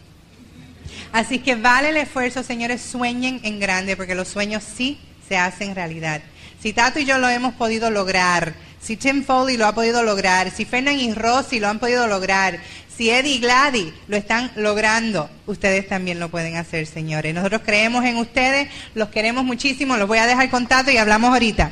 Así 1.14 1.40
que 1.40 1.56
vale 1.56 1.90
el 1.90 1.98
esfuerzo, 1.98 2.44
señores, 2.44 2.82
sueñen 2.82 3.40
en 3.44 3.60
grande, 3.60 3.96
porque 3.96 4.16
los 4.16 4.28
sueños 4.28 4.64
sí 4.64 5.00
se 5.28 5.38
hacen 5.38 5.76
realidad. 5.76 6.22
Si 6.62 6.74
Tato 6.74 7.00
y 7.00 7.06
yo 7.06 7.18
lo 7.20 7.30
hemos 7.30 7.54
podido 7.54 7.90
lograr, 7.90 8.54
si 8.82 8.98
Tim 8.98 9.24
Foley 9.24 9.56
lo 9.56 9.66
ha 9.66 9.74
podido 9.74 10.04
lograr, 10.04 10.52
si 10.52 10.66
Fernand 10.66 11.00
y 11.00 11.14
Rossi 11.14 11.60
lo 11.60 11.70
han 11.70 11.80
podido 11.80 12.08
lograr, 12.08 12.60
si 12.96 13.10
Eddie 13.10 13.36
y 13.36 13.40
Gladys 13.40 13.94
lo 14.08 14.18
están 14.18 14.52
logrando, 14.56 15.30
ustedes 15.46 15.88
también 15.88 16.20
lo 16.20 16.30
pueden 16.30 16.58
hacer, 16.58 16.86
señores. 16.86 17.34
Nosotros 17.34 17.62
creemos 17.66 18.04
en 18.06 18.18
ustedes, 18.18 18.70
los 18.94 19.10
queremos 19.10 19.46
muchísimo, 19.46 19.96
los 19.98 20.08
voy 20.08 20.20
a 20.20 20.28
dejar 20.28 20.50
con 20.50 20.68
Tato 20.68 20.92
y 20.92 20.98
hablamos 20.98 21.32
ahorita. 21.32 21.72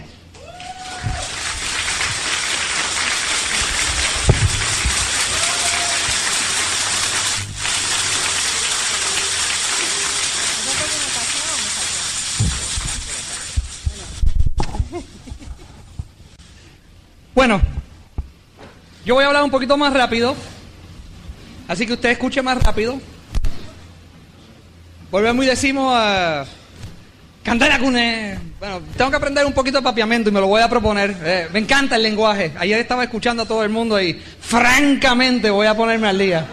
Bueno, 17.34 17.60
yo 19.04 19.16
voy 19.16 19.24
a 19.24 19.28
hablar 19.28 19.44
un 19.44 19.50
poquito 19.50 19.76
más 19.76 19.92
rápido, 19.94 20.36
así 21.68 21.88
que 21.88 21.94
usted 21.94 22.10
escuche 22.10 22.44
más 22.44 22.62
rápido. 22.62 23.02
Volvemos 25.10 25.44
y 25.46 25.48
decimos 25.48 25.92
a... 25.92 26.46
Cune. 27.43 28.38
Bueno, 28.60 28.82
tengo 28.95 29.10
que 29.10 29.17
aprender 29.17 29.45
un 29.45 29.54
poquito 29.54 29.80
de 29.80 29.84
papiamento 29.84 30.30
y 30.30 30.32
me 30.32 30.39
lo 30.39 30.47
voy 30.47 30.62
a 30.62 30.69
proponer. 30.69 31.15
Eh, 31.23 31.47
me 31.51 31.60
encanta 31.60 31.95
el 31.95 32.04
lenguaje. 32.04 32.51
Ayer 32.58 32.80
estaba 32.80 33.04
escuchando 33.04 33.43
a 33.43 33.45
todo 33.45 33.63
el 33.63 33.69
mundo 33.69 33.99
y 33.99 34.13
francamente 34.13 35.49
voy 35.49 35.67
a 35.67 35.75
ponerme 35.75 36.08
al 36.08 36.17
día. 36.17 36.45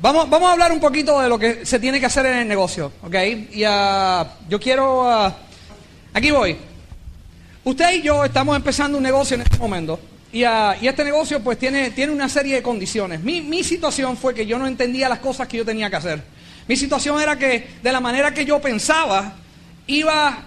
Vamos, 0.00 0.30
vamos 0.30 0.48
a 0.48 0.52
hablar 0.52 0.72
un 0.72 0.80
poquito 0.80 1.20
de 1.20 1.28
lo 1.28 1.38
que 1.38 1.66
se 1.66 1.78
tiene 1.78 2.00
que 2.00 2.06
hacer 2.06 2.24
en 2.26 2.38
el 2.38 2.48
negocio. 2.48 2.92
¿ok? 3.02 3.14
Y 3.52 3.64
uh, 3.66 4.26
yo 4.48 4.58
quiero... 4.58 5.26
Uh, 5.26 5.32
aquí 6.14 6.30
voy. 6.30 6.56
Usted 7.64 7.94
y 7.94 8.02
yo 8.02 8.24
estamos 8.24 8.56
empezando 8.56 8.96
un 8.96 9.04
negocio 9.04 9.34
en 9.34 9.42
este 9.42 9.58
momento. 9.58 10.00
Y, 10.32 10.40
y, 10.40 10.88
este 10.88 11.04
negocio 11.04 11.40
pues 11.40 11.58
tiene, 11.58 11.90
tiene 11.90 12.12
una 12.12 12.28
serie 12.28 12.56
de 12.56 12.62
condiciones. 12.62 13.20
Mi 13.20 13.62
situación 13.62 14.16
fue 14.16 14.34
que 14.34 14.46
yo 14.46 14.58
no 14.58 14.66
entendía 14.66 15.08
las 15.08 15.18
cosas 15.18 15.48
que 15.48 15.58
yo 15.58 15.64
tenía 15.64 15.90
que 15.90 15.96
hacer. 15.96 16.37
Mi 16.68 16.76
situación 16.76 17.18
era 17.18 17.38
que 17.38 17.66
de 17.82 17.92
la 17.92 17.98
manera 17.98 18.32
que 18.32 18.44
yo 18.44 18.60
pensaba, 18.60 19.32
iba, 19.86 20.38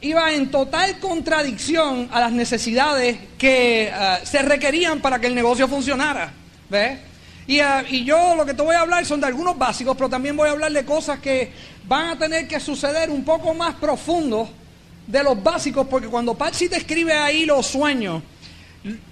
iba 0.00 0.32
en 0.32 0.50
total 0.50 0.98
contradicción 0.98 2.08
a 2.10 2.18
las 2.20 2.32
necesidades 2.32 3.18
que 3.36 3.92
eh, 3.92 4.18
se 4.24 4.40
requerían 4.40 5.00
para 5.00 5.20
que 5.20 5.26
el 5.26 5.34
negocio 5.34 5.68
funcionara. 5.68 6.32
¿Ves? 6.70 6.98
Y, 7.46 7.58
eh, 7.58 7.84
y, 7.90 8.04
yo 8.04 8.34
lo 8.34 8.46
que 8.46 8.54
te 8.54 8.62
voy 8.62 8.74
a 8.74 8.80
hablar 8.80 9.04
son 9.04 9.20
de 9.20 9.26
algunos 9.26 9.58
básicos, 9.58 9.94
pero 9.96 10.08
también 10.08 10.34
voy 10.34 10.48
a 10.48 10.52
hablar 10.52 10.72
de 10.72 10.84
cosas 10.84 11.18
que 11.18 11.52
van 11.86 12.08
a 12.08 12.18
tener 12.18 12.48
que 12.48 12.58
suceder 12.58 13.10
un 13.10 13.22
poco 13.22 13.52
más 13.52 13.74
profundos 13.74 14.48
de 15.06 15.22
los 15.22 15.42
básicos, 15.42 15.86
porque 15.88 16.08
cuando 16.08 16.34
Patsy 16.34 16.70
te 16.70 16.76
escribe 16.76 17.12
ahí 17.12 17.44
los 17.44 17.66
sueños, 17.66 18.22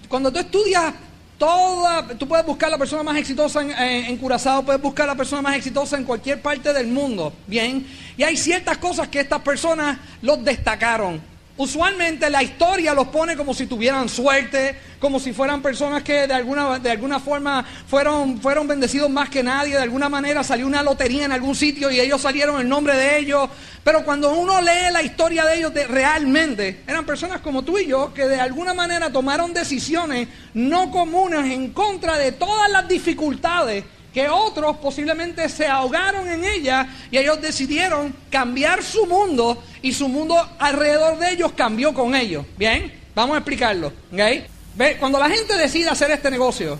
cuando 0.08 0.32
tú 0.32 0.38
estudias 0.38 0.94
toda, 1.38 2.08
tú 2.18 2.26
puedes 2.26 2.44
buscar 2.44 2.70
la 2.70 2.76
persona 2.76 3.02
más 3.02 3.16
exitosa 3.16 3.62
en, 3.62 3.70
en, 3.70 4.16
Curazao, 4.18 4.64
puedes 4.64 4.82
buscar 4.82 5.06
la 5.06 5.14
persona 5.14 5.40
más 5.40 5.56
exitosa 5.56 5.96
en 5.96 6.04
cualquier 6.04 6.42
parte 6.42 6.72
del 6.72 6.88
mundo, 6.88 7.32
bien, 7.46 7.86
y 8.16 8.22
hay 8.24 8.36
ciertas 8.36 8.78
cosas 8.78 9.08
que 9.08 9.20
estas 9.20 9.40
personas 9.40 9.98
los 10.20 10.44
destacaron. 10.44 11.37
Usualmente 11.58 12.30
la 12.30 12.40
historia 12.40 12.94
los 12.94 13.08
pone 13.08 13.36
como 13.36 13.52
si 13.52 13.66
tuvieran 13.66 14.08
suerte, 14.08 14.76
como 15.00 15.18
si 15.18 15.32
fueran 15.32 15.60
personas 15.60 16.04
que 16.04 16.28
de 16.28 16.32
alguna, 16.32 16.78
de 16.78 16.92
alguna 16.92 17.18
forma 17.18 17.66
fueron, 17.88 18.40
fueron 18.40 18.68
bendecidos 18.68 19.10
más 19.10 19.28
que 19.28 19.42
nadie, 19.42 19.74
de 19.74 19.82
alguna 19.82 20.08
manera 20.08 20.44
salió 20.44 20.68
una 20.68 20.84
lotería 20.84 21.24
en 21.24 21.32
algún 21.32 21.56
sitio 21.56 21.90
y 21.90 21.98
ellos 21.98 22.20
salieron 22.20 22.60
en 22.60 22.68
nombre 22.68 22.96
de 22.96 23.18
ellos. 23.18 23.50
Pero 23.82 24.04
cuando 24.04 24.30
uno 24.34 24.60
lee 24.60 24.92
la 24.92 25.02
historia 25.02 25.44
de 25.46 25.58
ellos 25.58 25.72
realmente, 25.88 26.84
eran 26.86 27.04
personas 27.04 27.40
como 27.40 27.64
tú 27.64 27.76
y 27.76 27.88
yo 27.88 28.14
que 28.14 28.28
de 28.28 28.40
alguna 28.40 28.72
manera 28.72 29.10
tomaron 29.10 29.52
decisiones 29.52 30.28
no 30.54 30.92
comunes 30.92 31.44
en 31.50 31.72
contra 31.72 32.18
de 32.18 32.30
todas 32.30 32.70
las 32.70 32.86
dificultades 32.86 33.82
que 34.12 34.28
otros 34.28 34.76
posiblemente 34.78 35.48
se 35.48 35.66
ahogaron 35.66 36.28
en 36.28 36.44
ella 36.44 36.88
y 37.10 37.18
ellos 37.18 37.40
decidieron 37.40 38.14
cambiar 38.30 38.82
su 38.82 39.06
mundo 39.06 39.62
y 39.82 39.92
su 39.92 40.08
mundo 40.08 40.36
alrededor 40.58 41.18
de 41.18 41.32
ellos 41.32 41.52
cambió 41.52 41.92
con 41.92 42.14
ellos. 42.14 42.44
Bien, 42.56 42.92
vamos 43.14 43.34
a 43.34 43.38
explicarlo. 43.38 43.92
¿Ve? 44.10 44.96
Cuando 44.98 45.18
la 45.18 45.28
gente 45.28 45.56
decide 45.56 45.90
hacer 45.90 46.10
este 46.10 46.30
negocio, 46.30 46.78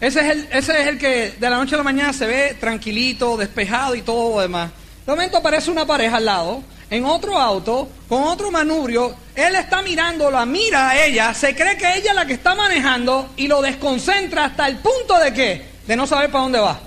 ese 0.00 0.20
es, 0.20 0.26
el, 0.26 0.48
ese 0.52 0.80
es 0.80 0.86
el 0.86 0.98
que 0.98 1.34
de 1.38 1.50
la 1.50 1.56
noche 1.56 1.74
a 1.74 1.78
la 1.78 1.84
mañana 1.84 2.12
se 2.12 2.26
ve 2.26 2.56
tranquilito, 2.58 3.36
despejado 3.36 3.94
y 3.94 4.02
todo 4.02 4.36
lo 4.36 4.40
demás. 4.42 4.70
De 5.06 5.12
momento 5.12 5.38
aparece 5.38 5.70
una 5.70 5.86
pareja 5.86 6.16
al 6.16 6.24
lado, 6.24 6.62
en 6.90 7.06
otro 7.06 7.38
auto, 7.38 7.88
con 8.08 8.24
otro 8.24 8.50
manubrio, 8.50 9.14
él 9.34 9.54
está 9.54 9.80
mirando, 9.80 10.30
la 10.30 10.44
mira 10.44 10.90
a 10.90 11.04
ella, 11.06 11.32
se 11.32 11.56
cree 11.56 11.78
que 11.78 11.96
ella 11.96 12.10
es 12.10 12.14
la 12.14 12.26
que 12.26 12.34
está 12.34 12.54
manejando 12.54 13.30
y 13.36 13.48
lo 13.48 13.62
desconcentra 13.62 14.44
hasta 14.44 14.68
el 14.68 14.76
punto 14.76 15.18
de 15.18 15.32
que 15.32 15.71
de 15.92 15.96
no 15.96 16.06
saber 16.06 16.30
para 16.30 16.44
dónde 16.44 16.58
va. 16.58 16.80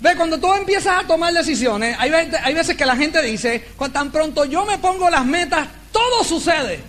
Ve, 0.00 0.16
cuando 0.16 0.40
tú 0.40 0.52
empiezas 0.54 1.04
a 1.04 1.06
tomar 1.06 1.32
decisiones, 1.32 1.96
hay, 1.96 2.10
veces 2.52 2.76
que 2.76 2.84
la 2.84 2.96
gente 2.96 3.22
dice, 3.22 3.64
cuando 3.76 3.92
tan 3.92 4.10
pronto 4.10 4.44
yo 4.44 4.64
me 4.64 4.78
pongo 4.78 5.08
las 5.08 5.24
metas, 5.24 5.68
todo 5.92 6.24
sucede. 6.24 6.80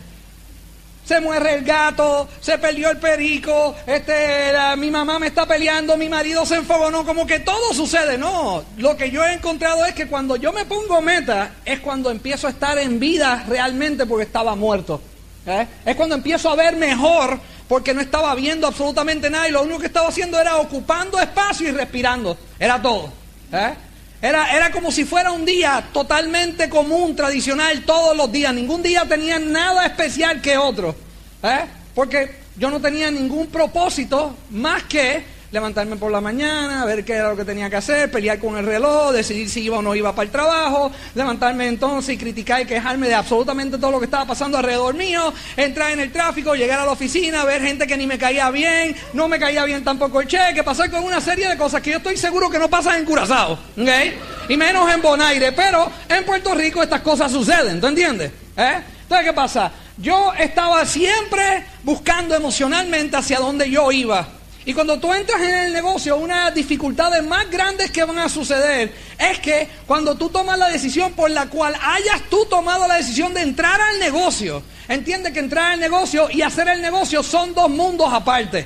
Se 1.05 1.21
muere 1.21 1.53
el 1.53 1.63
gato, 1.63 2.27
se 2.41 2.57
peleó 2.57 2.89
el 2.89 2.97
perico, 2.97 3.75
este, 3.85 4.53
mi 4.77 4.89
mamá 4.89 5.19
me 5.19 5.27
está 5.27 5.45
peleando, 5.45 5.97
mi 5.97 6.09
marido 6.09 6.47
se 6.47 6.55
enfogonó, 6.55 7.05
como 7.05 7.27
que 7.27 7.41
todo 7.41 7.71
sucede. 7.75 8.17
No, 8.17 8.63
lo 8.77 8.97
que 8.97 9.11
yo 9.11 9.23
he 9.23 9.33
encontrado 9.33 9.85
es 9.85 9.93
que 9.93 10.07
cuando 10.07 10.35
yo 10.35 10.51
me 10.51 10.65
pongo 10.65 10.99
meta 10.99 11.51
es 11.63 11.79
cuando 11.81 12.09
empiezo 12.09 12.47
a 12.47 12.49
estar 12.49 12.79
en 12.79 12.99
vida 12.99 13.45
realmente 13.47 14.07
porque 14.07 14.25
estaba 14.25 14.55
muerto. 14.55 14.99
¿eh? 15.45 15.67
Es 15.85 15.95
cuando 15.95 16.15
empiezo 16.15 16.49
a 16.49 16.55
ver 16.55 16.75
mejor 16.75 17.39
porque 17.67 17.93
no 17.93 18.01
estaba 18.01 18.33
viendo 18.35 18.67
absolutamente 18.67 19.29
nada 19.29 19.47
y 19.47 19.51
lo 19.51 19.63
único 19.63 19.79
que 19.79 19.87
estaba 19.87 20.09
haciendo 20.09 20.39
era 20.39 20.57
ocupando 20.57 21.19
espacio 21.19 21.69
y 21.69 21.71
respirando. 21.71 22.37
Era 22.59 22.81
todo. 22.81 23.11
¿eh? 23.51 23.73
Era, 24.21 24.55
era 24.55 24.71
como 24.71 24.91
si 24.91 25.05
fuera 25.05 25.31
un 25.31 25.45
día 25.45 25.83
totalmente 25.91 26.69
común, 26.69 27.15
tradicional, 27.15 27.83
todos 27.83 28.15
los 28.15 28.31
días. 28.31 28.53
Ningún 28.53 28.81
día 28.81 29.05
tenía 29.07 29.39
nada 29.39 29.85
especial 29.85 30.41
que 30.41 30.57
otro. 30.57 30.95
¿eh? 31.43 31.65
Porque 31.93 32.43
yo 32.55 32.69
no 32.69 32.79
tenía 32.79 33.09
ningún 33.11 33.47
propósito 33.47 34.35
más 34.51 34.83
que 34.83 35.32
levantarme 35.53 35.97
por 35.97 36.11
la 36.11 36.19
mañana, 36.19 36.83
ver 36.83 37.05
qué 37.05 37.13
era 37.13 37.29
lo 37.29 37.37
que 37.37 37.45
tenía 37.45 37.69
que 37.69 37.75
hacer, 37.75 38.09
pelear 38.09 38.39
con 38.39 38.57
el 38.57 38.65
reloj, 38.65 39.11
decidir 39.11 39.47
si 39.47 39.61
iba 39.61 39.77
o 39.77 39.81
no 39.83 39.93
iba 39.93 40.13
para 40.15 40.25
el 40.25 40.31
trabajo, 40.31 40.91
levantarme 41.13 41.67
entonces 41.67 42.15
y 42.15 42.17
criticar 42.17 42.61
y 42.61 42.65
quejarme 42.65 43.07
de 43.07 43.13
absolutamente 43.13 43.77
todo 43.77 43.91
lo 43.91 43.99
que 43.99 44.05
estaba 44.05 44.25
pasando 44.25 44.57
alrededor 44.57 44.95
mío, 44.95 45.31
entrar 45.55 45.91
en 45.91 45.99
el 45.99 46.11
tráfico, 46.11 46.55
llegar 46.55 46.79
a 46.79 46.85
la 46.85 46.91
oficina, 46.91 47.45
ver 47.45 47.61
gente 47.61 47.85
que 47.85 47.95
ni 47.95 48.07
me 48.07 48.17
caía 48.17 48.49
bien, 48.49 48.95
no 49.13 49.27
me 49.27 49.37
caía 49.37 49.63
bien 49.65 49.83
tampoco 49.83 50.21
el 50.21 50.27
cheque, 50.27 50.63
pasar 50.63 50.89
con 50.89 51.03
una 51.03 51.21
serie 51.21 51.47
de 51.47 51.55
cosas 51.55 51.83
que 51.83 51.91
yo 51.91 51.97
estoy 51.97 52.17
seguro 52.17 52.49
que 52.49 52.57
no 52.57 52.67
pasan 52.67 53.01
en 53.01 53.05
Curazao, 53.05 53.53
¿ok? 53.53 54.49
Y 54.49 54.57
menos 54.57 54.91
en 54.91 55.03
Bonaire, 55.03 55.51
pero 55.51 55.91
en 56.09 56.25
Puerto 56.25 56.55
Rico 56.55 56.81
estas 56.81 57.01
cosas 57.01 57.31
suceden, 57.31 57.79
¿tú 57.79 57.85
entiendes? 57.85 58.31
¿Eh? 58.57 58.81
Entonces, 59.03 59.27
¿qué 59.27 59.33
pasa? 59.33 59.71
Yo 59.97 60.33
estaba 60.33 60.83
siempre 60.87 61.63
buscando 61.83 62.33
emocionalmente 62.33 63.17
hacia 63.17 63.37
dónde 63.37 63.69
yo 63.69 63.91
iba. 63.91 64.27
Y 64.65 64.73
cuando 64.73 64.97
tú 64.99 65.13
entras 65.13 65.41
en 65.41 65.55
el 65.55 65.73
negocio, 65.73 66.15
una 66.15 66.37
de 66.37 66.43
las 66.45 66.55
dificultades 66.55 67.23
más 67.23 67.49
grandes 67.49 67.91
que 67.91 68.03
van 68.05 68.17
a 68.17 68.29
suceder 68.29 68.93
es 69.19 69.39
que 69.39 69.67
cuando 69.85 70.15
tú 70.15 70.29
tomas 70.29 70.57
la 70.57 70.69
decisión 70.69 71.11
por 71.13 71.29
la 71.29 71.47
cual 71.47 71.75
hayas 71.81 72.21
tú 72.29 72.45
tomado 72.45 72.87
la 72.87 72.95
decisión 72.95 73.33
de 73.33 73.41
entrar 73.41 73.81
al 73.81 73.99
negocio, 73.99 74.63
entiende 74.87 75.33
que 75.33 75.39
entrar 75.39 75.73
al 75.73 75.79
negocio 75.79 76.29
y 76.31 76.41
hacer 76.41 76.69
el 76.69 76.81
negocio 76.81 77.23
son 77.23 77.53
dos 77.53 77.69
mundos 77.69 78.07
aparte. 78.11 78.65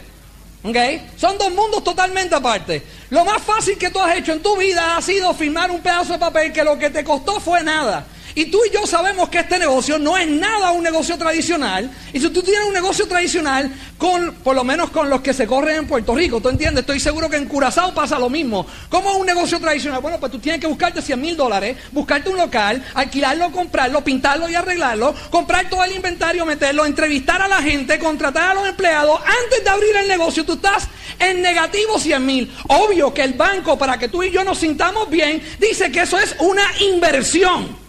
¿Ok? 0.64 0.76
Son 1.16 1.38
dos 1.38 1.52
mundos 1.52 1.84
totalmente 1.84 2.36
aparte. 2.36 2.84
Lo 3.10 3.24
más 3.24 3.41
fácil 3.41 3.78
que 3.78 3.89
tú 3.89 4.00
has 4.00 4.18
hecho 4.18 4.34
en 4.34 4.41
tu 4.41 4.56
vida 4.58 4.98
ha 4.98 5.02
sido 5.02 5.34
firmar 5.34 5.72
un 5.72 5.82
pedazo 5.82 6.14
de 6.14 6.20
papel 6.20 6.52
que 6.52 6.64
lo 6.64 6.78
que 6.78 6.89
te 6.89 7.04
costó 7.04 7.39
fue 7.39 7.64
nada. 7.64 8.06
Y 8.38 8.46
tú 8.52 8.60
y 8.64 8.72
yo 8.72 8.86
sabemos 8.86 9.30
que 9.30 9.40
este 9.40 9.58
negocio 9.58 9.98
no 9.98 10.16
es 10.16 10.28
nada 10.28 10.70
un 10.70 10.84
negocio 10.84 11.18
tradicional. 11.18 11.90
Y 12.14 12.20
si 12.20 12.30
tú 12.30 12.44
tienes 12.44 12.68
un 12.68 12.74
negocio 12.74 13.08
tradicional, 13.08 13.74
con, 13.98 14.32
por 14.44 14.56
lo 14.56 14.64
menos 14.64 14.92
con 14.92 15.10
los 15.10 15.22
que 15.22 15.34
se 15.34 15.48
corren 15.48 15.78
en 15.78 15.88
Puerto 15.88 16.14
Rico, 16.14 16.40
¿tú 16.40 16.50
entiendes? 16.50 16.82
Estoy 16.82 17.00
seguro 17.00 17.32
que 17.32 17.38
en 17.38 17.48
Curazao 17.48 17.96
pasa 17.96 18.20
lo 18.20 18.30
mismo. 18.30 18.68
¿Cómo 18.90 19.10
es 19.10 19.18
un 19.18 19.26
negocio 19.26 19.60
tradicional? 19.60 20.02
Bueno, 20.04 20.20
pues 20.20 20.32
tú 20.32 20.38
tienes 20.38 20.62
que 20.62 20.68
buscarte 20.68 21.02
100 21.02 21.20
mil 21.20 21.36
dólares, 21.36 21.78
buscarte 21.92 22.30
un 22.30 22.38
local, 22.38 22.86
alquilarlo, 22.94 23.52
comprarlo, 23.52 24.04
pintarlo 24.04 24.48
y 24.48 24.54
arreglarlo, 24.54 25.16
comprar 25.32 25.68
todo 25.68 25.84
el 25.84 25.96
inventario, 25.96 26.46
meterlo, 26.46 26.86
entrevistar 26.86 27.42
a 27.42 27.48
la 27.48 27.64
gente, 27.64 27.98
contratar 27.98 28.52
a 28.52 28.54
los 28.54 28.68
empleados. 28.68 29.20
Antes 29.20 29.64
de 29.64 29.70
abrir 29.72 29.96
el 29.96 30.08
negocio, 30.08 30.46
tú 30.46 30.54
estás 30.54 30.88
en 31.18 31.42
negativo 31.42 31.98
100 31.98 32.24
mil. 32.24 32.56
Obvio 32.68 33.12
que 33.16 33.24
el 33.24 33.34
banco, 33.34 33.80
para 33.80 33.98
que 33.98 34.10
tú 34.10 34.22
y 34.22 34.30
yo 34.30 34.44
nos 34.44 34.60
sintamos 34.60 35.10
bien, 35.10 35.42
dice 35.60 35.92
que 35.92 36.02
eso 36.02 36.20
es 36.20 36.36
una 36.38 36.62
inversión 36.82 37.87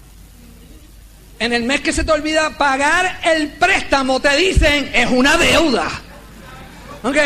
en 1.39 1.53
el 1.53 1.63
mes 1.63 1.81
que 1.81 1.93
se 1.93 2.05
te 2.05 2.13
olvida 2.13 2.57
pagar 2.59 3.21
el 3.25 3.49
préstamo, 3.53 4.21
te 4.21 4.37
dicen, 4.37 4.91
es 4.93 5.09
una 5.11 5.37
deuda. 5.37 5.89
¿Ok? 7.03 7.17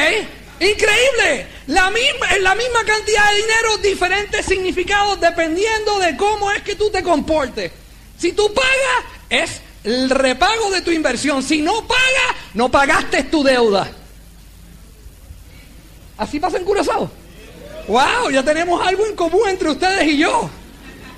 Increíble. 0.60 1.46
La 1.68 1.90
misma, 1.90 2.26
la 2.40 2.54
misma 2.54 2.84
cantidad 2.84 3.30
de 3.30 3.36
dinero, 3.36 3.78
diferentes 3.78 4.44
significados 4.44 5.20
dependiendo 5.20 5.98
de 5.98 6.16
cómo 6.16 6.50
es 6.50 6.62
que 6.62 6.74
tú 6.74 6.90
te 6.90 7.02
comportes. 7.02 7.72
Si 8.18 8.32
tú 8.32 8.52
pagas, 8.52 9.04
es 9.30 9.60
el 9.84 10.10
repago 10.10 10.70
de 10.70 10.82
tu 10.82 10.90
inversión. 10.90 11.42
Si 11.42 11.62
no 11.62 11.86
pagas, 11.86 12.36
no 12.54 12.70
pagaste 12.70 13.24
tu 13.24 13.42
deuda. 13.42 13.90
Así 16.18 16.38
pasa 16.38 16.58
en 16.58 16.64
Curazao. 16.64 17.10
¡Wow! 17.88 18.30
Ya 18.30 18.44
tenemos 18.44 18.86
algo 18.86 19.06
en 19.06 19.16
común 19.16 19.48
entre 19.48 19.70
ustedes 19.70 20.06
y 20.06 20.18
yo. 20.18 20.48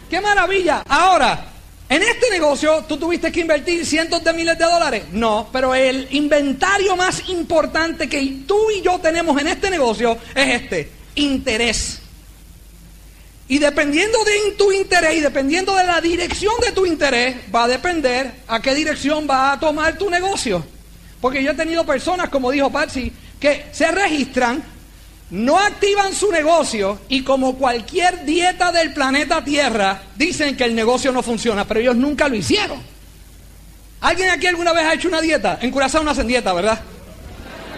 ¡Qué 0.09 0.21
maravilla! 0.21 0.83
Ahora, 0.89 1.54
en 1.95 2.03
este 2.03 2.29
negocio, 2.29 2.85
¿tú 2.89 2.97
tuviste 2.97 3.31
que 3.31 3.39
invertir 3.39 3.87
cientos 3.87 4.25
de 4.25 4.33
miles 4.33 4.59
de 4.59 4.65
dólares? 4.65 5.05
No, 5.13 5.49
pero 5.53 5.77
el 5.77 6.09
inventario 6.11 6.97
más 6.97 7.29
importante 7.29 8.09
que 8.09 8.39
tú 8.49 8.69
y 8.73 8.83
yo 8.83 8.99
tenemos 8.99 9.41
en 9.41 9.47
este 9.47 9.71
negocio 9.71 10.19
es 10.35 10.63
este, 10.63 10.91
interés. 11.15 12.01
Y 13.47 13.61
dependiendo 13.61 14.19
de 14.25 14.57
tu 14.59 14.73
interés 14.73 15.19
y 15.19 15.21
dependiendo 15.21 15.77
de 15.77 15.85
la 15.85 16.01
dirección 16.01 16.55
de 16.67 16.73
tu 16.73 16.85
interés, 16.85 17.37
va 17.55 17.63
a 17.63 17.69
depender 17.69 18.41
a 18.49 18.61
qué 18.61 18.75
dirección 18.75 19.29
va 19.31 19.53
a 19.53 19.61
tomar 19.61 19.97
tu 19.97 20.11
negocio. 20.11 20.67
Porque 21.21 21.45
yo 21.45 21.53
he 21.53 21.55
tenido 21.55 21.87
personas, 21.87 22.29
como 22.29 22.51
dijo 22.51 22.71
Patsy, 22.71 23.13
que 23.39 23.67
se 23.71 23.93
registran 23.93 24.65
no 25.35 25.59
activan 25.59 26.15
su 26.15 26.31
negocio 26.31 27.01
y 27.09 27.23
como 27.23 27.57
cualquier 27.57 28.25
dieta 28.25 28.71
del 28.71 28.95
planeta 28.95 29.43
Tierra, 29.43 30.01
dicen 30.15 30.57
que 30.57 30.63
el 30.63 30.77
negocio 30.77 31.11
no 31.11 31.25
funciona, 31.25 31.65
pero 31.65 31.81
ellos 31.81 31.97
nunca 31.97 32.29
lo 32.29 32.37
hicieron. 32.37 32.81
¿Alguien 34.01 34.31
aquí 34.31 34.47
alguna 34.47 34.73
vez 34.73 34.85
ha 34.85 34.95
hecho 34.95 35.09
una 35.09 35.21
dieta? 35.21 35.59
En 35.61 35.73
Curazao 35.73 36.05
no 36.05 36.13
hacen 36.13 36.29
dieta, 36.29 36.53
¿verdad? 36.53 36.79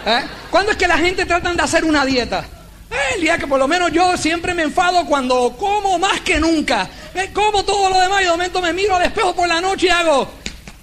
¿Eh? 0.05 0.21
¿Cuándo 0.51 0.71
es 0.71 0.77
que 0.77 0.87
la 0.87 0.99
gente 0.99 1.25
trata 1.25 1.51
de 1.51 1.59
hacer 1.59 1.83
una 1.83 2.05
dieta? 2.05 2.45
Eh, 2.91 3.15
el 3.15 3.21
día 3.21 3.39
que 3.39 3.47
por 3.47 3.57
lo 3.57 3.67
menos 3.67 3.91
yo 3.91 4.15
siempre 4.17 4.53
me 4.53 4.61
enfado 4.61 5.07
cuando 5.07 5.55
como 5.57 5.97
más 5.97 6.21
que 6.21 6.39
nunca. 6.39 6.87
Eh, 7.15 7.31
como 7.33 7.65
todo 7.65 7.89
lo 7.89 7.99
demás 7.99 8.21
y 8.21 8.25
de 8.25 8.29
momento 8.29 8.61
me 8.61 8.71
miro 8.71 8.95
al 8.95 9.03
espejo 9.03 9.35
por 9.35 9.47
la 9.47 9.59
noche 9.59 9.87
y 9.87 9.89
hago, 9.89 10.29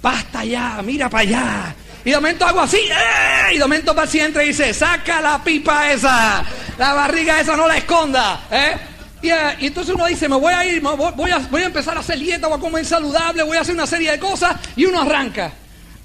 basta 0.01 0.43
ya, 0.43 0.81
mira 0.83 1.09
para 1.09 1.21
allá. 1.21 1.75
Y 2.05 2.11
de 2.11 2.17
momento 2.17 2.45
hago 2.45 2.61
así, 2.61 2.77
¡eh! 2.77 3.53
y 3.53 3.55
de 3.55 3.63
momento 3.63 3.95
paciente 3.95 4.39
dice, 4.41 4.71
saca 4.75 5.19
la 5.21 5.43
pipa 5.43 5.91
esa, 5.91 6.45
la 6.77 6.93
barriga 6.93 7.41
esa 7.41 7.57
no 7.57 7.67
la 7.67 7.77
esconda, 7.77 8.45
¿eh? 8.51 8.77
eh 9.23 9.55
y, 9.59 9.65
entonces 9.65 9.95
uno 9.95 10.05
dice, 10.05 10.29
me 10.29 10.35
voy 10.35 10.53
a 10.53 10.63
ir, 10.63 10.81
voy, 10.81 11.31
a, 11.31 11.39
voy 11.39 11.63
a 11.63 11.65
empezar 11.65 11.97
a 11.97 12.01
hacer 12.01 12.19
dieta, 12.19 12.47
voy 12.47 12.59
a 12.59 12.61
comer 12.61 12.85
saludable, 12.85 13.41
voy 13.41 13.57
a 13.57 13.61
hacer 13.61 13.73
una 13.73 13.87
serie 13.87 14.11
de 14.11 14.19
cosas, 14.19 14.55
y 14.75 14.85
uno 14.85 15.01
arranca. 15.01 15.51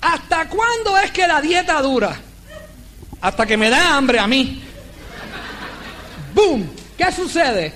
¿Hasta 0.01 0.49
cuándo 0.49 0.97
es 0.97 1.11
que 1.11 1.27
la 1.27 1.43
dieta 1.43 1.83
dura? 1.83 2.19
Hasta 3.21 3.45
que 3.45 3.59
me 3.59 3.69
da 3.69 3.95
hambre 3.95 4.19
a 4.19 4.27
mí. 4.27 4.63
¡Boom! 6.35 6.71
¿Qué 6.97 7.13
sucede? 7.13 7.75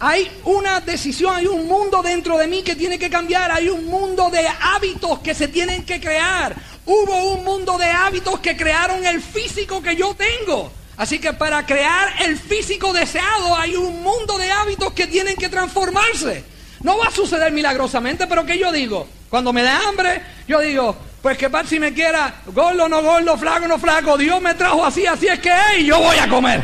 Hay 0.00 0.28
una 0.44 0.80
decisión, 0.80 1.36
hay 1.36 1.46
un 1.46 1.68
mundo 1.68 2.02
dentro 2.02 2.36
de 2.36 2.48
mí 2.48 2.64
que 2.64 2.74
tiene 2.74 2.98
que 2.98 3.08
cambiar, 3.08 3.52
hay 3.52 3.68
un 3.68 3.86
mundo 3.86 4.28
de 4.30 4.48
hábitos 4.48 5.20
que 5.20 5.32
se 5.32 5.46
tienen 5.46 5.84
que 5.84 6.00
crear. 6.00 6.73
Hubo 6.86 7.32
un 7.32 7.44
mundo 7.44 7.78
de 7.78 7.86
hábitos 7.86 8.40
que 8.40 8.56
crearon 8.56 9.04
el 9.06 9.22
físico 9.22 9.82
que 9.82 9.96
yo 9.96 10.14
tengo. 10.14 10.70
Así 10.96 11.18
que 11.18 11.32
para 11.32 11.64
crear 11.66 12.22
el 12.22 12.38
físico 12.38 12.92
deseado 12.92 13.56
hay 13.56 13.74
un 13.74 14.02
mundo 14.02 14.38
de 14.38 14.50
hábitos 14.50 14.92
que 14.92 15.06
tienen 15.06 15.36
que 15.36 15.48
transformarse. 15.48 16.44
No 16.82 16.98
va 16.98 17.06
a 17.06 17.10
suceder 17.10 17.52
milagrosamente, 17.52 18.26
pero 18.26 18.44
¿qué 18.44 18.58
yo 18.58 18.70
digo? 18.70 19.08
Cuando 19.30 19.52
me 19.52 19.62
da 19.62 19.88
hambre, 19.88 20.22
yo 20.46 20.60
digo, 20.60 20.94
pues 21.22 21.38
que 21.38 21.48
par 21.48 21.66
si 21.66 21.80
me 21.80 21.92
quiera, 21.94 22.42
gordo 22.46 22.88
no 22.88 23.02
gordo, 23.02 23.36
flaco 23.38 23.66
no 23.66 23.78
flaco, 23.78 24.18
Dios 24.18 24.40
me 24.40 24.54
trajo 24.54 24.84
así, 24.84 25.06
así 25.06 25.26
es 25.26 25.40
que 25.40 25.50
hey, 25.50 25.86
yo 25.86 25.98
voy 25.98 26.18
a 26.18 26.28
comer. 26.28 26.62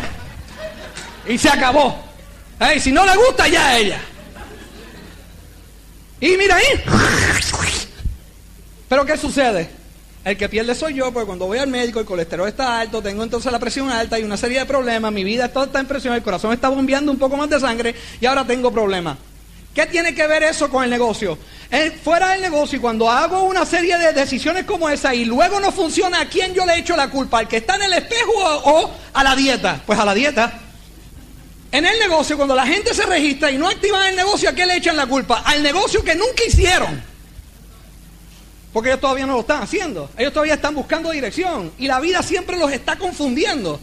Y 1.26 1.38
se 1.38 1.48
acabó. 1.48 2.04
Hey, 2.60 2.78
si 2.78 2.92
no 2.92 3.04
le 3.06 3.16
gusta, 3.16 3.48
ya 3.48 3.78
ella. 3.78 4.00
Y 6.20 6.36
mira 6.36 6.56
ahí. 6.56 6.84
Pero 8.88 9.06
¿qué 9.06 9.16
sucede? 9.16 9.80
El 10.22 10.36
que 10.36 10.50
pierde 10.50 10.74
soy 10.74 10.94
yo, 10.94 11.10
porque 11.12 11.26
cuando 11.26 11.46
voy 11.46 11.58
al 11.58 11.68
médico 11.68 11.98
el 11.98 12.04
colesterol 12.04 12.46
está 12.46 12.78
alto, 12.78 13.00
tengo 13.00 13.22
entonces 13.22 13.50
la 13.50 13.58
presión 13.58 13.88
alta 13.88 14.18
y 14.18 14.22
una 14.22 14.36
serie 14.36 14.58
de 14.58 14.66
problemas, 14.66 15.10
mi 15.12 15.24
vida 15.24 15.46
está 15.46 15.80
en 15.80 15.86
presión, 15.86 16.14
el 16.14 16.22
corazón 16.22 16.52
está 16.52 16.68
bombeando 16.68 17.10
un 17.10 17.18
poco 17.18 17.38
más 17.38 17.48
de 17.48 17.58
sangre 17.58 17.94
y 18.20 18.26
ahora 18.26 18.46
tengo 18.46 18.70
problemas. 18.70 19.16
¿Qué 19.74 19.86
tiene 19.86 20.14
que 20.14 20.26
ver 20.26 20.42
eso 20.42 20.68
con 20.68 20.84
el 20.84 20.90
negocio? 20.90 21.38
fuera 22.02 22.32
del 22.32 22.42
negocio, 22.42 22.80
cuando 22.80 23.08
hago 23.08 23.44
una 23.44 23.64
serie 23.64 23.96
de 23.96 24.12
decisiones 24.12 24.64
como 24.64 24.88
esa 24.88 25.14
y 25.14 25.24
luego 25.24 25.60
no 25.60 25.70
funciona, 25.70 26.22
¿a 26.22 26.28
quién 26.28 26.52
yo 26.52 26.66
le 26.66 26.76
echo 26.76 26.96
la 26.96 27.08
culpa? 27.08 27.38
¿Al 27.38 27.48
que 27.48 27.58
está 27.58 27.76
en 27.76 27.82
el 27.82 27.92
espejo 27.92 28.32
o, 28.34 28.90
a 29.12 29.22
la 29.22 29.36
dieta? 29.36 29.80
Pues 29.86 29.96
a 29.96 30.04
la 30.04 30.12
dieta. 30.12 30.52
En 31.70 31.86
el 31.86 31.96
negocio, 32.00 32.36
cuando 32.36 32.56
la 32.56 32.66
gente 32.66 32.92
se 32.92 33.06
registra 33.06 33.52
y 33.52 33.56
no 33.56 33.68
activan 33.68 34.04
el 34.08 34.16
negocio, 34.16 34.50
¿a 34.50 34.52
qué 34.52 34.66
le 34.66 34.76
echan 34.76 34.96
la 34.96 35.06
culpa? 35.06 35.44
Al 35.46 35.62
negocio 35.62 36.02
que 36.02 36.16
nunca 36.16 36.42
hicieron. 36.44 37.00
Porque 38.72 38.90
ellos 38.90 39.00
todavía 39.00 39.26
no 39.26 39.34
lo 39.34 39.40
están 39.40 39.62
haciendo. 39.62 40.10
Ellos 40.16 40.32
todavía 40.32 40.54
están 40.54 40.74
buscando 40.74 41.10
dirección. 41.10 41.72
Y 41.78 41.86
la 41.86 42.00
vida 42.00 42.22
siempre 42.22 42.56
los 42.56 42.72
está 42.72 42.96
confundiendo. 42.96 43.80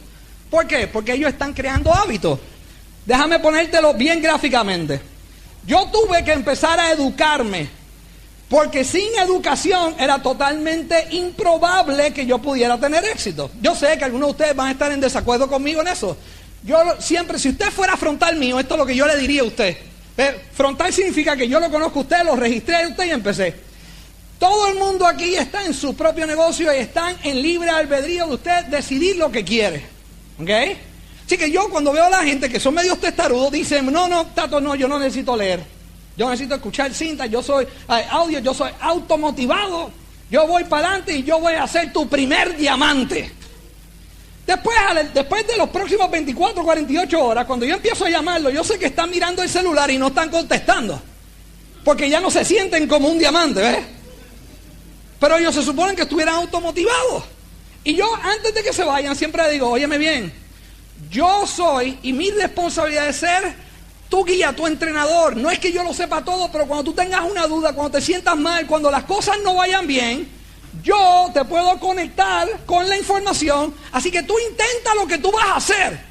¿Por 0.49 0.65
qué? 0.65 0.87
Porque 0.87 1.13
ellos 1.13 1.29
están 1.29 1.53
creando 1.53 1.93
hábitos. 1.93 2.39
Déjame 3.05 3.39
ponértelo 3.39 3.93
bien 3.93 4.21
gráficamente. 4.21 5.01
Yo 5.65 5.89
tuve 5.91 6.23
que 6.23 6.31
empezar 6.31 6.79
a 6.79 6.91
educarme, 6.91 7.67
porque 8.47 8.85
sin 8.85 9.13
educación 9.19 9.95
era 9.99 10.21
totalmente 10.21 11.07
improbable 11.11 12.13
que 12.13 12.25
yo 12.25 12.37
pudiera 12.37 12.77
tener 12.77 13.03
éxito. 13.03 13.51
Yo 13.61 13.75
sé 13.75 13.97
que 13.97 14.05
algunos 14.05 14.29
de 14.29 14.31
ustedes 14.31 14.55
van 14.55 14.67
a 14.67 14.71
estar 14.71 14.91
en 14.93 15.01
desacuerdo 15.01 15.49
conmigo 15.49 15.81
en 15.81 15.89
eso. 15.89 16.15
Yo 16.63 16.77
siempre, 16.99 17.37
si 17.37 17.49
usted 17.49 17.69
fuera 17.71 17.97
frontal 17.97 18.37
mío, 18.37 18.57
esto 18.59 18.75
es 18.75 18.79
lo 18.79 18.85
que 18.85 18.95
yo 18.95 19.05
le 19.05 19.17
diría 19.17 19.41
a 19.41 19.45
usted. 19.45 19.77
Frontal 20.53 20.93
significa 20.93 21.35
que 21.35 21.49
yo 21.49 21.59
lo 21.59 21.69
conozco 21.69 21.99
a 21.99 22.01
usted, 22.03 22.23
lo 22.23 22.37
registré 22.37 22.83
a 22.83 22.87
usted 22.87 23.05
y 23.05 23.11
empecé. 23.11 23.66
Todo 24.39 24.67
el 24.67 24.75
mundo 24.75 25.05
aquí 25.07 25.35
está 25.35 25.65
en 25.65 25.73
su 25.73 25.95
propio 25.95 26.27
negocio 26.27 26.73
y 26.73 26.77
están 26.77 27.17
en 27.23 27.41
libre 27.41 27.69
albedrío 27.69 28.27
de 28.27 28.35
usted 28.35 28.65
decidir 28.65 29.17
lo 29.17 29.31
que 29.31 29.43
quiere. 29.43 29.83
¿Ok? 30.39 30.49
Así 31.25 31.37
que 31.37 31.51
yo 31.51 31.69
cuando 31.69 31.91
veo 31.91 32.05
a 32.05 32.09
la 32.09 32.23
gente 32.23 32.47
que 32.49 32.59
son 32.59 32.75
medios 32.75 32.99
testarudos, 32.99 33.51
dicen, 33.51 33.91
no, 33.91 34.07
no, 34.07 34.27
Tato, 34.27 34.61
no, 34.61 34.75
yo 34.75 34.87
no 34.87 34.99
necesito 34.99 35.35
leer. 35.35 35.61
Yo 36.15 36.29
necesito 36.29 36.55
escuchar 36.55 36.93
cintas, 36.93 37.29
yo 37.29 37.43
soy 37.43 37.67
audio, 38.09 38.39
yo 38.39 38.53
soy 38.53 38.71
automotivado. 38.79 39.91
Yo 40.29 40.45
voy 40.45 40.63
para 40.65 40.87
adelante 40.87 41.17
y 41.17 41.23
yo 41.23 41.39
voy 41.39 41.53
a 41.53 41.65
ser 41.67 41.91
tu 41.91 42.07
primer 42.07 42.55
diamante. 42.55 43.31
Después, 44.45 44.77
después 45.13 45.47
de 45.47 45.57
los 45.57 45.69
próximos 45.69 46.09
24, 46.09 46.63
48 46.63 47.23
horas, 47.23 47.45
cuando 47.45 47.65
yo 47.65 47.75
empiezo 47.75 48.05
a 48.05 48.09
llamarlo, 48.09 48.49
yo 48.49 48.63
sé 48.63 48.79
que 48.79 48.85
están 48.85 49.09
mirando 49.09 49.43
el 49.43 49.49
celular 49.49 49.89
y 49.91 49.97
no 49.97 50.07
están 50.07 50.29
contestando. 50.29 51.01
Porque 51.83 52.09
ya 52.09 52.19
no 52.19 52.31
se 52.31 52.45
sienten 52.45 52.87
como 52.87 53.09
un 53.09 53.19
diamante, 53.19 53.61
¿ves? 53.61 53.96
Pero 55.19 55.37
ellos 55.37 55.55
se 55.55 55.63
suponen 55.63 55.95
que 55.95 56.03
estuvieran 56.03 56.35
automotivados. 56.35 57.23
Y 57.83 57.95
yo, 57.95 58.13
antes 58.15 58.53
de 58.53 58.63
que 58.63 58.73
se 58.73 58.83
vayan, 58.83 59.15
siempre 59.15 59.49
digo, 59.49 59.69
óyeme 59.69 59.97
bien, 59.97 60.33
yo 61.09 61.47
soy, 61.47 61.97
y 62.03 62.13
mi 62.13 62.31
responsabilidad 62.31 63.07
es 63.07 63.17
ser 63.17 63.55
tu 64.09 64.25
guía, 64.25 64.53
tu 64.53 64.67
entrenador. 64.67 65.37
No 65.37 65.49
es 65.49 65.59
que 65.59 65.71
yo 65.71 65.83
lo 65.83 65.93
sepa 65.93 66.23
todo, 66.23 66.51
pero 66.51 66.67
cuando 66.67 66.83
tú 66.83 66.93
tengas 66.93 67.21
una 67.29 67.47
duda, 67.47 67.73
cuando 67.73 67.97
te 67.97 68.03
sientas 68.03 68.37
mal, 68.37 68.67
cuando 68.67 68.91
las 68.91 69.03
cosas 69.03 69.37
no 69.43 69.55
vayan 69.55 69.87
bien, 69.87 70.29
yo 70.83 71.29
te 71.33 71.43
puedo 71.45 71.79
conectar 71.79 72.47
con 72.65 72.87
la 72.87 72.97
información. 72.97 73.73
Así 73.91 74.11
que 74.11 74.23
tú 74.23 74.33
intenta 74.49 74.93
lo 74.95 75.07
que 75.07 75.17
tú 75.17 75.31
vas 75.31 75.45
a 75.45 75.55
hacer. 75.55 76.07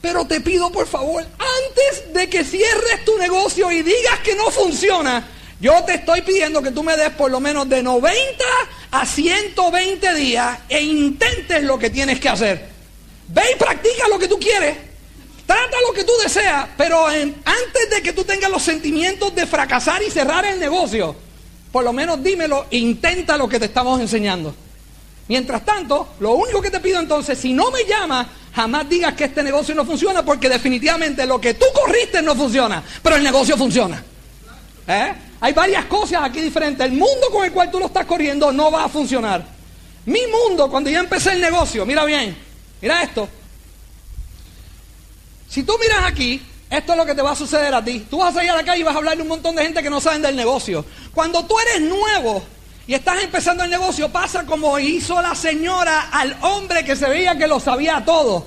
Pero 0.00 0.24
te 0.26 0.40
pido 0.40 0.70
por 0.70 0.86
favor, 0.86 1.22
antes 1.22 2.14
de 2.14 2.28
que 2.28 2.42
cierres 2.42 3.04
tu 3.04 3.18
negocio 3.18 3.70
y 3.70 3.82
digas 3.82 4.20
que 4.24 4.34
no 4.34 4.50
funciona, 4.50 5.28
yo 5.60 5.84
te 5.84 5.94
estoy 5.94 6.22
pidiendo 6.22 6.62
que 6.62 6.70
tú 6.70 6.82
me 6.82 6.96
des 6.96 7.10
por 7.10 7.30
lo 7.30 7.38
menos 7.38 7.68
de 7.68 7.82
90 7.82 8.44
a 8.90 9.04
120 9.04 10.14
días 10.14 10.58
e 10.68 10.80
intentes 10.80 11.62
lo 11.62 11.78
que 11.78 11.90
tienes 11.90 12.18
que 12.18 12.30
hacer. 12.30 12.68
Ve 13.28 13.42
y 13.54 13.58
practica 13.58 14.08
lo 14.08 14.18
que 14.18 14.26
tú 14.26 14.38
quieres. 14.38 14.76
Trata 15.46 15.76
lo 15.86 15.92
que 15.92 16.04
tú 16.04 16.12
deseas, 16.22 16.66
pero 16.76 17.06
antes 17.06 17.90
de 17.90 18.02
que 18.02 18.12
tú 18.12 18.24
tengas 18.24 18.50
los 18.50 18.62
sentimientos 18.62 19.34
de 19.34 19.46
fracasar 19.46 20.02
y 20.02 20.10
cerrar 20.10 20.46
el 20.46 20.58
negocio, 20.60 21.14
por 21.72 21.84
lo 21.84 21.92
menos 21.92 22.22
dímelo, 22.22 22.66
intenta 22.70 23.36
lo 23.36 23.48
que 23.48 23.58
te 23.58 23.66
estamos 23.66 24.00
enseñando. 24.00 24.54
Mientras 25.28 25.64
tanto, 25.64 26.14
lo 26.20 26.32
único 26.34 26.62
que 26.62 26.70
te 26.70 26.80
pido 26.80 27.00
entonces, 27.00 27.38
si 27.38 27.52
no 27.52 27.70
me 27.70 27.84
llamas, 27.84 28.28
jamás 28.54 28.88
digas 28.88 29.14
que 29.14 29.24
este 29.24 29.42
negocio 29.42 29.74
no 29.74 29.84
funciona, 29.84 30.24
porque 30.24 30.48
definitivamente 30.48 31.26
lo 31.26 31.40
que 31.40 31.54
tú 31.54 31.66
corriste 31.74 32.22
no 32.22 32.34
funciona, 32.34 32.82
pero 33.02 33.16
el 33.16 33.22
negocio 33.22 33.56
funciona. 33.56 34.02
¿Eh? 34.90 35.14
Hay 35.40 35.52
varias 35.52 35.84
cosas 35.86 36.22
aquí 36.22 36.40
diferentes. 36.40 36.84
El 36.84 36.92
mundo 36.92 37.28
con 37.30 37.44
el 37.44 37.52
cual 37.52 37.70
tú 37.70 37.78
lo 37.78 37.86
estás 37.86 38.06
corriendo 38.06 38.52
no 38.52 38.70
va 38.70 38.84
a 38.84 38.88
funcionar. 38.88 39.44
Mi 40.06 40.20
mundo, 40.26 40.70
cuando 40.70 40.90
yo 40.90 40.98
empecé 40.98 41.32
el 41.32 41.40
negocio, 41.40 41.86
mira 41.86 42.04
bien, 42.04 42.36
Mira 42.80 43.02
esto. 43.02 43.28
Si 45.48 45.62
tú 45.64 45.76
miras 45.78 46.04
aquí, 46.04 46.40
esto 46.70 46.92
es 46.92 46.98
lo 46.98 47.04
que 47.04 47.14
te 47.14 47.22
va 47.22 47.32
a 47.32 47.36
suceder 47.36 47.74
a 47.74 47.84
ti. 47.84 48.06
Tú 48.08 48.18
vas 48.18 48.30
a 48.30 48.34
salir 48.34 48.50
a 48.50 48.56
la 48.56 48.64
calle 48.64 48.80
y 48.80 48.82
vas 48.84 48.94
a 48.94 48.98
hablarle 48.98 49.22
un 49.22 49.28
montón 49.28 49.56
de 49.56 49.62
gente 49.64 49.82
que 49.82 49.90
no 49.90 50.00
saben 50.00 50.22
del 50.22 50.36
negocio. 50.36 50.84
Cuando 51.12 51.44
tú 51.44 51.58
eres 51.58 51.82
nuevo 51.82 52.42
y 52.86 52.94
estás 52.94 53.22
empezando 53.22 53.64
el 53.64 53.70
negocio, 53.70 54.08
pasa 54.10 54.46
como 54.46 54.78
hizo 54.78 55.20
la 55.20 55.34
señora 55.34 56.08
al 56.12 56.36
hombre 56.42 56.84
que 56.84 56.96
se 56.96 57.08
veía 57.08 57.36
que 57.36 57.46
lo 57.46 57.60
sabía 57.60 58.02
todo. 58.04 58.46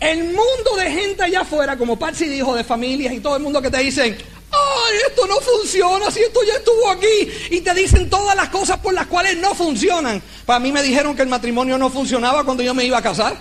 El 0.00 0.24
mundo 0.24 0.76
de 0.76 0.90
gente 0.90 1.22
allá 1.22 1.42
afuera, 1.42 1.76
como 1.76 1.96
Patsy 1.96 2.26
dijo, 2.26 2.56
de 2.56 2.64
familias 2.64 3.14
y 3.14 3.20
todo 3.20 3.36
el 3.36 3.42
mundo 3.42 3.62
que 3.62 3.70
te 3.70 3.78
dicen, 3.78 4.18
ay, 4.52 4.98
esto 5.08 5.26
no 5.26 5.40
funciona, 5.40 6.10
si 6.10 6.20
esto 6.20 6.40
ya 6.46 6.54
estuvo 6.54 6.90
aquí. 6.90 7.30
Y 7.50 7.60
te 7.60 7.74
dicen 7.74 8.08
todas 8.10 8.36
las 8.36 8.48
cosas 8.50 8.78
por 8.78 8.94
las 8.94 9.06
cuales 9.06 9.36
no 9.38 9.54
funcionan. 9.54 10.22
Para 10.44 10.60
mí 10.60 10.72
me 10.72 10.82
dijeron 10.82 11.16
que 11.16 11.22
el 11.22 11.28
matrimonio 11.28 11.78
no 11.78 11.90
funcionaba 11.90 12.44
cuando 12.44 12.62
yo 12.62 12.74
me 12.74 12.84
iba 12.84 12.98
a 12.98 13.02
casar. 13.02 13.36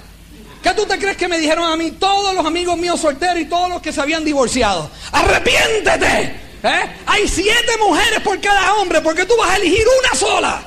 ¿Qué 0.63 0.73
tú 0.73 0.85
te 0.85 0.97
crees 0.99 1.17
que 1.17 1.27
me 1.27 1.39
dijeron 1.39 1.71
a 1.71 1.75
mí 1.75 1.91
todos 1.91 2.35
los 2.35 2.45
amigos 2.45 2.77
míos 2.77 2.99
solteros 2.99 3.39
y 3.39 3.45
todos 3.45 3.69
los 3.69 3.81
que 3.81 3.91
se 3.91 3.99
habían 3.99 4.23
divorciado? 4.23 4.89
¡Arrepiéntete! 5.11 6.39
¿Eh? 6.63 6.95
Hay 7.07 7.27
siete 7.27 7.77
mujeres 7.79 8.19
por 8.21 8.39
cada 8.39 8.75
hombre, 8.75 9.01
porque 9.01 9.25
tú 9.25 9.33
vas 9.37 9.49
a 9.51 9.55
elegir 9.55 9.83
una 10.03 10.15
sola. 10.15 10.63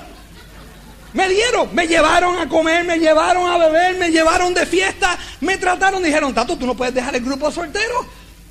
Me 1.12 1.28
dieron, 1.28 1.72
me 1.72 1.86
llevaron 1.86 2.36
a 2.40 2.48
comer, 2.48 2.84
me 2.84 2.98
llevaron 2.98 3.48
a 3.48 3.56
beber, 3.56 3.96
me 3.96 4.10
llevaron 4.10 4.52
de 4.52 4.66
fiesta, 4.66 5.16
me 5.40 5.56
trataron, 5.58 6.02
dijeron, 6.02 6.34
Tato, 6.34 6.58
tú 6.58 6.66
no 6.66 6.76
puedes 6.76 6.92
dejar 6.92 7.14
el 7.14 7.24
grupo 7.24 7.52
soltero. 7.52 8.04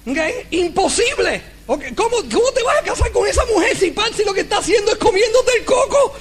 ¿Okay? 0.08 0.48
Imposible. 0.52 1.53
¿Cómo, 1.66 1.80
¿Cómo, 1.96 2.52
te 2.54 2.64
vas 2.64 2.78
a 2.82 2.84
casar 2.84 3.12
con 3.12 3.28
esa 3.28 3.46
mujer 3.46 3.78
si 3.78 3.92
Patsy 3.92 4.24
lo 4.26 4.34
que 4.34 4.42
está 4.42 4.58
haciendo 4.58 4.92
es 4.92 4.98
comiéndote 4.98 5.52
el 5.60 5.66
coco? 5.66 6.14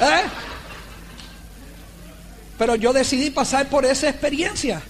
¿Eh? 0.00 0.22
Pero 2.56 2.76
yo 2.76 2.92
decidí 2.92 3.30
pasar 3.30 3.68
por 3.68 3.84
esa 3.84 4.08
experiencia. 4.08 4.80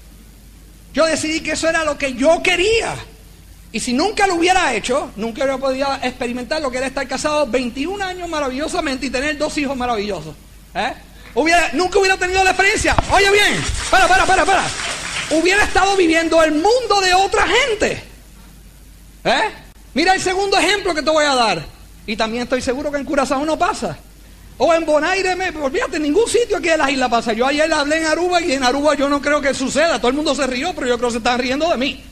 Yo 0.93 1.07
decidí 1.07 1.41
que 1.41 1.53
eso 1.53 1.69
era 1.69 1.85
lo 1.85 1.97
que 1.97 2.15
yo 2.15 2.43
quería. 2.43 2.95
Y 3.73 3.81
si 3.81 3.93
nunca 3.93 4.27
lo 4.27 4.37
hubiera 4.37 4.75
hecho, 4.75 5.11
nunca 5.17 5.43
hubiera 5.43 5.59
podido 5.59 5.89
experimentar 6.03 6.61
lo 6.61 6.71
que 6.71 6.79
era 6.79 6.87
estar 6.87 7.09
casado 7.09 7.47
21 7.47 8.05
años 8.05 8.29
maravillosamente 8.29 9.07
y 9.07 9.11
tener 9.11 9.39
dos 9.39 9.57
hijos 9.59 9.77
maravillosos. 9.77 10.35
¿Eh? 10.75 10.93
nunca 11.75 11.99
hubiera 11.99 12.17
tenido 12.17 12.43
la 12.45 12.51
experiencia. 12.51 12.95
Oye 13.11 13.31
bien, 13.31 13.63
para, 13.91 14.07
para, 14.07 14.25
para, 14.27 14.45
para. 14.45 14.65
Hubiera 15.31 15.65
estado 15.65 15.97
viviendo 15.97 16.43
el 16.43 16.53
mundo 16.53 17.01
de 17.03 17.15
otra 17.15 17.47
gente. 17.47 18.16
¿Eh? 19.27 19.51
Mira 19.93 20.15
el 20.15 20.21
segundo 20.21 20.57
ejemplo 20.57 20.95
que 20.95 21.03
te 21.03 21.11
voy 21.11 21.25
a 21.25 21.35
dar. 21.35 21.67
Y 22.07 22.17
también 22.17 22.45
estoy 22.45 22.63
seguro 22.63 22.93
que 22.93 22.99
en 22.99 23.05
Curazao 23.05 23.45
no 23.45 23.59
pasa. 23.59 23.99
O 24.59 24.73
en 24.73 24.87
Bonaire, 24.87 25.35
me, 25.35 25.51
olvídate, 25.51 25.97
en 25.97 26.05
ningún 26.05 26.29
sitio 26.29 26.59
aquí 26.59 26.69
en 26.69 26.79
las 26.79 26.91
islas 26.91 27.11
pasa. 27.11 27.33
Yo 27.33 27.45
ayer 27.45 27.71
hablé 27.73 27.99
en 27.99 28.07
Aruba 28.07 28.41
y 28.41 28.53
en 28.53 28.63
Aruba 28.63 28.95
yo 28.95 29.09
no 29.09 29.21
creo 29.21 29.41
que 29.41 29.53
suceda. 29.53 29.99
Todo 29.99 30.09
el 30.09 30.15
mundo 30.15 30.35
se 30.35 30.47
rió, 30.47 30.73
pero 30.75 30.87
yo 30.87 30.97
creo 30.97 31.09
que 31.09 31.13
se 31.13 31.19
están 31.19 31.41
riendo 31.41 31.69
de 31.69 31.77
mí. 31.77 32.05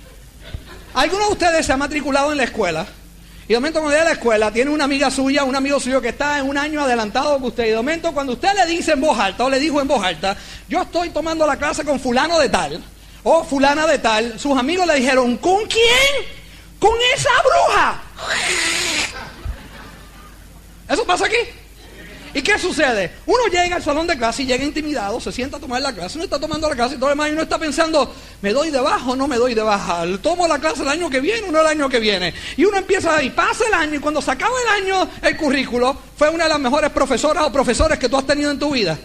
Algunos 0.94 1.28
de 1.28 1.32
ustedes 1.32 1.64
se 1.64 1.72
han 1.72 1.78
matriculado 1.78 2.32
en 2.32 2.38
la 2.38 2.44
escuela. 2.44 2.84
Y 3.46 3.48
de 3.48 3.54
momento 3.54 3.80
cuando 3.80 3.96
llega 3.96 4.02
a 4.02 4.08
la 4.08 4.14
escuela, 4.14 4.50
tiene 4.50 4.70
una 4.70 4.84
amiga 4.84 5.10
suya, 5.10 5.44
un 5.44 5.54
amigo 5.54 5.78
suyo 5.78 6.00
que 6.00 6.08
está 6.08 6.38
en 6.38 6.48
un 6.48 6.58
año 6.58 6.82
adelantado 6.82 7.38
que 7.38 7.46
usted. 7.46 7.66
Y 7.66 7.70
de 7.70 7.76
momento 7.76 8.12
cuando 8.12 8.32
usted 8.32 8.54
le 8.54 8.66
dice 8.66 8.92
en 8.92 9.00
voz 9.00 9.18
alta 9.18 9.44
o 9.44 9.50
le 9.50 9.60
dijo 9.60 9.80
en 9.80 9.86
voz 9.86 10.04
alta, 10.04 10.36
yo 10.68 10.82
estoy 10.82 11.10
tomando 11.10 11.46
la 11.46 11.56
clase 11.56 11.84
con 11.84 12.00
fulano 12.00 12.38
de 12.40 12.48
tal, 12.48 12.82
o 13.22 13.44
fulana 13.44 13.86
de 13.86 13.98
tal, 13.98 14.38
sus 14.38 14.58
amigos 14.58 14.86
le 14.86 14.96
dijeron, 14.96 15.36
¿con 15.36 15.66
quién? 15.66 16.43
Con 16.84 16.98
esa 17.16 17.30
bruja. 17.42 18.02
¿Eso 20.86 21.04
pasa 21.06 21.24
aquí? 21.24 21.36
¿Y 22.34 22.42
qué 22.42 22.58
sucede? 22.58 23.10
Uno 23.24 23.46
llega 23.50 23.76
al 23.76 23.82
salón 23.82 24.06
de 24.06 24.18
clase 24.18 24.42
y 24.42 24.46
llega 24.46 24.64
intimidado, 24.64 25.18
se 25.18 25.32
sienta 25.32 25.56
a 25.56 25.60
tomar 25.60 25.80
la 25.80 25.94
clase, 25.94 26.18
uno 26.18 26.24
está 26.24 26.38
tomando 26.38 26.68
la 26.68 26.74
clase 26.74 26.96
y 26.96 26.98
todo 26.98 27.08
el 27.08 27.12
demás 27.12 27.30
y 27.30 27.32
uno 27.32 27.42
está 27.42 27.58
pensando, 27.58 28.14
¿me 28.42 28.52
doy 28.52 28.70
de 28.70 28.80
baja 28.80 29.12
o 29.12 29.16
no 29.16 29.26
me 29.26 29.36
doy 29.36 29.54
de 29.54 29.62
baja? 29.62 30.04
¿Tomo 30.20 30.46
la 30.46 30.58
clase 30.58 30.82
el 30.82 30.88
año 30.88 31.08
que 31.08 31.20
viene 31.20 31.48
o 31.48 31.52
no 31.52 31.60
el 31.62 31.66
año 31.66 31.88
que 31.88 32.00
viene? 32.00 32.34
Y 32.58 32.66
uno 32.66 32.76
empieza 32.76 33.22
y 33.22 33.30
pasa 33.30 33.64
el 33.66 33.72
año 33.72 33.94
y 33.94 34.00
cuando 34.00 34.20
se 34.20 34.32
acaba 34.32 34.54
el 34.60 34.82
año 34.82 35.08
el 35.22 35.36
currículo, 35.38 35.96
fue 36.18 36.28
una 36.28 36.44
de 36.44 36.50
las 36.50 36.60
mejores 36.60 36.90
profesoras 36.90 37.44
o 37.44 37.52
profesores 37.52 37.98
que 37.98 38.10
tú 38.10 38.18
has 38.18 38.26
tenido 38.26 38.50
en 38.50 38.58
tu 38.58 38.70
vida. 38.72 38.98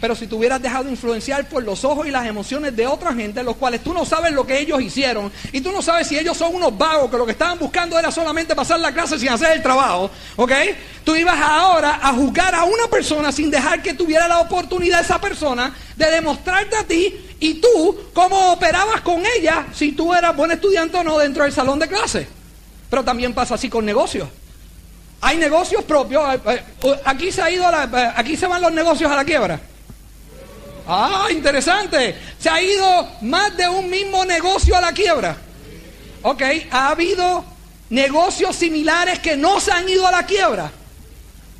Pero 0.00 0.14
si 0.14 0.26
te 0.26 0.34
hubieras 0.34 0.60
dejado 0.60 0.88
influenciar 0.88 1.48
por 1.48 1.62
los 1.62 1.84
ojos 1.84 2.06
y 2.06 2.10
las 2.10 2.26
emociones 2.26 2.76
de 2.76 2.86
otra 2.86 3.14
gente, 3.14 3.42
los 3.42 3.56
cuales 3.56 3.82
tú 3.82 3.94
no 3.94 4.04
sabes 4.04 4.32
lo 4.32 4.46
que 4.46 4.58
ellos 4.58 4.80
hicieron, 4.82 5.32
y 5.52 5.60
tú 5.60 5.72
no 5.72 5.80
sabes 5.80 6.06
si 6.06 6.18
ellos 6.18 6.36
son 6.36 6.54
unos 6.54 6.76
vagos 6.76 7.10
que 7.10 7.16
lo 7.16 7.24
que 7.24 7.32
estaban 7.32 7.58
buscando 7.58 7.98
era 7.98 8.10
solamente 8.10 8.54
pasar 8.54 8.80
la 8.80 8.92
clase 8.92 9.18
sin 9.18 9.30
hacer 9.30 9.52
el 9.52 9.62
trabajo, 9.62 10.10
¿ok? 10.36 10.52
Tú 11.04 11.16
ibas 11.16 11.38
ahora 11.40 12.00
a 12.02 12.12
juzgar 12.12 12.54
a 12.54 12.64
una 12.64 12.88
persona 12.88 13.32
sin 13.32 13.50
dejar 13.50 13.82
que 13.82 13.94
tuviera 13.94 14.28
la 14.28 14.40
oportunidad 14.40 15.00
esa 15.00 15.20
persona 15.20 15.74
de 15.96 16.10
demostrarte 16.10 16.76
a 16.76 16.84
ti 16.84 17.14
y 17.40 17.54
tú 17.54 17.98
cómo 18.12 18.52
operabas 18.52 19.00
con 19.00 19.22
ella 19.36 19.66
si 19.72 19.92
tú 19.92 20.14
eras 20.14 20.36
buen 20.36 20.50
estudiante 20.50 20.96
o 20.98 21.04
no 21.04 21.18
dentro 21.18 21.44
del 21.44 21.52
salón 21.52 21.78
de 21.78 21.88
clase. 21.88 22.26
Pero 22.90 23.04
también 23.04 23.34
pasa 23.34 23.54
así 23.54 23.68
con 23.68 23.84
negocios. 23.84 24.28
Hay 25.20 25.38
negocios 25.38 25.82
propios. 25.84 26.22
Eh, 26.34 26.40
eh, 26.82 27.00
aquí 27.04 27.32
se 27.32 27.42
ha 27.42 27.50
ido, 27.50 27.64
eh, 27.64 28.12
aquí 28.14 28.36
se 28.36 28.46
van 28.46 28.62
los 28.62 28.72
negocios 28.72 29.10
a 29.10 29.16
la 29.16 29.24
quiebra. 29.24 29.60
Ah, 30.86 31.28
interesante. 31.30 32.16
Se 32.38 32.48
ha 32.48 32.62
ido 32.62 33.08
más 33.22 33.56
de 33.56 33.68
un 33.68 33.90
mismo 33.90 34.24
negocio 34.24 34.76
a 34.76 34.80
la 34.80 34.92
quiebra. 34.92 35.36
Ok, 36.22 36.42
ha 36.70 36.88
habido 36.90 37.44
negocios 37.90 38.56
similares 38.56 39.18
que 39.18 39.36
no 39.36 39.60
se 39.60 39.72
han 39.72 39.88
ido 39.88 40.06
a 40.06 40.12
la 40.12 40.24
quiebra. 40.24 40.70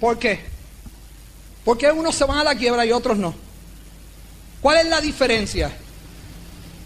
¿Por 0.00 0.18
qué? 0.18 0.40
¿Por 1.64 1.78
qué 1.78 1.90
unos 1.90 2.14
se 2.14 2.24
van 2.24 2.38
a 2.38 2.44
la 2.44 2.54
quiebra 2.54 2.86
y 2.86 2.92
otros 2.92 3.16
no? 3.16 3.34
¿Cuál 4.60 4.78
es 4.78 4.86
la 4.86 5.00
diferencia? 5.00 5.76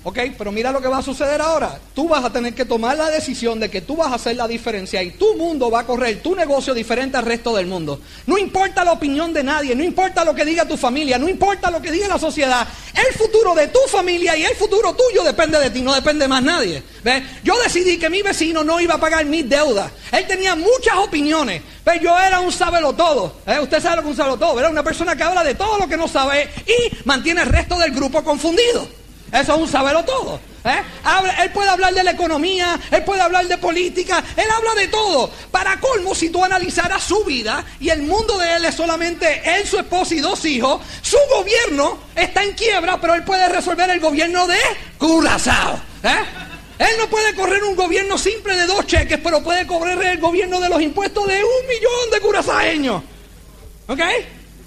Ok, 0.03 0.18
pero 0.38 0.51
mira 0.51 0.72
lo 0.72 0.80
que 0.80 0.88
va 0.88 0.98
a 0.98 1.03
suceder 1.03 1.42
ahora. 1.42 1.78
Tú 1.94 2.09
vas 2.09 2.24
a 2.24 2.32
tener 2.32 2.55
que 2.55 2.64
tomar 2.64 2.96
la 2.96 3.11
decisión 3.11 3.61
de 3.61 3.68
que 3.68 3.82
tú 3.82 3.96
vas 3.96 4.11
a 4.11 4.14
hacer 4.14 4.34
la 4.34 4.48
diferencia 4.48 5.03
y 5.03 5.11
tu 5.11 5.36
mundo 5.36 5.70
va 5.70 5.80
a 5.80 5.86
correr 5.86 6.22
tu 6.22 6.34
negocio 6.34 6.72
diferente 6.72 7.18
al 7.18 7.26
resto 7.26 7.55
del 7.55 7.66
mundo. 7.66 8.01
No 8.26 8.38
importa 8.38 8.82
la 8.82 8.92
opinión 8.92 9.34
de 9.34 9.44
nadie, 9.44 9.74
no 9.74 9.84
importa 9.84 10.24
lo 10.24 10.34
que 10.34 10.46
diga 10.46 10.64
tu 10.64 10.78
familia, 10.78 11.18
no 11.18 11.28
importa 11.28 11.70
lo 11.70 11.82
que 11.82 11.92
diga 11.92 12.09
la 12.09 12.18
sociedad. 12.18 12.66
El 12.94 13.14
futuro 13.14 13.55
de 13.55 13.68
tu 13.68 13.78
familia 13.88 14.34
y 14.38 14.44
el 14.44 14.55
futuro 14.55 14.94
tuyo 14.94 15.22
depende 15.22 15.59
de 15.61 15.68
ti, 15.68 15.82
no 15.82 15.94
depende 15.94 16.26
más 16.26 16.42
nadie. 16.42 16.82
¿Ves? 17.05 17.22
Yo 17.44 17.61
decidí 17.62 17.98
que 17.98 18.09
mi 18.09 18.22
vecino 18.22 18.64
no 18.64 18.80
iba 18.80 18.94
a 18.94 19.01
pagar 19.01 19.26
mis 19.26 19.46
deudas. 19.46 19.92
Él 20.12 20.26
tenía 20.26 20.55
muchas 20.55 20.96
opiniones, 20.96 21.61
pero 21.84 22.01
yo 22.01 22.18
era 22.18 22.40
un 22.40 22.53
sábelo 22.53 22.94
todo. 22.94 23.34
¿Eh? 23.46 23.59
Usted 23.61 23.82
sabe 23.82 23.96
lo 23.96 24.03
que 24.03 24.09
un 24.09 24.16
sábelo 24.16 24.38
todo, 24.38 24.55
¿verdad? 24.55 24.70
Una 24.70 24.82
persona 24.82 25.14
que 25.14 25.24
habla 25.24 25.44
de 25.44 25.55
todo 25.55 25.76
lo 25.76 25.86
que 25.86 25.98
no 25.98 26.09
sabe 26.09 26.48
y 26.66 26.96
mantiene 27.05 27.42
el 27.42 27.48
resto 27.48 27.78
del 27.78 27.90
grupo 27.90 28.24
confundido. 28.24 28.99
Eso 29.32 29.54
es 29.54 29.60
un 29.60 29.68
saberlo 29.68 30.04
todo. 30.04 30.40
¿eh? 30.64 30.82
él 31.42 31.50
puede 31.52 31.70
hablar 31.70 31.94
de 31.94 32.02
la 32.02 32.10
economía, 32.10 32.78
él 32.90 33.04
puede 33.04 33.20
hablar 33.20 33.46
de 33.46 33.58
política, 33.58 34.22
él 34.36 34.46
habla 34.54 34.74
de 34.74 34.88
todo. 34.88 35.30
Para 35.50 35.78
colmo, 35.80 36.14
si 36.14 36.30
tú 36.30 36.44
analizaras 36.44 37.02
su 37.02 37.24
vida 37.24 37.64
y 37.78 37.90
el 37.90 38.02
mundo 38.02 38.38
de 38.38 38.56
él 38.56 38.64
es 38.64 38.74
solamente 38.74 39.42
él, 39.44 39.66
su 39.66 39.78
esposa 39.78 40.14
y 40.14 40.20
dos 40.20 40.44
hijos, 40.44 40.80
su 41.02 41.18
gobierno 41.34 41.98
está 42.14 42.42
en 42.42 42.52
quiebra, 42.52 43.00
pero 43.00 43.14
él 43.14 43.24
puede 43.24 43.48
resolver 43.48 43.88
el 43.90 44.00
gobierno 44.00 44.46
de 44.46 44.58
Curazao. 44.98 45.80
¿eh? 46.02 46.24
Él 46.78 46.96
no 46.98 47.08
puede 47.08 47.34
correr 47.34 47.62
un 47.62 47.76
gobierno 47.76 48.16
simple 48.16 48.56
de 48.56 48.66
dos 48.66 48.86
cheques, 48.86 49.20
pero 49.22 49.42
puede 49.42 49.66
correr 49.66 50.00
el 50.02 50.18
gobierno 50.18 50.60
de 50.60 50.68
los 50.68 50.80
impuestos 50.80 51.26
de 51.26 51.44
un 51.44 51.68
millón 51.68 52.10
de 52.12 52.20
curazaeños. 52.20 53.02
¿Ok? 53.86 54.00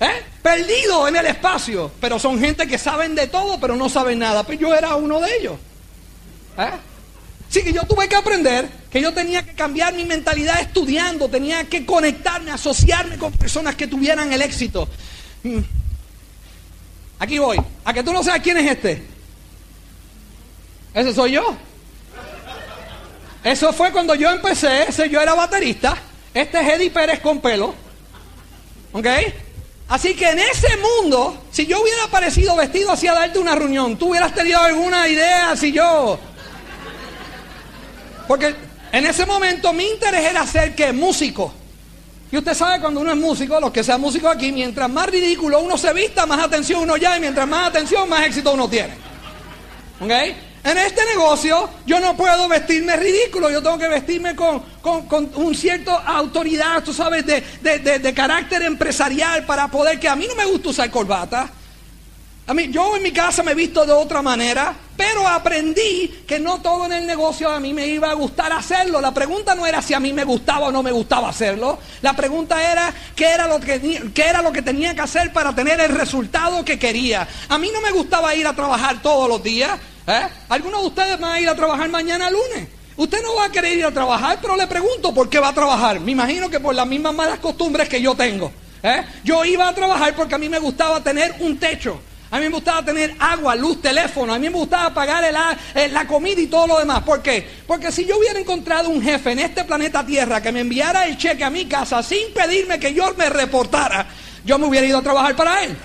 ¿Eh? 0.04 0.24
Perdido 0.41 1.08
en 1.08 1.16
el 1.16 1.28
espacio. 1.28 1.91
Pero 2.01 2.20
son 2.20 2.39
gente 2.39 2.68
que 2.68 2.78
saben 2.78 3.16
de 3.16 3.28
todo, 3.28 3.60
pero 3.60 3.76
no 3.76 3.88
saben 3.89 4.20
nada. 4.20 4.43
Pues 4.43 4.60
yo 4.60 4.74
era 4.74 4.95
uno 4.95 5.20
de 5.22 5.38
ellos. 5.38 5.56
¿Eh? 6.58 6.72
Sí 7.49 7.64
que 7.64 7.72
yo 7.72 7.84
tuve 7.84 8.10
que 8.10 8.16
aprender 8.16 8.68
que 8.89 9.01
yo 9.01 9.14
tenía 9.14 9.43
que 9.43 9.54
cambiar 9.54 9.93
mi 9.93 10.06
mentalidad 10.06 10.60
estudiando, 10.60 11.28
tenía 11.28 11.64
que 11.64 11.86
conectarme, 11.86 12.51
asociarme 12.51 13.18
con 13.18 13.32
personas 13.32 13.76
que 13.76 13.88
tuvieran 13.88 14.32
el 14.32 14.41
éxito. 14.41 14.88
Mm. 15.43 15.60
Aquí 17.20 17.39
voy. 17.39 17.60
A 17.86 17.93
que 17.93 18.04
tú 18.04 18.12
no 18.14 18.24
sabes 18.24 18.41
quién 18.43 18.58
es 18.58 18.72
este. 18.72 19.04
Ese 20.93 21.14
soy 21.14 21.32
yo. 21.32 21.56
Eso 23.43 23.74
fue 23.74 23.91
cuando 23.91 24.16
yo 24.16 24.30
empecé, 24.32 24.84
ese 24.84 25.10
yo 25.10 25.22
era 25.22 25.34
baterista. 25.34 25.97
Este 26.34 26.60
es 26.62 26.74
Eddie 26.74 26.91
Pérez 26.91 27.20
con 27.20 27.39
pelo. 27.41 27.74
¿Ok? 28.91 29.08
Así 29.88 30.16
que 30.16 30.30
en 30.30 30.40
ese 30.40 30.70
mundo, 30.78 31.44
si 31.52 31.66
yo 31.66 31.82
hubiera 31.82 32.06
aparecido 32.06 32.56
vestido 32.56 32.92
así 32.92 33.08
a 33.08 33.14
darte 33.14 33.40
una 33.40 33.56
reunión, 33.56 33.98
¿tú 33.98 34.10
hubieras 34.10 34.34
tenido 34.34 34.60
alguna 34.60 35.08
idea 35.08 35.56
si 35.56 35.72
yo... 35.72 36.20
Porque 38.28 38.56
en 38.92 39.06
ese 39.06 39.26
momento 39.26 39.74
mi 39.74 39.86
interés 39.86 40.32
era 40.32 40.48
ser 40.48 40.74
que 40.74 40.94
músico. 40.94 41.54
Y 42.32 42.38
usted 42.38 42.54
sabe 42.56 42.80
cuando 42.80 43.02
uno 43.02 43.12
es 43.12 43.18
músico, 43.18 43.60
los 43.60 43.72
que 43.72 43.84
sean 43.84 44.02
músicos 44.02 44.36
aquí, 44.36 44.52
mientras 44.52 44.90
más 44.90 45.08
ridículo 45.08 45.60
uno 45.60 45.78
se 45.78 45.94
vista, 45.94 46.26
más 46.26 46.40
atención 46.44 46.82
uno 46.82 46.98
ya 46.98 47.16
y 47.18 47.20
mientras 47.20 47.48
más 47.48 47.68
atención, 47.68 48.10
más 48.10 48.26
éxito 48.26 48.54
uno 48.54 48.68
tiene. 48.68 48.96
¿Ok? 50.00 50.12
En 50.64 50.78
este 50.78 51.01
negocio 51.05 51.70
yo 51.86 51.99
no 51.99 52.16
puedo 52.16 52.47
vestirme 52.47 52.95
ridículo, 52.95 53.49
yo 53.49 53.61
tengo 53.61 53.78
que 53.78 53.89
vestirme 53.89 54.34
con, 54.34 54.61
con, 54.82 55.30
un 55.36 55.53
cierto 55.55 55.91
autoridad, 55.91 56.82
tú 56.84 56.93
sabes, 56.93 57.26
de, 57.26 57.41
de, 57.61 58.14
carácter 58.14 58.61
empresarial 58.61 59.45
para 59.45 59.68
poder 59.68 59.99
que 59.99 60.07
a 60.07 60.16
mí 60.16 60.26
no 60.28 60.36
me 60.36 60.45
gusta 60.45 60.70
usar 60.70 60.89
corbata. 60.89 61.49
A 62.45 62.53
mí, 62.53 62.70
yo 62.70 62.95
en 62.97 63.03
mi 63.03 63.11
casa 63.11 63.41
me 63.41 63.51
he 63.51 63.55
visto 63.55 63.86
de 63.86 63.93
otra 63.93 64.22
manera, 64.22 64.74
pero 64.97 65.26
aprendí 65.26 66.24
que 66.28 66.39
no 66.39 66.61
todo 66.61 66.86
en 66.86 66.93
el 66.93 67.07
negocio 67.07 67.49
a 67.49 67.59
mí 67.59 67.74
me 67.74 67.88
iba 67.88 68.09
a 68.09 68.14
gustar 68.14 68.51
hacerlo. 68.51 68.99
La 68.99 69.14
pregunta 69.14 69.55
no 69.55 69.66
era 69.66 69.82
si 69.82 69.93
a 69.93 69.99
mí 69.99 70.11
me 70.11 70.26
gustaba 70.26 70.68
o 70.68 70.72
no 70.72 70.84
me 70.84 70.91
gustaba 70.91 71.30
hacerlo. 71.30 71.80
La 72.01 72.14
pregunta 72.14 72.72
era 72.72 72.93
qué 73.16 73.28
era 73.28 73.47
lo 73.47 73.61
que, 73.61 74.11
qué 74.14 74.26
era 74.26 74.41
lo 74.41 74.51
que 74.51 74.61
tenía 74.61 74.93
que 74.93 75.01
hacer 75.01 75.32
para 75.32 75.55
tener 75.55 75.80
el 75.80 75.95
resultado 75.95 76.66
que 76.66 76.78
quería. 76.78 77.26
A 77.47 77.57
mí 77.57 77.70
no 77.74 77.80
me 77.80 77.91
gustaba 77.91 78.36
ir 78.36 78.45
a 78.45 78.53
trabajar 78.53 79.01
todos 79.01 79.30
los 79.30 79.41
días. 79.41 79.80
¿Eh? 80.08 80.28
¿Algunos 80.49 80.82
de 80.82 80.88
ustedes 80.88 81.20
van 81.20 81.32
a 81.32 81.39
ir 81.39 81.47
a 81.47 81.56
trabajar 81.56 81.89
mañana 81.89 82.30
lunes? 82.30 82.68
Usted 82.95 83.24
no 83.24 83.36
va 83.36 83.45
a 83.45 83.51
querer 83.51 83.78
ir 83.78 83.86
a 83.86 83.91
trabajar, 83.91 84.39
pero 84.41 84.56
le 84.56 84.68
pregunto 84.68 85.14
por 85.14 85.30
qué 85.30 85.39
va 85.39 85.49
a 85.49 85.54
trabajar. 85.54 85.99
Me 85.99 86.12
imagino 86.12 86.49
que 86.49 86.60
por 86.60 86.76
las 86.76 86.86
mismas 86.86 87.14
malas 87.14 87.39
costumbres 87.39 87.89
que 87.89 88.01
yo 88.01 88.14
tengo. 88.14 88.51
¿eh? 88.84 89.04
Yo 89.24 89.43
iba 89.45 89.68
a 89.68 89.74
trabajar 89.74 90.16
porque 90.16 90.36
a 90.36 90.38
mí 90.38 90.49
me 90.49 90.60
gustaba 90.60 91.01
tener 91.01 91.36
un 91.39 91.58
techo. 91.58 91.99
A 92.30 92.38
mí 92.38 92.45
me 92.45 92.56
gustaba 92.56 92.84
tener 92.84 93.16
agua, 93.20 93.56
luz, 93.56 93.82
teléfono. 93.82 94.34
A 94.34 94.39
mí 94.39 94.49
me 94.49 94.58
gustaba 94.58 94.93
pagar 94.93 95.24
la 95.32 96.08
comida 96.08 96.41
y 96.41 96.47
todo 96.47 96.68
lo 96.68 96.80
demás. 96.80 97.04
¿Por 97.04 97.22
qué? 97.22 97.47
Porque 97.66 97.91
si 97.91 98.06
yo 98.06 98.18
hubiera 98.18 98.39
encontrado 98.39 98.89
un 98.89 99.01
jefe 99.04 99.32
en 99.32 99.39
este 99.39 99.64
planeta 99.64 100.04
Tierra 100.04 100.41
que 100.41 100.51
me 100.51 100.62
enviara 100.62 101.06
el 101.06 101.18
cheque 101.18 101.43
a 101.43 101.51
mi 101.51 101.66
casa 101.66 102.01
sin 102.01 102.34
pedirme 102.34 102.80
que 102.80 102.93
yo 102.93 103.14
me 103.16 103.30
reportara, 103.30 104.08
yo 104.43 104.58
me 104.58 104.66
hubiera 104.66 104.86
ido 104.88 104.97
a 104.97 105.04
trabajar 105.04 105.36
para 105.36 105.64
él. 105.64 105.78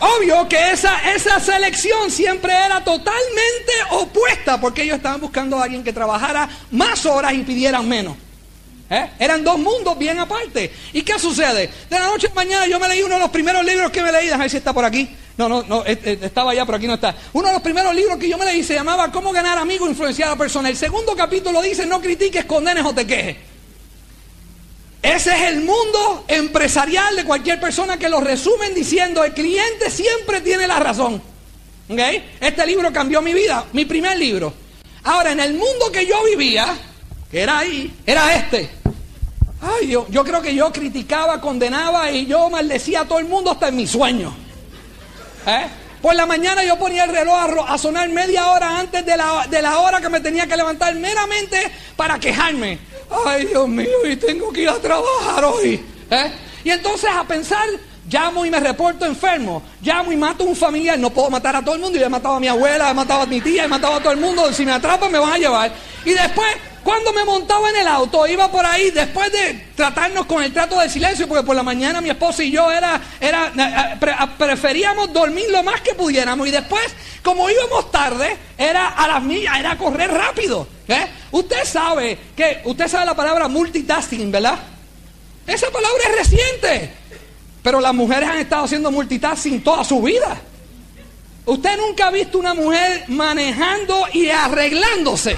Obvio 0.00 0.48
que 0.48 0.70
esa, 0.72 1.12
esa 1.12 1.40
selección 1.40 2.10
siempre 2.10 2.52
era 2.52 2.82
totalmente 2.84 3.72
opuesta 3.90 4.60
porque 4.60 4.82
ellos 4.82 4.96
estaban 4.96 5.20
buscando 5.20 5.58
a 5.58 5.64
alguien 5.64 5.82
que 5.82 5.92
trabajara 5.92 6.48
más 6.70 7.04
horas 7.06 7.34
y 7.34 7.38
pidieran 7.38 7.88
menos. 7.88 8.16
¿Eh? 8.90 9.10
Eran 9.18 9.44
dos 9.44 9.58
mundos 9.58 9.98
bien 9.98 10.18
aparte. 10.18 10.72
¿Y 10.92 11.02
qué 11.02 11.18
sucede? 11.18 11.70
De 11.90 11.98
la 11.98 12.06
noche 12.06 12.28
a 12.30 12.34
mañana 12.34 12.66
yo 12.66 12.80
me 12.80 12.88
leí 12.88 13.02
uno 13.02 13.16
de 13.16 13.20
los 13.20 13.30
primeros 13.30 13.64
libros 13.64 13.90
que 13.90 14.02
me 14.02 14.10
leí. 14.10 14.26
Déjame 14.26 14.44
ver 14.44 14.50
si 14.50 14.56
está 14.56 14.72
por 14.72 14.84
aquí. 14.84 15.08
No, 15.36 15.48
no, 15.48 15.62
no, 15.62 15.84
estaba 15.84 16.52
allá, 16.52 16.64
pero 16.64 16.78
aquí 16.78 16.86
no 16.86 16.94
está. 16.94 17.14
Uno 17.32 17.48
de 17.48 17.54
los 17.54 17.62
primeros 17.62 17.94
libros 17.94 18.18
que 18.18 18.28
yo 18.28 18.38
me 18.38 18.46
leí 18.46 18.64
se 18.64 18.74
llamaba 18.74 19.12
Cómo 19.12 19.30
ganar 19.30 19.58
amigos 19.58 19.90
influenciar 19.90 20.28
a 20.28 20.32
la 20.32 20.38
persona. 20.38 20.68
El 20.68 20.76
segundo 20.76 21.14
capítulo 21.14 21.60
dice 21.60 21.86
No 21.86 22.00
critiques, 22.00 22.44
condenes 22.46 22.84
o 22.84 22.94
te 22.94 23.06
quejes. 23.06 23.36
Ese 25.02 25.30
es 25.32 25.42
el 25.52 25.60
mundo 25.60 26.24
empresarial 26.26 27.14
de 27.14 27.24
cualquier 27.24 27.60
persona 27.60 27.98
que 27.98 28.08
lo 28.08 28.20
resumen 28.20 28.74
diciendo, 28.74 29.22
el 29.22 29.32
cliente 29.32 29.90
siempre 29.90 30.40
tiene 30.40 30.66
la 30.66 30.80
razón. 30.80 31.22
Este 32.40 32.66
libro 32.66 32.92
cambió 32.92 33.22
mi 33.22 33.32
vida, 33.32 33.64
mi 33.72 33.84
primer 33.84 34.18
libro. 34.18 34.52
Ahora, 35.04 35.32
en 35.32 35.40
el 35.40 35.54
mundo 35.54 35.90
que 35.92 36.04
yo 36.04 36.22
vivía, 36.24 36.76
que 37.30 37.40
era 37.40 37.58
ahí, 37.58 37.94
era 38.04 38.34
este. 38.34 38.70
Ay, 39.60 39.88
yo, 39.88 40.06
yo 40.10 40.24
creo 40.24 40.42
que 40.42 40.54
yo 40.54 40.72
criticaba, 40.72 41.40
condenaba 41.40 42.10
y 42.10 42.26
yo 42.26 42.50
maldecía 42.50 43.00
a 43.00 43.04
todo 43.06 43.18
el 43.18 43.26
mundo 43.26 43.52
hasta 43.52 43.68
en 43.68 43.76
mis 43.76 43.90
sueños. 43.90 44.34
¿Eh? 45.46 45.66
Por 46.02 46.14
la 46.14 46.26
mañana 46.26 46.62
yo 46.62 46.78
ponía 46.78 47.04
el 47.04 47.10
reloj 47.10 47.64
a, 47.66 47.78
sonar 47.78 48.08
media 48.10 48.50
hora 48.50 48.78
antes 48.78 49.04
de 49.04 49.16
la, 49.16 49.46
de 49.48 49.62
la 49.62 49.78
hora 49.78 50.00
que 50.00 50.08
me 50.08 50.20
tenía 50.20 50.46
que 50.46 50.56
levantar 50.56 50.94
meramente 50.94 51.72
para 51.96 52.18
quejarme 52.18 52.78
ay 53.26 53.46
Dios 53.46 53.68
mío, 53.68 53.88
y 54.08 54.16
tengo 54.16 54.52
que 54.52 54.62
ir 54.62 54.68
a 54.68 54.78
trabajar 54.78 55.44
hoy. 55.44 55.84
¿eh? 56.10 56.32
Y 56.64 56.70
entonces 56.70 57.10
a 57.12 57.24
pensar 57.24 57.66
llamo 58.08 58.44
y 58.44 58.50
me 58.50 58.58
reporto 58.60 59.04
enfermo, 59.04 59.62
llamo 59.82 60.12
y 60.12 60.16
mato 60.16 60.44
a 60.44 60.46
un 60.46 60.56
familiar, 60.56 60.98
no 60.98 61.10
puedo 61.10 61.30
matar 61.30 61.56
a 61.56 61.62
todo 61.62 61.74
el 61.74 61.80
mundo, 61.80 61.98
yo 61.98 62.06
he 62.06 62.08
matado 62.08 62.36
a 62.36 62.40
mi 62.40 62.48
abuela, 62.48 62.90
he 62.90 62.94
matado 62.94 63.22
a 63.22 63.26
mi 63.26 63.40
tía, 63.40 63.64
he 63.64 63.68
matado 63.68 63.94
a 63.94 64.00
todo 64.00 64.12
el 64.12 64.20
mundo, 64.20 64.52
si 64.52 64.64
me 64.64 64.72
atrapan 64.72 65.12
me 65.12 65.18
van 65.18 65.32
a 65.32 65.38
llevar. 65.38 65.72
Y 66.04 66.12
después, 66.12 66.48
cuando 66.88 67.12
me 67.12 67.22
montaba 67.22 67.68
en 67.68 67.76
el 67.76 67.86
auto, 67.86 68.26
iba 68.26 68.50
por 68.50 68.64
ahí, 68.64 68.90
después 68.90 69.30
de 69.30 69.66
tratarnos 69.76 70.24
con 70.24 70.42
el 70.42 70.54
trato 70.54 70.80
de 70.80 70.88
silencio, 70.88 71.28
porque 71.28 71.44
por 71.44 71.54
la 71.54 71.62
mañana 71.62 72.00
mi 72.00 72.08
esposa 72.08 72.42
y 72.42 72.50
yo 72.50 72.72
era, 72.72 72.98
era 73.20 73.48
eh, 73.48 73.98
eh, 74.00 74.26
preferíamos 74.38 75.12
dormir 75.12 75.50
lo 75.50 75.62
más 75.62 75.82
que 75.82 75.92
pudiéramos, 75.92 76.48
y 76.48 76.50
después, 76.50 76.86
como 77.22 77.50
íbamos 77.50 77.90
tarde, 77.90 78.34
era 78.56 78.88
a 78.88 79.06
las 79.06 79.22
millas, 79.22 79.58
era 79.60 79.76
correr 79.76 80.10
rápido. 80.10 80.66
¿eh? 80.88 81.06
Usted 81.30 81.62
sabe 81.66 82.18
que, 82.34 82.62
usted 82.64 82.88
sabe 82.88 83.04
la 83.04 83.14
palabra 83.14 83.48
multitasking, 83.48 84.32
¿verdad? 84.32 84.58
Esa 85.46 85.70
palabra 85.70 86.04
es 86.08 86.16
reciente. 86.16 86.90
Pero 87.62 87.82
las 87.82 87.92
mujeres 87.92 88.30
han 88.30 88.38
estado 88.38 88.64
haciendo 88.64 88.90
multitasking 88.90 89.62
toda 89.62 89.84
su 89.84 90.00
vida. 90.00 90.40
Usted 91.44 91.76
nunca 91.76 92.06
ha 92.06 92.10
visto 92.10 92.38
una 92.38 92.54
mujer 92.54 93.04
manejando 93.08 94.06
y 94.14 94.30
arreglándose. 94.30 95.36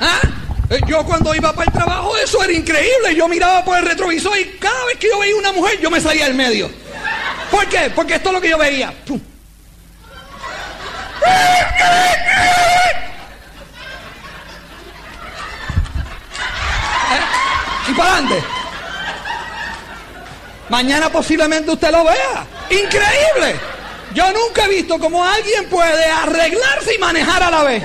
¿Ah? 0.00 0.20
Eh, 0.68 0.80
yo 0.86 1.04
cuando 1.04 1.34
iba 1.34 1.52
para 1.52 1.66
el 1.66 1.72
trabajo 1.72 2.16
eso 2.16 2.42
era 2.42 2.52
increíble. 2.52 3.14
Yo 3.14 3.28
miraba 3.28 3.64
por 3.64 3.78
el 3.78 3.86
retrovisor 3.86 4.38
y 4.38 4.58
cada 4.58 4.84
vez 4.86 4.98
que 4.98 5.08
yo 5.08 5.18
veía 5.18 5.36
una 5.36 5.52
mujer 5.52 5.80
yo 5.80 5.90
me 5.90 6.00
salía 6.00 6.24
del 6.24 6.34
medio. 6.34 6.70
¿Por 7.50 7.66
qué? 7.68 7.90
Porque 7.94 8.16
esto 8.16 8.30
es 8.30 8.34
lo 8.34 8.40
que 8.40 8.50
yo 8.50 8.58
veía. 8.58 8.92
¿Eh? 8.92 9.20
Y 17.88 17.92
para 17.94 18.12
adelante. 18.12 18.42
Mañana 20.68 21.08
posiblemente 21.10 21.70
usted 21.70 21.90
lo 21.92 22.04
vea. 22.04 22.46
Increíble. 22.70 23.60
Yo 24.14 24.24
nunca 24.32 24.64
he 24.64 24.68
visto 24.68 24.98
cómo 24.98 25.24
alguien 25.24 25.68
puede 25.68 26.04
arreglarse 26.06 26.94
y 26.94 26.98
manejar 26.98 27.42
a 27.42 27.50
la 27.50 27.62
vez. 27.62 27.84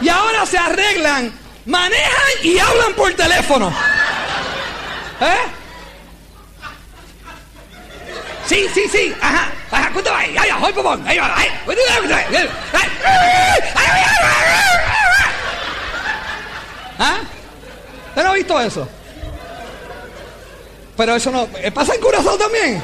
Y 0.00 0.08
ahora 0.08 0.44
se 0.44 0.58
arreglan, 0.58 1.32
manejan 1.68 2.32
y 2.42 2.58
hablan 2.58 2.94
por 2.94 3.12
teléfono. 3.14 3.68
¿Eh? 5.20 5.44
Sí, 8.46 8.66
sí, 8.72 8.88
sí. 8.90 9.14
Ajá. 9.20 9.52
Ajá. 9.70 9.90
¿Cuánto 9.92 10.10
va? 10.10 10.20
Ahí 10.20 10.34
va. 10.34 10.42
Ahí 10.42 10.72
va. 10.72 11.06
Ahí 11.06 11.18
va. 11.18 11.34
¿Ah? 16.98 17.18
¿Usted 18.08 18.24
no 18.24 18.30
ha 18.30 18.34
visto 18.34 18.60
eso? 18.60 18.88
Pero 20.96 21.14
eso 21.14 21.30
no. 21.30 21.48
Eh, 21.58 21.70
¿Pasa 21.70 21.94
en 21.94 22.00
Curazao 22.00 22.38
también? 22.38 22.82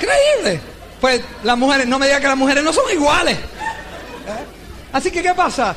Increíble. 0.00 0.60
Pues 1.00 1.22
las 1.42 1.58
mujeres, 1.58 1.86
no 1.88 1.98
me 1.98 2.06
diga 2.06 2.20
que 2.20 2.28
las 2.28 2.36
mujeres 2.36 2.62
no 2.62 2.72
son 2.72 2.90
iguales. 2.92 3.36
¿Eh? 3.36 4.44
Así 4.92 5.10
que, 5.10 5.22
¿qué 5.22 5.34
pasa? 5.34 5.74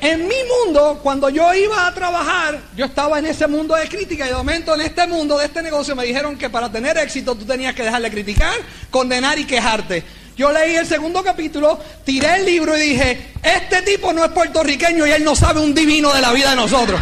En 0.00 0.26
mi 0.26 0.36
mundo, 0.44 0.98
cuando 1.02 1.28
yo 1.28 1.52
iba 1.52 1.86
a 1.86 1.92
trabajar, 1.92 2.58
yo 2.74 2.86
estaba 2.86 3.18
en 3.18 3.26
ese 3.26 3.46
mundo 3.46 3.74
de 3.76 3.86
crítica 3.86 4.24
y 4.24 4.28
de 4.28 4.34
momento 4.34 4.74
en 4.74 4.80
este 4.80 5.06
mundo 5.06 5.36
de 5.36 5.44
este 5.44 5.62
negocio 5.62 5.94
me 5.94 6.06
dijeron 6.06 6.38
que 6.38 6.48
para 6.48 6.72
tener 6.72 6.96
éxito 6.96 7.34
tú 7.34 7.44
tenías 7.44 7.74
que 7.74 7.82
dejar 7.82 8.00
de 8.00 8.10
criticar, 8.10 8.54
condenar 8.90 9.38
y 9.38 9.44
quejarte. 9.44 10.02
Yo 10.38 10.50
leí 10.52 10.74
el 10.74 10.86
segundo 10.86 11.22
capítulo, 11.22 11.78
tiré 12.02 12.36
el 12.36 12.46
libro 12.46 12.74
y 12.78 12.80
dije, 12.80 13.32
este 13.42 13.82
tipo 13.82 14.10
no 14.14 14.24
es 14.24 14.30
puertorriqueño 14.30 15.06
y 15.06 15.10
él 15.10 15.22
no 15.22 15.36
sabe 15.36 15.60
un 15.60 15.74
divino 15.74 16.14
de 16.14 16.22
la 16.22 16.32
vida 16.32 16.50
de 16.50 16.56
nosotros. 16.56 16.98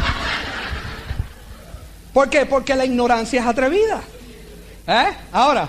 ¿Por 2.13 2.29
qué? 2.29 2.47
Porque 2.47 2.75
la 2.75 2.85
ignorancia 2.85 3.41
es 3.41 3.47
atrevida. 3.47 4.03
¿Eh? 4.89 5.07
Ahora, 5.31 5.69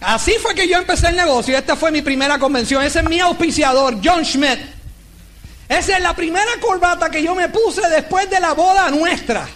así 0.00 0.34
fue 0.40 0.54
que 0.54 0.68
yo 0.68 0.76
empecé 0.76 1.08
el 1.08 1.16
negocio. 1.16 1.58
Esta 1.58 1.74
fue 1.74 1.90
mi 1.90 2.00
primera 2.00 2.38
convención. 2.38 2.84
Ese 2.84 3.00
es 3.00 3.08
mi 3.08 3.18
auspiciador, 3.18 3.96
John 4.04 4.24
Schmidt. 4.24 4.73
Esa 5.68 5.96
es 5.96 6.02
la 6.02 6.14
primera 6.14 6.50
corbata 6.60 7.10
que 7.10 7.22
yo 7.22 7.34
me 7.34 7.48
puse 7.48 7.80
después 7.88 8.28
de 8.28 8.40
la 8.40 8.52
boda 8.52 8.90
nuestra. 8.90 9.48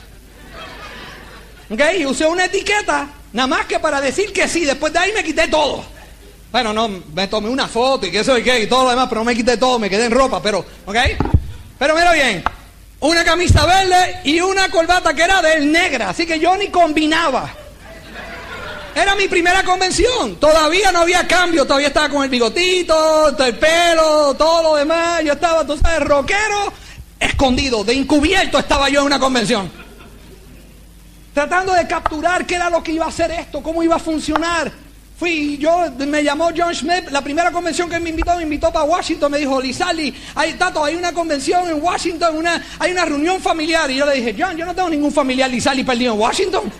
¿Ok? 1.70 1.80
Usé 2.06 2.26
una 2.26 2.46
etiqueta, 2.46 3.08
nada 3.32 3.46
más 3.46 3.66
que 3.66 3.78
para 3.78 4.00
decir 4.00 4.32
que 4.32 4.48
sí. 4.48 4.64
Después 4.64 4.92
de 4.92 4.98
ahí 4.98 5.12
me 5.12 5.22
quité 5.22 5.48
todo. 5.48 5.84
Bueno, 6.50 6.72
no, 6.72 6.88
me 6.88 7.28
tomé 7.28 7.50
una 7.50 7.68
foto 7.68 8.06
y 8.06 8.10
qué 8.10 8.24
sé 8.24 8.42
qué 8.42 8.60
y 8.60 8.66
todo 8.66 8.84
lo 8.84 8.90
demás, 8.90 9.06
pero 9.08 9.20
no 9.20 9.26
me 9.26 9.36
quité 9.36 9.58
todo, 9.58 9.78
me 9.78 9.90
quedé 9.90 10.06
en 10.06 10.12
ropa, 10.12 10.40
pero, 10.40 10.64
¿ok? 10.86 10.96
Pero 11.78 11.94
mira 11.94 12.12
bien, 12.12 12.42
una 13.00 13.22
camisa 13.22 13.66
verde 13.66 14.20
y 14.24 14.40
una 14.40 14.70
corbata 14.70 15.12
que 15.12 15.22
era 15.22 15.42
de 15.42 15.60
negra, 15.60 16.08
así 16.08 16.24
que 16.24 16.38
yo 16.40 16.56
ni 16.56 16.68
combinaba. 16.68 17.54
Era 18.94 19.14
mi 19.14 19.28
primera 19.28 19.62
convención, 19.62 20.36
todavía 20.36 20.90
no 20.90 21.00
había 21.00 21.26
cambio, 21.26 21.64
todavía 21.64 21.88
estaba 21.88 22.08
con 22.08 22.24
el 22.24 22.30
bigotito, 22.30 23.36
el 23.38 23.56
pelo, 23.56 24.34
todo 24.34 24.62
lo 24.62 24.76
demás, 24.76 25.22
yo 25.24 25.34
estaba, 25.34 25.64
tú 25.64 25.76
sabes, 25.76 26.00
rockero, 26.00 26.72
escondido, 27.20 27.84
de 27.84 27.94
encubierto 27.94 28.58
estaba 28.58 28.88
yo 28.88 29.00
en 29.00 29.06
una 29.06 29.20
convención. 29.20 29.70
Tratando 31.32 31.72
de 31.72 31.86
capturar 31.86 32.44
qué 32.44 32.56
era 32.56 32.68
lo 32.68 32.82
que 32.82 32.92
iba 32.92 33.04
a 33.04 33.08
hacer 33.08 33.30
esto, 33.30 33.62
cómo 33.62 33.82
iba 33.82 33.96
a 33.96 34.00
funcionar. 34.00 34.72
Fui, 35.18 35.58
yo, 35.58 35.90
me 35.98 36.22
llamó 36.22 36.50
John 36.56 36.72
Smith, 36.74 37.08
la 37.10 37.22
primera 37.22 37.50
convención 37.50 37.90
que 37.90 37.98
me 37.98 38.10
invitó, 38.10 38.36
me 38.36 38.44
invitó 38.44 38.72
para 38.72 38.84
Washington, 38.84 39.32
me 39.32 39.38
dijo, 39.38 39.60
Lizali, 39.60 40.14
hay, 40.36 40.54
Tato, 40.54 40.84
hay 40.84 40.94
una 40.94 41.12
convención 41.12 41.68
en 41.68 41.82
Washington, 41.82 42.36
una, 42.36 42.64
hay 42.78 42.92
una 42.92 43.04
reunión 43.04 43.40
familiar. 43.40 43.90
Y 43.90 43.96
yo 43.96 44.06
le 44.06 44.14
dije, 44.14 44.36
John, 44.38 44.56
yo 44.56 44.64
no 44.64 44.74
tengo 44.76 44.88
ningún 44.88 45.12
familiar 45.12 45.50
Lizali 45.50 45.82
perdido 45.82 46.14
en 46.14 46.20
Washington. 46.20 46.72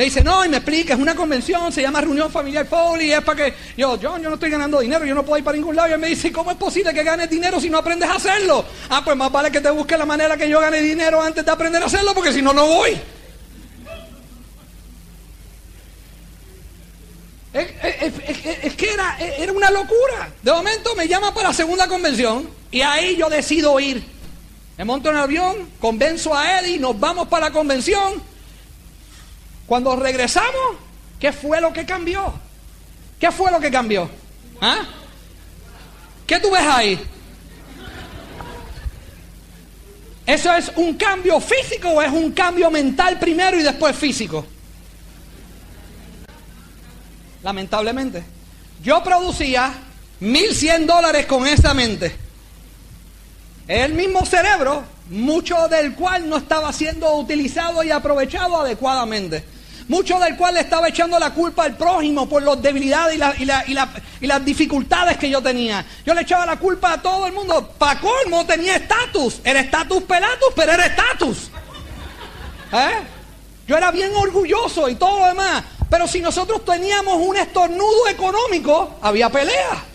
Me 0.00 0.06
dice, 0.06 0.24
no, 0.24 0.42
y 0.46 0.48
me 0.48 0.56
explica, 0.56 0.94
es 0.94 0.98
una 0.98 1.14
convención, 1.14 1.70
se 1.70 1.82
llama 1.82 2.00
Reunión 2.00 2.30
Familiar 2.30 2.66
Foley, 2.66 3.12
es 3.12 3.20
para 3.20 3.44
que... 3.44 3.54
Yo, 3.76 3.98
John, 4.00 4.22
yo 4.22 4.30
no 4.30 4.36
estoy 4.36 4.48
ganando 4.48 4.80
dinero, 4.80 5.04
yo 5.04 5.14
no 5.14 5.26
puedo 5.26 5.36
ir 5.36 5.44
para 5.44 5.58
ningún 5.58 5.76
lado. 5.76 5.90
Y 5.90 5.92
él 5.92 5.98
me 5.98 6.06
dice, 6.06 6.32
¿cómo 6.32 6.50
es 6.50 6.56
posible 6.56 6.94
que 6.94 7.02
ganes 7.02 7.28
dinero 7.28 7.60
si 7.60 7.68
no 7.68 7.76
aprendes 7.76 8.08
a 8.08 8.14
hacerlo? 8.14 8.64
Ah, 8.88 9.02
pues 9.04 9.14
más 9.14 9.30
vale 9.30 9.50
que 9.50 9.60
te 9.60 9.68
busque 9.68 9.98
la 9.98 10.06
manera 10.06 10.38
que 10.38 10.48
yo 10.48 10.58
gane 10.58 10.80
dinero 10.80 11.20
antes 11.20 11.44
de 11.44 11.50
aprender 11.50 11.82
a 11.82 11.84
hacerlo, 11.84 12.14
porque 12.14 12.32
si 12.32 12.40
no, 12.40 12.54
no 12.54 12.66
voy. 12.66 12.98
Es, 17.52 18.74
que 18.76 18.94
era, 18.94 19.18
era 19.18 19.52
una 19.52 19.70
locura. 19.70 20.32
De 20.42 20.50
momento 20.50 20.94
me 20.94 21.08
llama 21.08 21.34
para 21.34 21.48
la 21.48 21.54
segunda 21.54 21.86
convención 21.88 22.48
y 22.70 22.80
ahí 22.80 23.16
yo 23.18 23.28
decido 23.28 23.78
ir. 23.78 24.02
Me 24.78 24.84
monto 24.86 25.10
en 25.10 25.16
el 25.16 25.22
avión, 25.24 25.68
convenzo 25.78 26.34
a 26.34 26.60
Eddie, 26.60 26.78
nos 26.78 26.98
vamos 26.98 27.28
para 27.28 27.48
la 27.48 27.52
convención. 27.52 28.29
Cuando 29.70 29.94
regresamos, 29.94 30.78
¿qué 31.20 31.30
fue 31.30 31.60
lo 31.60 31.72
que 31.72 31.86
cambió? 31.86 32.34
¿Qué 33.20 33.30
fue 33.30 33.52
lo 33.52 33.60
que 33.60 33.70
cambió? 33.70 34.10
¿Ah? 34.60 34.80
¿Qué 36.26 36.40
tú 36.40 36.50
ves 36.50 36.66
ahí? 36.66 37.00
¿Eso 40.26 40.52
es 40.56 40.72
un 40.74 40.94
cambio 40.94 41.38
físico 41.38 41.88
o 41.88 42.02
es 42.02 42.10
un 42.10 42.32
cambio 42.32 42.68
mental 42.68 43.20
primero 43.20 43.60
y 43.60 43.62
después 43.62 43.94
físico? 43.94 44.44
lamentablemente. 47.44 48.24
Yo 48.82 49.04
producía 49.04 49.72
1.100 50.20 50.84
dólares 50.84 51.26
con 51.26 51.46
esa 51.46 51.74
mente. 51.74 52.12
El 53.68 53.94
mismo 53.94 54.26
cerebro, 54.26 54.82
mucho 55.10 55.68
del 55.68 55.94
cual 55.94 56.28
no 56.28 56.38
estaba 56.38 56.72
siendo 56.72 57.14
utilizado 57.14 57.84
y 57.84 57.92
aprovechado 57.92 58.60
adecuadamente. 58.60 59.59
Mucho 59.90 60.20
del 60.20 60.36
cual 60.36 60.54
le 60.54 60.60
estaba 60.60 60.86
echando 60.86 61.18
la 61.18 61.34
culpa 61.34 61.64
al 61.64 61.76
prójimo 61.76 62.28
por 62.28 62.44
las 62.44 62.62
debilidades 62.62 63.18
y, 63.40 64.24
las 64.26 64.44
dificultades 64.44 65.16
que 65.16 65.28
yo 65.28 65.42
tenía. 65.42 65.84
Yo 66.06 66.14
le 66.14 66.20
echaba 66.20 66.46
la 66.46 66.60
culpa 66.60 66.92
a 66.92 67.02
todo 67.02 67.26
el 67.26 67.32
mundo. 67.32 67.72
Para 67.76 68.00
colmo 68.00 68.46
tenía 68.46 68.76
estatus. 68.76 69.40
Era 69.42 69.58
estatus 69.58 70.04
pelatus, 70.04 70.50
pero 70.54 70.70
era 70.70 70.86
estatus. 70.86 71.50
¿Eh? 72.72 73.02
Yo 73.66 73.76
era 73.76 73.90
bien 73.90 74.12
orgulloso 74.14 74.88
y 74.88 74.94
todo 74.94 75.18
lo 75.18 75.26
demás. 75.26 75.64
Pero 75.90 76.06
si 76.06 76.20
nosotros 76.20 76.64
teníamos 76.64 77.16
un 77.16 77.36
estornudo 77.36 78.06
económico, 78.08 78.96
había 79.02 79.28
pelea. 79.28 79.86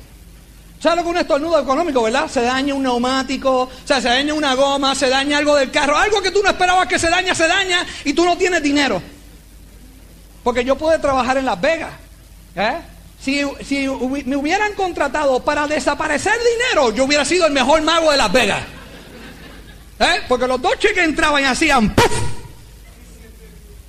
¿Sabes 0.78 0.98
lo 0.98 1.04
que 1.04 1.10
es 1.10 1.16
un 1.16 1.22
estornudo 1.22 1.58
económico, 1.58 2.04
verdad? 2.04 2.28
Se 2.28 2.42
daña 2.42 2.74
un 2.74 2.84
neumático, 2.84 3.62
o 3.62 3.70
sea, 3.86 4.02
se 4.02 4.10
daña 4.10 4.34
una 4.34 4.56
goma, 4.56 4.94
se 4.94 5.08
daña 5.08 5.38
algo 5.38 5.56
del 5.56 5.72
carro, 5.72 5.96
algo 5.96 6.22
que 6.22 6.32
tú 6.32 6.44
no 6.44 6.50
esperabas 6.50 6.86
que 6.86 7.00
se 7.00 7.10
daña, 7.10 7.34
se 7.34 7.48
daña 7.48 7.88
y 8.04 8.12
tú 8.12 8.26
no 8.26 8.38
tienes 8.38 8.62
dinero. 8.62 9.02
Porque 10.46 10.64
yo 10.64 10.76
pude 10.76 11.00
trabajar 11.00 11.38
en 11.38 11.46
Las 11.46 11.60
Vegas. 11.60 11.92
¿eh? 12.56 12.78
Si, 13.20 13.42
me 14.26 14.36
hubieran 14.36 14.74
contratado 14.74 15.44
para 15.44 15.66
desaparecer 15.66 16.34
dinero, 16.38 16.94
yo 16.94 17.06
hubiera 17.06 17.26
sido 17.26 17.48
el 17.48 17.52
mejor 17.52 17.82
mago 17.82 18.12
de 18.12 18.18
Las 18.18 18.32
Vegas. 18.32 18.62
¿Eh? 20.00 20.22
Porque 20.28 20.46
los 20.46 20.62
dos 20.62 20.78
cheques 20.78 21.04
entraban 21.04 21.42
y 21.42 21.46
hacían 21.46 21.96
¡puf! 21.96 22.12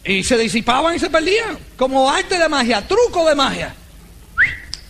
Y 0.02 0.24
se 0.24 0.38
disipaban 0.38 0.94
y 0.94 0.98
se 0.98 1.10
perdían. 1.10 1.58
Como 1.76 2.10
arte 2.10 2.38
de 2.38 2.48
magia, 2.48 2.88
truco 2.88 3.28
de 3.28 3.34
magia. 3.34 3.74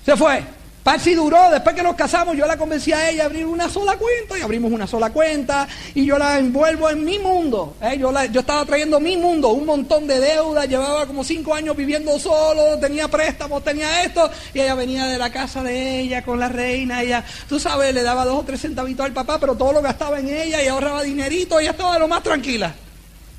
Se 0.05 0.17
fue. 0.17 0.45
Patsy 0.87 1.17
duró, 1.17 1.51
después 1.51 1.75
que 1.75 1.83
nos 1.83 1.97
casamos, 1.97 2.37
yo 2.37 2.47
la 2.47 2.57
convencí 2.57 2.93
a 2.93 3.11
ella 3.11 3.25
a 3.25 3.27
abrir 3.27 3.45
una 3.45 3.69
sola 3.69 3.97
cuenta 3.97 4.39
y 4.39 4.43
abrimos 4.43 4.71
una 4.71 4.87
sola 4.87 5.11
cuenta 5.11 5.67
y 5.97 6.07
yo 6.07 6.17
la 6.17 6.39
envuelvo 6.39 6.89
en 6.89 7.05
mi 7.05 7.19
mundo. 7.19 7.75
¿eh? 7.83 7.99
Yo, 7.99 8.13
la, 8.13 8.27
yo 8.27 8.39
estaba 8.39 8.65
trayendo 8.65 9.01
mi 9.01 9.17
mundo, 9.17 9.49
un 9.49 9.67
montón 9.67 10.07
de 10.07 10.21
deudas, 10.21 10.69
llevaba 10.69 11.05
como 11.09 11.25
cinco 11.25 11.55
años 11.55 11.77
viviendo 11.77 12.17
solo, 12.21 12.79
tenía 12.79 13.09
préstamos, 13.09 13.65
tenía 13.65 14.05
esto 14.05 14.31
y 14.55 14.61
ella 14.61 14.77
venía 14.77 15.07
de 15.07 15.19
la 15.19 15.33
casa 15.33 15.61
de 15.61 16.03
ella 16.03 16.23
con 16.23 16.39
la 16.39 16.49
reina, 16.49 17.03
ella, 17.03 17.25
tú 17.49 17.59
sabes, 17.59 17.93
le 17.93 18.05
daba 18.05 18.25
dos 18.25 18.43
o 18.43 18.45
tres 18.45 18.61
centavitos 18.61 19.07
al 19.07 19.13
papá, 19.13 19.41
pero 19.41 19.57
todo 19.57 19.73
lo 19.73 19.83
gastaba 19.83 20.21
en 20.21 20.29
ella 20.29 20.63
y 20.63 20.69
ahorraba 20.69 21.03
dinerito, 21.03 21.59
ella 21.59 21.73
estaba 21.73 21.99
lo 21.99 22.07
más 22.07 22.23
tranquila. 22.23 22.73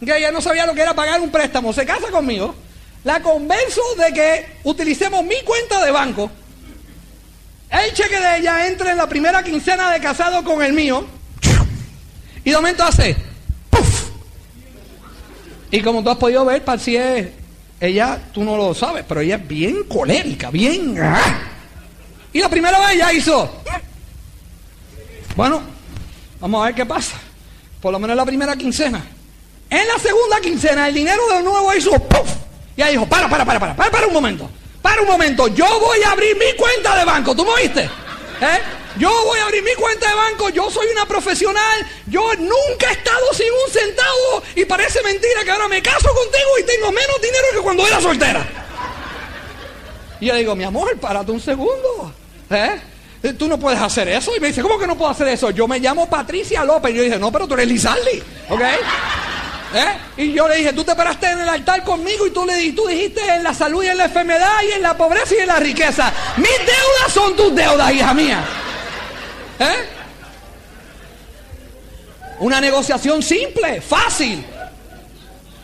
Que 0.04 0.18
ella 0.18 0.34
no 0.34 0.42
sabía 0.42 0.66
lo 0.66 0.74
que 0.74 0.82
era 0.82 0.94
pagar 0.94 1.22
un 1.22 1.30
préstamo, 1.30 1.72
se 1.72 1.86
casa 1.86 2.12
conmigo, 2.12 2.54
la 3.06 3.22
convenzo 3.22 3.82
de 3.98 4.12
que 4.12 4.46
utilicemos 4.66 5.24
mi 5.24 5.42
cuenta 5.46 5.86
de 5.86 5.92
banco 5.92 6.30
el 7.70 7.94
cheque 7.94 8.20
de 8.20 8.38
ella 8.38 8.68
entra 8.68 8.92
en 8.92 8.98
la 8.98 9.08
primera 9.08 9.44
quincena 9.44 9.92
de 9.92 10.00
casado 10.00 10.44
con 10.44 10.64
el 10.64 10.74
mío. 10.74 11.06
Y 12.44 12.52
de 12.52 12.56
momento 12.56 12.84
hace. 12.84 13.16
Y 15.70 15.82
como 15.82 16.02
tú 16.02 16.10
has 16.10 16.18
podido 16.18 16.46
ver, 16.46 16.64
si 16.80 16.96
es. 16.96 17.28
Ella, 17.80 18.20
tú 18.34 18.44
no 18.44 18.58
lo 18.58 18.74
sabes, 18.74 19.06
pero 19.08 19.22
ella 19.22 19.36
es 19.36 19.48
bien 19.48 19.84
colérica, 19.84 20.50
bien. 20.50 20.96
¡ah! 21.00 21.42
Y 22.34 22.40
la 22.40 22.50
primera 22.50 22.80
vez 22.80 22.96
ella 22.96 23.14
hizo. 23.14 23.62
Bueno, 25.36 25.62
vamos 26.40 26.62
a 26.62 26.66
ver 26.68 26.76
qué 26.76 26.86
pasa. 26.86 27.18
Por 27.82 27.92
lo 27.92 28.00
menos 28.00 28.18
la 28.18 28.26
primera 28.26 28.56
quincena. 28.56 29.06
En 29.70 29.88
la 29.88 30.00
segunda 30.00 30.40
quincena, 30.42 30.88
el 30.88 30.96
dinero 30.96 31.22
de 31.32 31.44
nuevo 31.44 31.72
hizo. 31.76 31.92
¡Puf! 31.92 32.32
Y 32.76 32.82
ella 32.82 32.92
dijo: 32.92 33.06
para, 33.06 33.30
para, 33.30 33.46
para, 33.46 33.60
para, 33.60 33.76
para, 33.76 33.92
para 33.92 34.08
un 34.08 34.14
momento. 34.14 34.50
Para 34.88 35.02
un 35.02 35.08
momento, 35.10 35.50
yo 35.50 35.66
voy 35.82 36.02
a 36.04 36.12
abrir 36.12 36.38
mi 36.38 36.54
cuenta 36.56 36.98
de 36.98 37.04
banco. 37.04 37.36
¿Tú 37.36 37.44
me 37.44 37.52
oíste? 37.52 37.82
¿Eh? 37.82 38.60
Yo 38.98 39.12
voy 39.26 39.38
a 39.38 39.44
abrir 39.44 39.62
mi 39.62 39.74
cuenta 39.74 40.08
de 40.08 40.16
banco, 40.16 40.48
yo 40.48 40.72
soy 40.72 40.88
una 40.94 41.06
profesional, 41.06 41.86
yo 42.06 42.22
nunca 42.36 42.90
he 42.90 42.94
estado 42.94 43.34
sin 43.34 43.48
un 43.52 43.70
centavo 43.70 44.44
y 44.56 44.64
parece 44.64 45.04
mentira 45.04 45.44
que 45.44 45.52
ahora 45.52 45.68
me 45.68 45.82
caso 45.82 46.08
contigo 46.14 46.50
y 46.62 46.64
tengo 46.64 46.94
menos 46.94 47.22
dinero 47.22 47.48
que 47.52 47.60
cuando 47.60 47.86
era 47.86 48.00
soltera. 48.00 48.48
Y 50.22 50.28
yo 50.28 50.36
digo, 50.36 50.56
mi 50.56 50.64
amor, 50.64 50.98
párate 51.02 51.34
un 51.34 51.42
segundo. 51.42 52.14
¿Eh? 52.50 53.34
Tú 53.38 53.50
no 53.50 53.60
puedes 53.60 53.82
hacer 53.82 54.08
eso. 54.08 54.34
Y 54.38 54.40
me 54.40 54.48
dice, 54.48 54.62
¿cómo 54.62 54.80
que 54.80 54.88
no 54.88 54.98
puedo 54.98 55.12
hacer 55.12 55.28
eso? 55.28 55.52
Yo 55.52 55.68
me 55.68 55.80
llamo 55.80 56.10
Patricia 56.10 56.64
López. 56.64 56.94
Y 56.94 56.96
yo 56.96 57.04
dije, 57.04 57.20
no, 57.20 57.30
pero 57.30 57.46
tú 57.46 57.56
eres 57.56 57.68
Lizardi. 57.68 58.24
¿Ok? 58.50 58.62
¿Eh? 59.74 60.24
Y 60.24 60.34
yo 60.34 60.48
le 60.48 60.58
dije, 60.58 60.74
tú 60.74 60.84
te 60.84 60.96
paraste 60.96 61.30
en 61.30 61.42
el 61.42 61.50
altar 61.50 61.84
conmigo 61.84 62.26
y 62.26 62.32
tú 62.32 62.46
le 62.46 62.72
tú 62.72 62.88
dijiste 62.88 63.22
en 63.36 63.44
la 63.44 63.54
salud 63.54 63.84
y 63.84 63.88
en 63.88 63.98
la 63.98 64.06
enfermedad 64.06 64.54
y 64.68 64.74
en 64.74 64.82
la 64.82 64.96
pobreza 64.96 65.36
y 65.36 65.40
en 65.40 65.48
la 65.48 65.60
riqueza. 65.60 66.12
Mis 66.38 66.58
deudas 66.58 67.14
son 67.14 67.36
tus 67.36 67.54
deudas, 67.54 67.92
hija 67.92 68.14
mía. 68.14 68.44
¿Eh? 69.60 69.90
Una 72.40 72.62
negociación 72.62 73.22
simple, 73.22 73.82
fácil. 73.82 74.46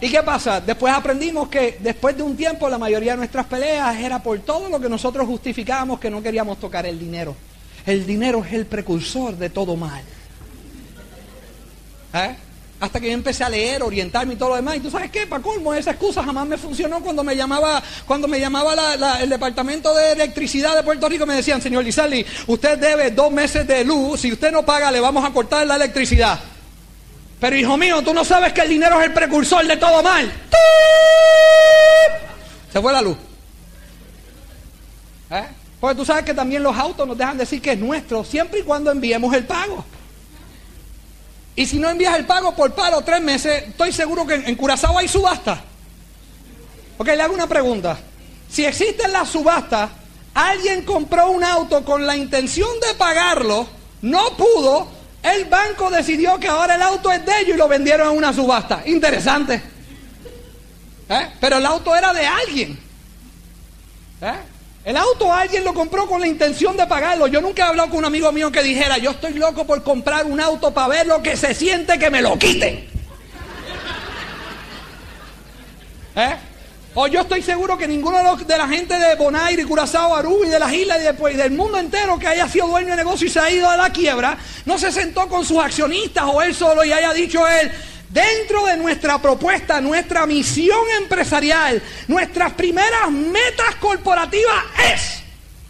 ¿Y 0.02 0.10
qué 0.10 0.22
pasa? 0.22 0.60
Después 0.60 0.94
aprendimos 0.94 1.48
que 1.48 1.78
después 1.80 2.18
de 2.18 2.24
un 2.24 2.36
tiempo 2.36 2.68
la 2.70 2.78
mayoría 2.78 3.14
de 3.14 3.20
nuestras 3.20 3.46
peleas 3.46 3.96
era 3.98 4.22
por 4.22 4.38
todo 4.40 4.68
lo 4.68 4.80
que 4.80 4.90
nosotros 4.90 5.26
justificábamos 5.26 6.00
que 6.00 6.10
no 6.10 6.22
queríamos 6.22 6.60
tocar 6.60 6.86
el 6.86 7.00
dinero. 7.00 7.36
El 7.86 8.06
dinero 8.06 8.44
es 8.46 8.54
el 8.54 8.66
precursor 8.66 9.38
de 9.38 9.50
todo 9.50 9.78
mal. 9.78 10.04
¿Eh? 12.14 12.36
Hasta 12.84 13.00
que 13.00 13.08
yo 13.08 13.14
empecé 13.14 13.46
a 13.46 13.50
leer, 13.50 13.82
orientarme 13.82 14.34
y 14.34 14.36
todo 14.36 14.50
lo 14.50 14.56
demás. 14.58 14.76
Y 14.76 14.82
tú 14.82 14.92
sabes 14.92 15.10
qué, 15.10 15.26
para 15.26 15.42
colmo, 15.42 15.74
esa 15.74 15.92
excusa 15.92 16.22
jamás 16.22 16.46
me 16.46 16.58
funcionó 16.58 17.00
cuando 17.00 17.24
me 17.24 17.34
llamaba, 17.34 17.82
cuando 18.06 18.28
me 18.28 18.42
llamaba 18.42 18.76
el 19.22 19.30
departamento 19.30 19.96
de 19.96 20.12
electricidad 20.12 20.76
de 20.76 20.84
Puerto 20.84 21.08
Rico. 21.08 21.26
Me 21.26 21.36
decían, 21.36 21.62
señor 21.62 21.86
Lizardi, 21.86 22.26
usted 22.46 22.78
debe 22.78 23.12
dos 23.12 23.32
meses 23.32 23.66
de 23.66 23.86
luz. 23.86 24.20
Si 24.20 24.34
usted 24.34 24.52
no 24.52 24.66
paga, 24.66 24.92
le 24.92 25.00
vamos 25.00 25.24
a 25.24 25.32
cortar 25.32 25.66
la 25.66 25.78
electricidad. 25.78 26.38
Pero 27.40 27.56
hijo 27.56 27.78
mío, 27.78 28.02
tú 28.02 28.14
no 28.14 28.26
sabes 28.26 28.52
que 28.52 28.60
el 28.60 28.68
dinero 28.68 29.00
es 29.00 29.08
el 29.08 29.14
precursor 29.14 29.66
de 29.66 29.78
todo 29.78 30.04
mal. 30.04 30.30
Se 32.74 32.82
fue 32.82 32.92
la 32.92 33.02
luz. 33.02 33.16
¿Eh? 35.32 35.46
Porque 35.80 35.96
tú 35.96 36.04
sabes 36.04 36.26
que 36.26 36.34
también 36.34 36.62
los 36.62 36.78
autos 36.78 37.08
nos 37.08 37.18
dejan 37.18 37.38
decir 37.38 37.62
que 37.62 37.72
es 37.72 37.80
nuestro 37.80 38.26
siempre 38.26 38.60
y 38.60 38.64
cuando 38.64 38.92
enviemos 38.92 39.34
el 39.34 39.46
pago. 39.46 39.86
Y 41.56 41.66
si 41.66 41.78
no 41.78 41.90
envías 41.90 42.18
el 42.18 42.26
pago 42.26 42.56
por 42.56 42.74
paro 42.74 43.02
tres 43.02 43.22
meses, 43.22 43.64
estoy 43.68 43.92
seguro 43.92 44.26
que 44.26 44.36
en, 44.36 44.56
Curazao 44.56 44.98
hay 44.98 45.08
subasta. 45.08 45.62
Ok, 46.98 47.08
le 47.08 47.22
hago 47.22 47.34
una 47.34 47.48
pregunta. 47.48 47.98
Si 48.50 48.66
existe 48.66 49.08
la 49.08 49.26
subasta, 49.26 49.90
alguien 50.34 50.84
compró 50.84 51.30
un 51.30 51.44
auto 51.44 51.84
con 51.86 52.08
la 52.08 52.16
intención 52.16 52.70
de 52.80 52.96
pagarlo, 52.96 53.68
no 54.02 54.36
pudo, 54.36 54.88
el 55.22 55.46
banco 55.46 55.90
decidió 55.90 56.40
que 56.40 56.48
ahora 56.48 56.76
el 56.76 56.82
auto 56.82 57.12
es 57.12 57.26
de 57.26 57.40
ellos 57.40 57.56
y 57.56 57.58
lo 57.58 57.68
vendieron 57.68 58.12
en 58.12 58.18
una 58.18 58.34
subasta. 58.34 58.82
Interesante. 58.86 59.62
¿Eh? 61.10 61.30
Pero 61.40 61.58
el 61.58 61.66
auto 61.66 61.96
era 61.96 62.14
de 62.14 62.26
alguien. 62.26 62.80
¿Eh? 64.22 64.53
El 64.86 64.98
auto 64.98 65.32
alguien 65.32 65.64
lo 65.64 65.74
compró 65.74 66.08
con 66.08 66.20
la 66.20 66.28
intención 66.28 66.76
de 66.76 66.86
pagarlo. 66.86 67.28
Yo 67.28 67.40
nunca 67.40 67.64
he 67.64 67.70
hablado 67.70 67.90
con 67.90 68.00
un 68.00 68.06
amigo 68.06 68.32
mío 68.34 68.52
que 68.52 68.62
dijera, 68.62 68.98
yo 68.98 69.12
estoy 69.12 69.34
loco 69.34 69.66
por 69.66 69.82
comprar 69.82 70.26
un 70.26 70.42
auto 70.42 70.74
para 70.74 70.90
ver 70.90 71.08
lo 71.08 71.24
que 71.24 71.38
se 71.38 71.56
siente 71.56 71.98
que 71.98 72.10
me 72.10 72.22
lo 72.22 72.38
quiten. 72.38 72.86
¿Eh? 76.16 76.36
O 76.96 77.08
yo 77.08 77.22
estoy 77.22 77.42
seguro 77.42 77.76
que 77.78 77.88
ninguno 77.88 78.36
de, 78.36 78.58
la 78.58 78.68
gente 78.68 79.00
de 79.00 79.16
Bonaire, 79.16 79.66
Curazao, 79.66 80.16
Aruba 80.16 80.46
y 80.46 80.50
de 80.50 80.60
las 80.60 80.72
islas 80.72 81.00
y, 81.00 81.04
después, 81.04 81.36
del 81.36 81.52
mundo 81.52 81.80
entero 81.80 82.20
que 82.20 82.28
haya 82.28 82.48
sido 82.48 82.68
dueño 82.68 82.90
de 82.90 82.98
negocio 82.98 83.26
y 83.26 83.30
se 83.32 83.40
ha 83.40 83.50
ido 83.50 83.68
a 83.68 83.76
la 83.76 83.90
quiebra, 83.90 84.38
no 84.66 84.78
se 84.78 84.92
sentó 84.92 85.28
con 85.28 85.44
sus 85.44 85.58
accionistas 85.58 86.26
o 86.28 86.42
él 86.44 86.54
solo 86.54 86.84
y 86.84 86.92
haya 86.92 87.12
dicho 87.14 87.48
él, 87.48 87.72
Dentro 88.14 88.64
de 88.68 88.78
nuestra 88.78 89.20
propuesta, 89.20 89.82
nuestra 89.82 90.28
misión 90.28 90.80
empresarial, 91.02 91.82
nuestras 92.08 92.54
primeras 92.54 93.10
metas 93.10 93.74
corporativas 93.80 94.64
es 94.94 95.24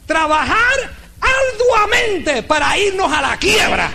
trabajar 0.06 0.92
arduamente 1.22 2.44
para 2.44 2.78
irnos 2.78 3.10
a 3.10 3.22
la 3.22 3.38
quiebra. 3.38 3.94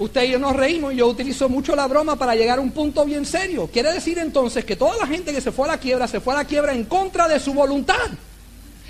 Usted 0.00 0.24
y 0.24 0.30
yo 0.32 0.40
nos 0.40 0.56
reímos 0.56 0.92
y 0.92 0.96
yo 0.96 1.06
utilizo 1.06 1.48
mucho 1.48 1.76
la 1.76 1.86
broma 1.86 2.16
para 2.16 2.34
llegar 2.34 2.58
a 2.58 2.60
un 2.60 2.72
punto 2.72 3.04
bien 3.04 3.24
serio. 3.24 3.70
Quiere 3.72 3.92
decir 3.92 4.18
entonces 4.18 4.64
que 4.64 4.74
toda 4.74 4.96
la 4.96 5.06
gente 5.06 5.32
que 5.32 5.40
se 5.40 5.52
fue 5.52 5.68
a 5.68 5.72
la 5.72 5.78
quiebra 5.78 6.08
se 6.08 6.18
fue 6.18 6.34
a 6.34 6.38
la 6.38 6.44
quiebra 6.46 6.72
en 6.72 6.84
contra 6.84 7.28
de 7.28 7.38
su 7.38 7.54
voluntad. 7.54 8.10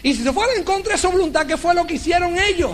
Y 0.02 0.14
si 0.14 0.22
se 0.22 0.32
fueron 0.32 0.56
en 0.56 0.64
contra 0.64 0.94
de 0.94 0.98
su 0.98 1.10
voluntad, 1.10 1.46
¿qué 1.46 1.58
fue 1.58 1.74
lo 1.74 1.86
que 1.86 1.94
hicieron 1.94 2.38
ellos? 2.38 2.70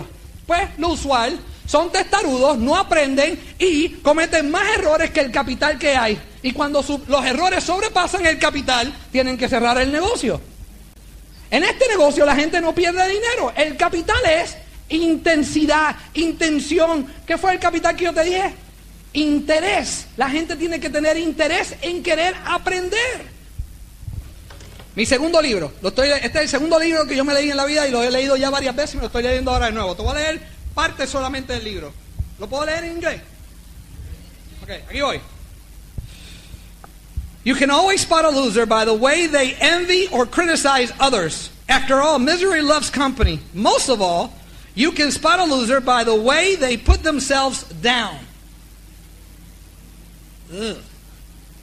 Pues 0.47 0.61
lo 0.77 0.89
usual, 0.89 1.37
son 1.65 1.91
testarudos, 1.91 2.57
no 2.57 2.75
aprenden 2.75 3.39
y 3.57 3.89
cometen 3.89 4.51
más 4.51 4.77
errores 4.77 5.11
que 5.11 5.21
el 5.21 5.31
capital 5.31 5.77
que 5.79 5.95
hay. 5.95 6.17
Y 6.41 6.51
cuando 6.51 6.83
los 7.07 7.25
errores 7.25 7.63
sobrepasan 7.63 8.25
el 8.25 8.37
capital, 8.37 8.93
tienen 9.11 9.37
que 9.37 9.49
cerrar 9.49 9.77
el 9.79 9.91
negocio. 9.91 10.39
En 11.49 11.63
este 11.63 11.87
negocio 11.87 12.25
la 12.25 12.35
gente 12.35 12.61
no 12.61 12.73
pierde 12.73 13.07
dinero. 13.07 13.51
El 13.55 13.77
capital 13.77 14.17
es 14.25 14.57
intensidad, 14.89 15.95
intención. 16.13 17.07
¿Qué 17.25 17.37
fue 17.37 17.53
el 17.53 17.59
capital 17.59 17.95
que 17.95 18.05
yo 18.05 18.13
te 18.13 18.23
dije? 18.23 18.53
Interés. 19.13 20.07
La 20.17 20.29
gente 20.29 20.55
tiene 20.55 20.79
que 20.79 20.89
tener 20.89 21.17
interés 21.17 21.75
en 21.81 22.03
querer 22.03 22.35
aprender. 22.45 23.35
Mi 24.95 25.05
segundo 25.05 25.41
libro, 25.41 25.73
este 25.83 26.23
es 26.23 26.35
el 26.35 26.47
segundo 26.47 26.79
libro 26.79 27.05
que 27.05 27.17
yo 27.17 27.25
me 27.25 27.33
leí 27.33 27.51
en 27.51 27.57
la 27.57 27.65
vida 27.65 27.85
y 27.85 27.91
lo 27.91 28.01
he 28.01 28.09
leído 28.09 28.37
ya 28.37 28.49
varias 28.49 28.73
veces 28.73 28.93
y 28.93 28.97
me 28.97 29.01
lo 29.01 29.07
estoy 29.07 29.23
leyendo 29.23 29.51
ahora 29.51 29.65
de 29.65 29.73
nuevo. 29.73 29.93
Te 29.93 30.01
voy 30.01 30.11
a 30.11 30.19
leer 30.19 30.54
parte 30.75 31.07
solamente 31.07 31.53
del 31.53 31.63
libro. 31.63 31.93
¿Lo 32.37 32.47
puedo 32.47 32.65
leer 32.65 32.83
en 32.83 32.97
inglés? 32.97 33.21
Ok, 34.61 34.69
aquí 34.89 35.01
voy. 35.01 35.21
You 37.43 37.55
can 37.55 37.69
always 37.69 38.01
spot 38.01 38.25
a 38.25 38.29
loser 38.29 38.65
by 38.65 38.85
the 38.85 38.93
way 38.93 39.27
they 39.27 39.55
envy 39.55 40.07
or 40.11 40.25
criticize 40.25 40.91
others. 40.99 41.49
After 41.69 42.01
all, 42.01 42.19
misery 42.19 42.61
loves 42.61 42.89
company. 42.89 43.39
Most 43.53 43.89
of 43.89 44.01
all, 44.01 44.33
you 44.73 44.91
can 44.91 45.11
spot 45.11 45.39
a 45.39 45.45
loser 45.45 45.79
by 45.79 46.03
the 46.03 46.15
way 46.15 46.55
they 46.55 46.75
put 46.75 47.03
themselves 47.03 47.63
down. 47.81 48.17
Ugh. 50.51 50.77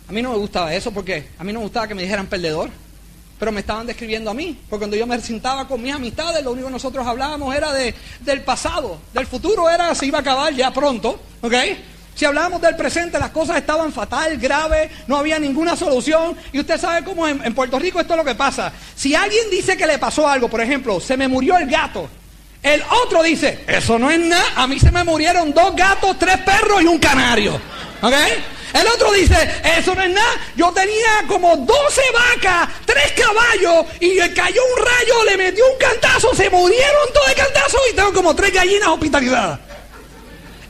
A 0.09 0.13
mí 0.13 0.23
no 0.23 0.33
me 0.33 0.39
gustaba 0.39 0.75
eso 0.75 0.91
porque 0.91 1.25
a 1.39 1.45
mí 1.45 1.53
no 1.53 1.61
me 1.61 1.67
gustaba 1.67 1.87
que 1.87 1.95
me 1.95 2.03
dijeran 2.03 2.27
perdedor 2.27 2.71
pero 3.43 3.51
me 3.51 3.59
estaban 3.59 3.89
describiendo 3.89 4.31
a 4.31 4.35
mí. 4.35 4.57
Porque 4.71 4.83
cuando 4.83 4.97
yo 4.97 5.05
me 5.05 5.21
sentaba 5.21 5.67
con 5.67 5.83
mis 5.83 5.93
amistades, 5.93 6.45
lo 6.45 6.53
único 6.53 6.69
que 6.69 6.75
nosotros 6.75 7.05
hablábamos 7.05 7.53
era 7.53 7.73
de, 7.73 7.93
del 8.21 8.43
pasado. 8.43 9.01
Del 9.13 9.27
futuro 9.27 9.69
era 9.69 9.93
si 9.97 10.07
iba 10.07 10.19
a 10.19 10.21
acabar 10.21 10.55
ya 10.55 10.71
pronto. 10.71 11.21
¿Ok? 11.41 11.53
Si 12.15 12.25
hablábamos 12.25 12.61
del 12.63 12.77
presente, 12.77 13.19
las 13.19 13.31
cosas 13.31 13.57
estaban 13.57 13.93
fatal, 13.93 14.39
grave, 14.39 14.93
no 15.09 15.17
había 15.17 15.41
ninguna 15.41 15.75
solución. 15.75 16.37
Y 16.53 16.61
usted 16.61 16.79
sabe 16.79 17.03
cómo 17.03 17.27
en, 17.27 17.45
en 17.45 17.53
Puerto 17.53 17.81
Rico 17.81 17.99
esto 17.99 18.13
es 18.13 18.19
lo 18.19 18.25
que 18.25 18.37
pasa. 18.37 18.73
Si 18.95 19.13
alguien 19.17 19.51
dice 19.51 19.77
que 19.77 19.89
le 19.89 19.99
pasó 19.99 20.29
algo, 20.29 20.49
por 20.49 20.61
ejemplo, 20.61 21.01
se 21.01 21.17
me 21.17 21.27
murió 21.27 21.59
el 21.59 21.69
gato. 21.69 22.09
El 22.63 22.83
otro 23.05 23.23
dice, 23.23 23.65
eso 23.67 23.99
no 23.99 24.11
es 24.11 24.21
nada. 24.21 24.45
A 24.57 24.67
mí 24.67 24.79
se 24.79 24.91
me 24.91 25.03
murieron 25.03 25.53
dos 25.53 25.75
gatos, 25.75 26.17
tres 26.19 26.39
perros 26.39 26.83
y 26.83 26.87
un 26.87 26.99
canario. 26.99 27.61
¿Ok? 28.01 28.15
El 28.73 28.87
otro 28.87 29.13
dice, 29.13 29.37
eso 29.77 29.95
no 29.95 30.03
es 30.03 30.11
nada. 30.11 30.35
Yo 30.57 30.73
tenía 30.73 31.25
como 31.27 31.57
12 31.57 32.01
vacas, 32.13 32.69
3 32.87 33.13
caballos 33.13 33.87
y 34.01 34.19
cayó 34.31 34.63
un 34.65 34.85
rayo, 34.85 35.25
le 35.29 35.37
metió 35.37 35.65
un 35.71 35.79
cantazo, 35.79 36.35
se 36.35 36.49
murieron 36.49 37.13
todos 37.13 37.29
de 37.29 37.35
cantazo 37.35 37.79
y 37.91 37.97
tengo 37.97 38.13
como 38.15 38.35
3 38.35 38.53
gallinas 38.53 38.89
hospitalizadas. 38.89 39.61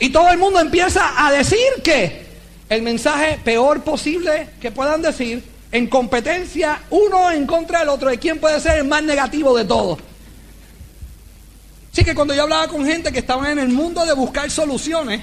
Y 0.00 0.10
todo 0.10 0.30
el 0.30 0.38
mundo 0.38 0.58
empieza 0.58 1.12
a 1.16 1.30
decir 1.30 1.60
que 1.84 2.26
el 2.68 2.82
mensaje 2.82 3.38
peor 3.44 3.82
posible 3.82 4.48
que 4.60 4.72
puedan 4.72 5.00
decir 5.00 5.44
en 5.70 5.86
competencia 5.86 6.80
uno 6.90 7.30
en 7.30 7.46
contra 7.46 7.80
del 7.80 7.90
otro 7.90 8.10
de 8.10 8.18
quién 8.18 8.40
puede 8.40 8.58
ser 8.60 8.78
el 8.78 8.84
más 8.84 9.04
negativo 9.04 9.56
de 9.56 9.64
todos. 9.64 9.98
Así 11.92 12.04
que 12.04 12.14
cuando 12.14 12.32
yo 12.34 12.44
hablaba 12.44 12.68
con 12.68 12.86
gente 12.86 13.12
que 13.12 13.18
estaba 13.18 13.52
en 13.52 13.58
el 13.58 13.68
mundo 13.68 14.04
de 14.06 14.14
buscar 14.14 14.50
soluciones, 14.50 15.20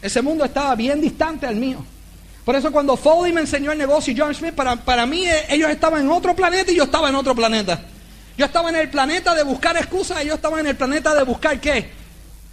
ese 0.00 0.22
mundo 0.22 0.46
estaba 0.46 0.74
bien 0.74 1.00
distante 1.00 1.46
al 1.46 1.56
mío. 1.56 1.84
Por 2.42 2.56
eso 2.56 2.72
cuando 2.72 2.96
Foley 2.96 3.32
me 3.32 3.42
enseñó 3.42 3.72
el 3.72 3.78
negocio 3.78 4.12
y 4.12 4.18
John 4.18 4.34
Smith, 4.34 4.54
para, 4.54 4.76
para 4.76 5.04
mí 5.04 5.26
eh, 5.26 5.46
ellos 5.50 5.68
estaban 5.68 6.00
en 6.00 6.10
otro 6.10 6.34
planeta 6.34 6.72
y 6.72 6.76
yo 6.76 6.84
estaba 6.84 7.10
en 7.10 7.16
otro 7.16 7.34
planeta. 7.34 7.82
Yo 8.38 8.46
estaba 8.46 8.70
en 8.70 8.76
el 8.76 8.88
planeta 8.88 9.34
de 9.34 9.42
buscar 9.42 9.76
excusas, 9.76 10.20
ellos 10.22 10.36
estaban 10.36 10.60
en 10.60 10.68
el 10.68 10.76
planeta 10.76 11.14
de 11.14 11.22
buscar 11.24 11.60
qué? 11.60 11.90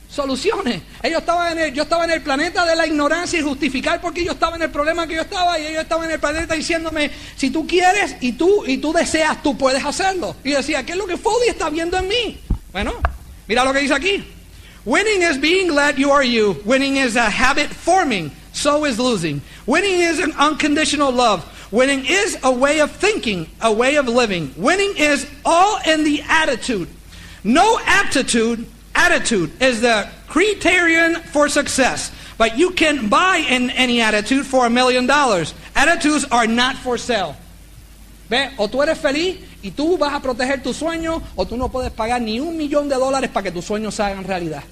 Soluciones. 0.10 0.82
Ellos 1.02 1.20
estaban 1.20 1.58
en 1.58 1.66
el, 1.66 1.74
yo 1.74 1.84
estaba 1.84 2.04
en 2.04 2.12
el 2.12 2.22
planeta 2.22 2.66
de 2.66 2.76
la 2.76 2.86
ignorancia 2.86 3.40
y 3.40 3.44
justificar 3.44 4.02
porque 4.02 4.26
yo 4.26 4.34
estaba 4.34 4.58
en 4.58 4.64
el 4.64 4.72
problema 4.72 5.08
que 5.08 5.16
yo 5.16 5.22
estaba 5.22 5.58
y 5.58 5.68
ellos 5.68 5.84
estaban 5.84 6.06
en 6.06 6.12
el 6.12 6.20
planeta 6.20 6.54
diciéndome, 6.54 7.12
si 7.38 7.50
tú 7.50 7.66
quieres 7.66 8.18
y 8.20 8.34
tú 8.34 8.66
y 8.66 8.78
tú 8.78 8.92
deseas, 8.92 9.42
tú 9.42 9.58
puedes 9.58 9.86
hacerlo. 9.86 10.36
Y 10.44 10.52
decía, 10.52 10.86
¿qué 10.86 10.94
es 10.94 10.98
lo 10.98 11.08
que 11.08 11.18
Foley 11.18 11.50
está 11.50 11.70
viendo 11.70 11.98
en 11.98 12.08
mí? 12.08 12.42
Bueno, 12.72 12.94
mira 13.48 13.64
lo 13.64 13.74
que 13.74 13.82
dice 13.82 13.94
aquí. 13.94 14.24
Winning 14.86 15.22
is 15.22 15.38
being 15.38 15.68
glad 15.68 15.98
you 15.98 16.12
are 16.12 16.24
you. 16.24 16.62
Winning 16.66 16.98
is 16.98 17.16
a 17.16 17.30
habit 17.30 17.70
forming. 17.70 18.32
So 18.52 18.86
is 18.86 19.00
losing. 19.00 19.42
Winning 19.66 20.02
is 20.02 20.20
an 20.20 20.34
unconditional 20.34 21.12
love. 21.12 21.50
Winning 21.72 22.06
is 22.06 22.38
a 22.44 22.52
way 22.52 22.82
of 22.82 22.92
thinking, 22.92 23.50
a 23.62 23.72
way 23.74 23.96
of 23.96 24.08
living. 24.08 24.54
Winning 24.58 24.94
is 24.98 25.28
all 25.44 25.80
in 25.88 26.04
the 26.04 26.22
attitude. 26.28 26.88
No 27.44 27.80
aptitude, 27.86 28.68
attitude 28.94 29.60
is 29.62 29.82
the 29.82 30.08
criterion 30.28 31.16
for 31.16 31.50
success. 31.50 32.12
But 32.38 32.58
you 32.58 32.72
can 32.72 33.10
buy 33.10 33.38
in 33.38 33.70
any 33.72 34.02
attitude 34.02 34.46
for 34.46 34.66
a 34.66 34.70
million 34.70 35.08
dollars. 35.08 35.54
Attitudes 35.76 36.26
are 36.26 36.46
not 36.46 36.76
for 36.76 36.98
sale. 36.98 37.36
¿Ve? 38.30 38.52
O 38.58 38.68
tú 38.68 38.84
eres 38.84 39.00
feliz 39.00 39.38
y 39.64 39.72
tú 39.72 39.98
vas 39.98 40.14
a 40.14 40.20
proteger 40.20 40.62
tu 40.62 40.74
sueño, 40.74 41.22
o 41.36 41.46
tú 41.48 41.58
no 41.58 41.70
puedes 41.70 41.92
pagar 41.92 42.22
ni 42.22 42.40
un 42.40 42.56
millón 42.56 42.90
de 42.90 42.96
dólares 42.96 43.30
para 43.32 43.46
que 43.46 43.52
tus 43.52 43.66
sueños 43.66 43.96
se 43.96 44.04
hagan 44.04 44.26
realidad. 44.26 44.64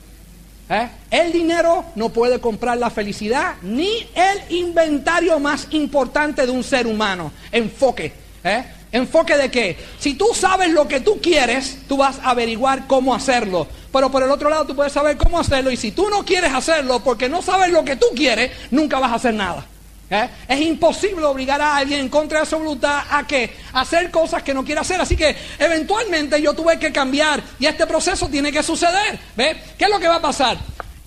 ¿Eh? 0.69 0.87
El 1.09 1.33
dinero 1.33 1.85
no 1.95 2.09
puede 2.09 2.39
comprar 2.39 2.77
la 2.77 2.89
felicidad 2.89 3.55
ni 3.61 3.89
el 4.13 4.55
inventario 4.55 5.39
más 5.39 5.67
importante 5.71 6.45
de 6.45 6.51
un 6.51 6.63
ser 6.63 6.87
humano. 6.87 7.31
Enfoque. 7.51 8.13
¿eh? 8.43 8.63
Enfoque 8.91 9.37
de 9.37 9.49
qué? 9.49 9.77
Si 9.99 10.13
tú 10.13 10.27
sabes 10.33 10.69
lo 10.69 10.87
que 10.87 10.99
tú 10.99 11.19
quieres, 11.21 11.79
tú 11.87 11.97
vas 11.97 12.19
a 12.19 12.31
averiguar 12.31 12.87
cómo 12.87 13.13
hacerlo. 13.15 13.67
Pero 13.91 14.09
por 14.11 14.23
el 14.23 14.31
otro 14.31 14.49
lado 14.49 14.65
tú 14.65 14.75
puedes 14.75 14.93
saber 14.93 15.17
cómo 15.17 15.39
hacerlo 15.39 15.71
y 15.71 15.77
si 15.77 15.91
tú 15.91 16.09
no 16.09 16.23
quieres 16.23 16.53
hacerlo 16.53 17.01
porque 17.01 17.27
no 17.27 17.41
sabes 17.41 17.69
lo 17.69 17.83
que 17.83 17.95
tú 17.95 18.07
quieres, 18.15 18.51
nunca 18.71 18.99
vas 18.99 19.11
a 19.11 19.15
hacer 19.15 19.33
nada. 19.33 19.65
¿Eh? 20.13 20.29
Es 20.45 20.59
imposible 20.59 21.23
obligar 21.23 21.61
a 21.61 21.77
alguien 21.77 22.01
en 22.01 22.09
contra 22.09 22.41
de 22.41 22.45
su 22.45 22.57
voluntad 22.57 23.01
a 23.09 23.25
que 23.25 23.55
hacer 23.71 24.11
cosas 24.11 24.43
que 24.43 24.53
no 24.53 24.61
quiere 24.65 24.81
hacer. 24.81 24.99
Así 24.99 25.15
que 25.15 25.33
eventualmente 25.57 26.41
yo 26.41 26.53
tuve 26.53 26.77
que 26.77 26.91
cambiar 26.91 27.41
y 27.57 27.65
este 27.65 27.87
proceso 27.87 28.27
tiene 28.27 28.51
que 28.51 28.61
suceder. 28.61 29.17
¿Qué 29.37 29.85
es 29.85 29.89
lo 29.89 29.99
que 30.01 30.09
va 30.09 30.15
a 30.15 30.21
pasar? 30.21 30.57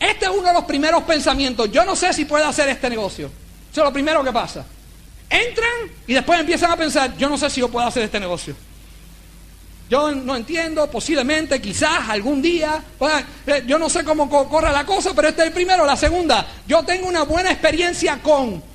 Este 0.00 0.24
es 0.24 0.30
uno 0.30 0.48
de 0.48 0.54
los 0.54 0.64
primeros 0.64 1.02
pensamientos. 1.02 1.70
Yo 1.70 1.84
no 1.84 1.94
sé 1.94 2.14
si 2.14 2.24
puedo 2.24 2.46
hacer 2.48 2.66
este 2.70 2.88
negocio. 2.88 3.26
Eso 3.70 3.80
es 3.82 3.84
lo 3.84 3.92
primero 3.92 4.24
que 4.24 4.32
pasa. 4.32 4.64
Entran 5.28 5.90
y 6.06 6.14
después 6.14 6.40
empiezan 6.40 6.70
a 6.70 6.76
pensar, 6.76 7.14
yo 7.18 7.28
no 7.28 7.36
sé 7.36 7.50
si 7.50 7.60
yo 7.60 7.68
puedo 7.68 7.86
hacer 7.86 8.04
este 8.04 8.18
negocio. 8.18 8.56
Yo 9.90 10.12
no 10.12 10.34
entiendo, 10.34 10.90
posiblemente, 10.90 11.60
quizás, 11.60 12.08
algún 12.08 12.40
día. 12.40 12.82
Eh, 13.46 13.64
yo 13.66 13.78
no 13.78 13.90
sé 13.90 14.02
cómo 14.02 14.30
corre 14.48 14.72
la 14.72 14.86
cosa, 14.86 15.12
pero 15.14 15.28
este 15.28 15.42
es 15.42 15.48
el 15.48 15.52
primero. 15.52 15.84
La 15.84 15.94
segunda, 15.94 16.46
yo 16.66 16.82
tengo 16.84 17.06
una 17.06 17.24
buena 17.24 17.50
experiencia 17.50 18.18
con 18.22 18.72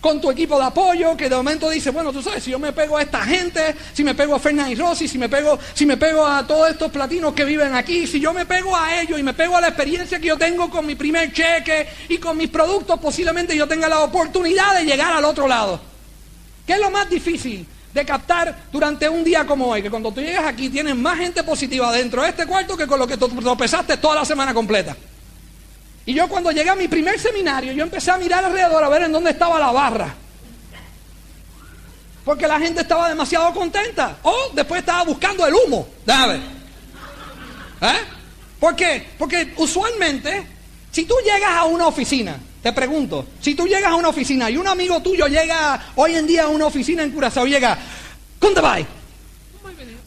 con 0.00 0.20
tu 0.20 0.30
equipo 0.30 0.58
de 0.58 0.64
apoyo, 0.64 1.16
que 1.16 1.28
de 1.28 1.36
momento 1.36 1.68
dice, 1.68 1.90
bueno, 1.90 2.12
tú 2.12 2.22
sabes, 2.22 2.44
si 2.44 2.50
yo 2.50 2.58
me 2.58 2.72
pego 2.72 2.96
a 2.96 3.02
esta 3.02 3.24
gente, 3.24 3.74
si 3.92 4.04
me 4.04 4.14
pego 4.14 4.36
a 4.36 4.38
Fernández 4.38 4.78
Rossi, 4.78 5.08
si 5.08 5.18
me 5.18 5.28
pego, 5.28 5.58
si 5.74 5.86
me 5.86 5.96
pego 5.96 6.24
a 6.24 6.46
todos 6.46 6.70
estos 6.70 6.90
platinos 6.92 7.34
que 7.34 7.44
viven 7.44 7.74
aquí, 7.74 8.06
si 8.06 8.20
yo 8.20 8.32
me 8.32 8.46
pego 8.46 8.76
a 8.76 9.00
ellos 9.00 9.18
y 9.18 9.22
me 9.22 9.34
pego 9.34 9.56
a 9.56 9.60
la 9.60 9.68
experiencia 9.68 10.20
que 10.20 10.28
yo 10.28 10.38
tengo 10.38 10.70
con 10.70 10.86
mi 10.86 10.94
primer 10.94 11.32
cheque 11.32 11.88
y 12.08 12.18
con 12.18 12.36
mis 12.36 12.48
productos, 12.48 12.98
posiblemente 13.00 13.56
yo 13.56 13.66
tenga 13.66 13.88
la 13.88 14.00
oportunidad 14.00 14.76
de 14.76 14.84
llegar 14.84 15.12
al 15.12 15.24
otro 15.24 15.48
lado. 15.48 15.80
¿Qué 16.64 16.74
es 16.74 16.80
lo 16.80 16.90
más 16.90 17.10
difícil 17.10 17.66
de 17.92 18.04
captar 18.04 18.66
durante 18.70 19.08
un 19.08 19.24
día 19.24 19.46
como 19.46 19.66
hoy? 19.66 19.82
Que 19.82 19.90
cuando 19.90 20.12
tú 20.12 20.20
llegas 20.20 20.44
aquí 20.44 20.68
tienes 20.68 20.94
más 20.94 21.18
gente 21.18 21.42
positiva 21.42 21.90
dentro 21.90 22.22
de 22.22 22.28
este 22.28 22.46
cuarto 22.46 22.76
que 22.76 22.86
con 22.86 23.00
lo 23.00 23.06
que 23.06 23.16
tropezaste 23.16 23.96
toda 23.96 24.16
la 24.16 24.24
semana 24.24 24.54
completa. 24.54 24.96
Y 26.08 26.14
yo 26.14 26.26
cuando 26.26 26.50
llegué 26.50 26.70
a 26.70 26.74
mi 26.74 26.88
primer 26.88 27.20
seminario, 27.20 27.70
yo 27.74 27.82
empecé 27.82 28.10
a 28.10 28.16
mirar 28.16 28.42
alrededor 28.42 28.82
a 28.82 28.88
ver 28.88 29.02
en 29.02 29.12
dónde 29.12 29.28
estaba 29.28 29.60
la 29.60 29.70
barra. 29.70 30.14
Porque 32.24 32.48
la 32.48 32.58
gente 32.58 32.80
estaba 32.80 33.10
demasiado 33.10 33.52
contenta. 33.52 34.16
O 34.22 34.34
después 34.54 34.80
estaba 34.80 35.04
buscando 35.04 35.46
el 35.46 35.52
humo. 35.52 35.86
Déjame 36.06 36.32
ver. 36.32 36.40
¿Eh? 37.82 37.98
¿Por 38.58 38.74
qué? 38.74 39.06
Porque 39.18 39.52
usualmente, 39.58 40.46
si 40.90 41.04
tú 41.04 41.14
llegas 41.22 41.52
a 41.52 41.64
una 41.64 41.86
oficina, 41.86 42.38
te 42.62 42.72
pregunto, 42.72 43.26
si 43.42 43.54
tú 43.54 43.66
llegas 43.66 43.92
a 43.92 43.96
una 43.96 44.08
oficina 44.08 44.48
y 44.48 44.56
un 44.56 44.66
amigo 44.66 45.02
tuyo 45.02 45.26
llega 45.26 45.78
hoy 45.96 46.14
en 46.14 46.26
día 46.26 46.44
a 46.44 46.48
una 46.48 46.64
oficina 46.64 47.02
en 47.02 47.10
Curazao, 47.10 47.44
llega, 47.44 47.76
¿dónde 48.40 48.62
vas? 48.62 48.80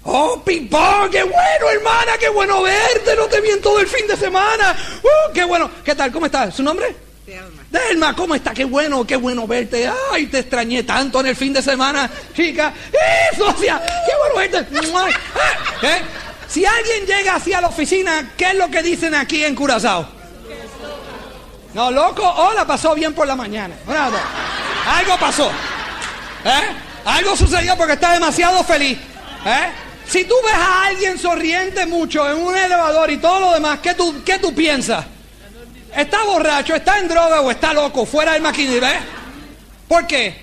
Oh, 0.04 0.42
Pipón, 0.44 1.12
qué 1.12 1.24
bueno, 1.24 1.70
hermana, 1.72 2.14
qué 2.20 2.30
bueno 2.30 2.62
verte. 2.64 3.16
No 3.16 3.26
te 3.26 3.40
vi 3.40 3.50
en 3.50 3.62
todo 3.62 3.80
el 3.80 3.88
fin 3.88 4.08
de 4.08 4.18
semana. 4.18 4.76
Uh, 5.04 5.34
qué 5.34 5.44
bueno. 5.44 5.70
¿Qué 5.84 5.94
tal? 5.94 6.12
¿Cómo 6.12 6.26
estás? 6.26 6.56
¿Su 6.56 6.64
nombre? 6.64 6.96
Delma. 7.26 7.64
Delma, 7.70 8.16
¿cómo 8.16 8.34
está? 8.34 8.52
Qué 8.52 8.66
bueno, 8.66 9.06
qué 9.06 9.16
bueno 9.16 9.46
verte. 9.46 9.90
Ay, 10.12 10.26
te 10.26 10.40
extrañé 10.40 10.84
tanto 10.84 11.20
en 11.20 11.28
el 11.28 11.36
fin 11.36 11.54
de 11.54 11.62
semana, 11.62 12.10
chica. 12.36 12.74
¡Eh, 12.92 13.38
socia! 13.38 13.80
¡Qué 13.80 14.12
bueno 14.18 14.36
verte! 14.36 14.68
Ah, 14.96 15.08
¿Eh? 15.84 16.02
Si 16.48 16.66
alguien 16.66 17.06
llega 17.06 17.36
así 17.36 17.54
a 17.54 17.62
la 17.62 17.68
oficina, 17.68 18.34
¿qué 18.36 18.50
es 18.50 18.56
lo 18.56 18.70
que 18.70 18.82
dicen 18.82 19.14
aquí 19.14 19.46
en 19.46 19.56
Curazao? 19.56 20.06
No, 21.74 21.92
loco, 21.92 22.28
hola, 22.28 22.66
pasó 22.66 22.94
bien 22.96 23.14
por 23.14 23.28
la 23.28 23.36
mañana. 23.36 23.76
Algo 23.88 25.18
pasó. 25.18 25.50
¿Eh? 26.44 26.76
Algo 27.06 27.38
sucedió 27.38 27.78
porque 27.78 27.94
está 27.94 28.14
demasiado 28.14 28.64
feliz. 28.64 28.98
¿Eh? 29.46 29.72
Si 30.12 30.26
tú 30.26 30.36
ves 30.44 30.54
a 30.54 30.88
alguien 30.88 31.18
sonriente 31.18 31.86
mucho 31.86 32.30
en 32.30 32.38
un 32.38 32.54
elevador 32.54 33.10
y 33.10 33.16
todo 33.16 33.40
lo 33.40 33.54
demás, 33.54 33.80
¿qué 33.80 33.94
tú, 33.94 34.22
qué 34.26 34.40
tú 34.40 34.54
piensas? 34.54 35.06
¿Está 35.96 36.26
borracho, 36.26 36.76
está 36.76 37.00
en 37.00 37.08
droga 37.08 37.40
o 37.40 37.50
está 37.50 37.74
loco, 37.74 38.06
fuera 38.06 38.34
del 38.34 38.42
maquinario? 38.42 38.82
¿Ves? 38.82 39.02
¿Por 39.88 40.06
qué? 40.08 40.36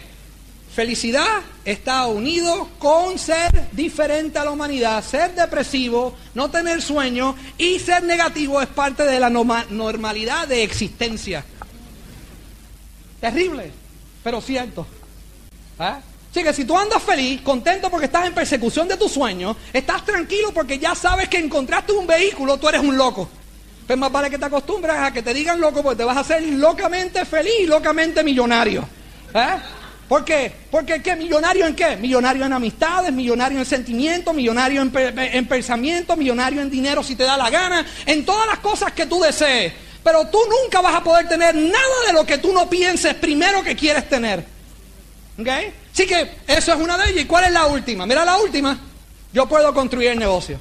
Felicidad 0.75 1.43
está 1.67 2.07
unido 2.07 2.71
con 2.79 3.19
ser 3.19 3.69
diferente 3.73 4.39
a 4.39 4.45
la 4.47 4.53
humanidad, 4.53 5.05
ser 5.05 5.35
depresivo, 5.35 6.17
no 6.33 6.51
tener 6.51 6.81
sueño 6.81 7.37
y 7.59 7.79
ser 7.79 8.05
negativo 8.05 8.63
es 8.63 8.69
parte 8.69 9.03
de 9.03 9.21
la 9.21 9.29
normalidad 9.29 10.49
de 10.49 10.63
existencia. 10.63 11.45
Terrible, 13.21 13.71
pero 14.25 14.41
cierto. 14.41 14.87
¿Eh? 15.79 16.08
Así 16.39 16.45
que 16.45 16.55
si 16.55 16.65
tú 16.65 16.79
andas 16.79 17.03
feliz, 17.03 17.41
contento 17.41 17.91
porque 17.91 18.07
estás 18.07 18.25
en 18.25 18.33
persecución 18.33 18.87
de 18.87 18.97
tus 18.97 19.11
sueños, 19.11 19.57
estás 19.73 20.05
tranquilo 20.05 20.53
porque 20.55 20.79
ya 20.79 20.95
sabes 20.95 21.29
que 21.29 21.37
encontraste 21.37 21.91
un 21.91 22.07
vehículo, 22.07 22.59
tú 22.59 22.69
eres 22.69 22.81
un 22.81 22.97
loco. 22.97 23.29
Pues 23.85 23.99
más 23.99 24.13
vale 24.13 24.31
que 24.31 24.39
te 24.39 24.45
acostumbras 24.45 24.99
a 25.09 25.13
que 25.13 25.21
te 25.21 25.35
digan 25.35 25.61
loco 25.61 25.83
porque 25.83 25.97
te 25.97 26.05
vas 26.05 26.17
a 26.17 26.21
hacer 26.21 26.45
locamente 26.45 27.25
feliz 27.25 27.67
locamente 27.67 28.23
millonario. 28.23 28.89
¿Eh? 29.35 29.57
¿Por 30.09 30.25
qué? 30.25 30.53
Porque 30.71 31.03
¿qué? 31.03 31.17
¿Millonario 31.17 31.67
en 31.67 31.75
qué? 31.75 31.97
Millonario 31.97 32.47
en 32.47 32.53
amistades, 32.53 33.13
millonario 33.13 33.59
en 33.59 33.67
sentimientos, 33.67 34.33
millonario 34.33 34.81
en, 34.81 34.93
en 34.95 35.49
pensamiento, 35.49 36.15
millonario 36.15 36.63
en 36.63 36.71
dinero 36.71 37.03
si 37.03 37.17
te 37.17 37.25
da 37.25 37.37
la 37.37 37.51
gana, 37.51 37.85
en 38.07 38.25
todas 38.25 38.47
las 38.47 38.61
cosas 38.61 38.93
que 38.93 39.07
tú 39.07 39.19
desees. 39.19 39.73
Pero 40.05 40.29
tú 40.29 40.39
nunca 40.63 40.81
vas 40.83 40.95
a 40.95 41.03
poder 41.03 41.29
tener 41.29 41.57
nada 41.57 42.07
de 42.07 42.13
lo 42.13 42.25
que 42.25 42.39
tú 42.39 42.53
no 42.53 42.71
pienses 42.71 43.15
primero 43.15 43.65
que 43.65 43.75
quieres 43.75 44.09
tener. 44.09 44.45
¿Okay? 45.37 45.73
Así 45.99 46.07
que 46.07 46.31
eso 46.47 46.73
es 46.73 46.79
una 46.79 46.97
de 46.97 47.11
ellas. 47.11 47.25
¿Y 47.25 47.27
cuál 47.27 47.47
es 47.47 47.51
la 47.51 47.67
última? 47.67 48.07
Mira 48.07 48.25
la 48.25 48.39
última. 48.39 48.79
Yo 49.33 49.49
puedo 49.49 49.75
construir 49.75 50.11
el 50.11 50.19
negocio. 50.21 50.61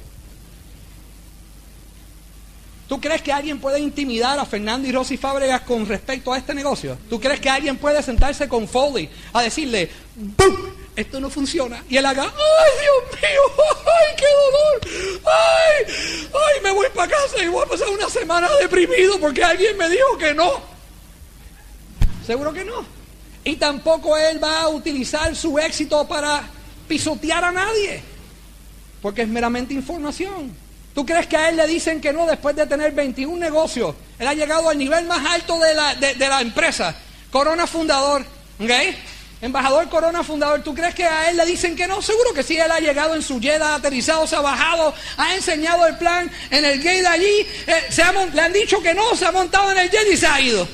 ¿Tú 2.88 3.00
crees 3.00 3.22
que 3.22 3.32
alguien 3.32 3.60
puede 3.60 3.78
intimidar 3.78 4.36
a 4.36 4.44
Fernando 4.44 4.88
y 4.88 4.90
Rosy 4.90 5.16
Fábregas 5.16 5.60
con 5.60 5.86
respecto 5.86 6.32
a 6.32 6.38
este 6.38 6.54
negocio? 6.54 6.98
¿Tú 7.08 7.20
crees 7.20 7.38
que 7.38 7.48
alguien 7.48 7.76
puede 7.76 8.02
sentarse 8.02 8.48
con 8.48 8.66
Foley 8.66 9.08
a 9.32 9.42
decirle, 9.42 9.88
¡Bum! 10.16 10.56
Esto 10.96 11.20
no 11.20 11.30
funciona. 11.30 11.84
Y 11.88 11.96
él 11.98 12.06
haga, 12.06 12.24
¡ay, 12.24 12.72
Dios 12.80 13.22
mío! 13.22 13.64
¡Ay, 13.86 14.16
qué 14.16 14.26
dolor! 14.42 15.22
¡Ay! 15.24 16.28
¡Ay, 16.34 16.62
me 16.64 16.72
voy 16.72 16.88
para 16.92 17.12
casa 17.12 17.44
y 17.44 17.46
voy 17.46 17.62
a 17.62 17.68
pasar 17.68 17.88
una 17.90 18.08
semana 18.08 18.48
deprimido 18.60 19.20
porque 19.20 19.44
alguien 19.44 19.78
me 19.78 19.88
dijo 19.88 20.18
que 20.18 20.34
no! 20.34 20.60
Seguro 22.26 22.52
que 22.52 22.64
no. 22.64 22.97
Y 23.48 23.56
tampoco 23.56 24.14
él 24.14 24.44
va 24.44 24.60
a 24.60 24.68
utilizar 24.68 25.34
su 25.34 25.58
éxito 25.58 26.06
para 26.06 26.42
pisotear 26.86 27.42
a 27.42 27.50
nadie, 27.50 28.02
porque 29.00 29.22
es 29.22 29.28
meramente 29.28 29.72
información. 29.72 30.54
¿Tú 30.94 31.06
crees 31.06 31.26
que 31.26 31.38
a 31.38 31.48
él 31.48 31.56
le 31.56 31.66
dicen 31.66 31.98
que 31.98 32.12
no 32.12 32.26
después 32.26 32.54
de 32.54 32.66
tener 32.66 32.92
21 32.92 33.38
negocios? 33.38 33.94
Él 34.18 34.26
ha 34.26 34.34
llegado 34.34 34.68
al 34.68 34.76
nivel 34.76 35.06
más 35.06 35.24
alto 35.24 35.58
de 35.60 35.74
la, 35.74 35.94
de, 35.94 36.14
la 36.18 36.42
empresa. 36.42 36.94
Corona 37.30 37.66
fundador, 37.66 38.22
¿ok? 38.60 38.70
Embajador 39.40 39.88
Corona 39.88 40.22
fundador, 40.22 40.62
¿tú 40.62 40.74
crees 40.74 40.94
que 40.94 41.06
a 41.06 41.30
él 41.30 41.38
le 41.38 41.46
dicen 41.46 41.74
que 41.74 41.86
no? 41.86 42.02
Seguro 42.02 42.34
que 42.34 42.42
sí, 42.42 42.58
él 42.58 42.70
ha 42.70 42.80
llegado 42.80 43.14
en 43.14 43.22
su 43.22 43.40
jet, 43.40 43.62
ha 43.62 43.76
aterrizado, 43.76 44.26
se 44.26 44.36
ha 44.36 44.42
bajado, 44.42 44.92
ha 45.16 45.34
enseñado 45.34 45.86
el 45.86 45.96
plan 45.96 46.30
en 46.50 46.66
el 46.66 46.82
gate 46.82 47.06
allí, 47.06 47.46
eh, 47.66 47.86
se 47.88 48.02
le 48.34 48.42
han 48.42 48.52
dicho 48.52 48.82
que 48.82 48.92
no, 48.92 49.16
se 49.16 49.24
ha 49.24 49.32
montado 49.32 49.72
en 49.72 49.78
el 49.78 49.90
jet 49.90 50.06
y 50.12 50.18
se 50.18 50.26
ha 50.26 50.38
ido. 50.38 50.68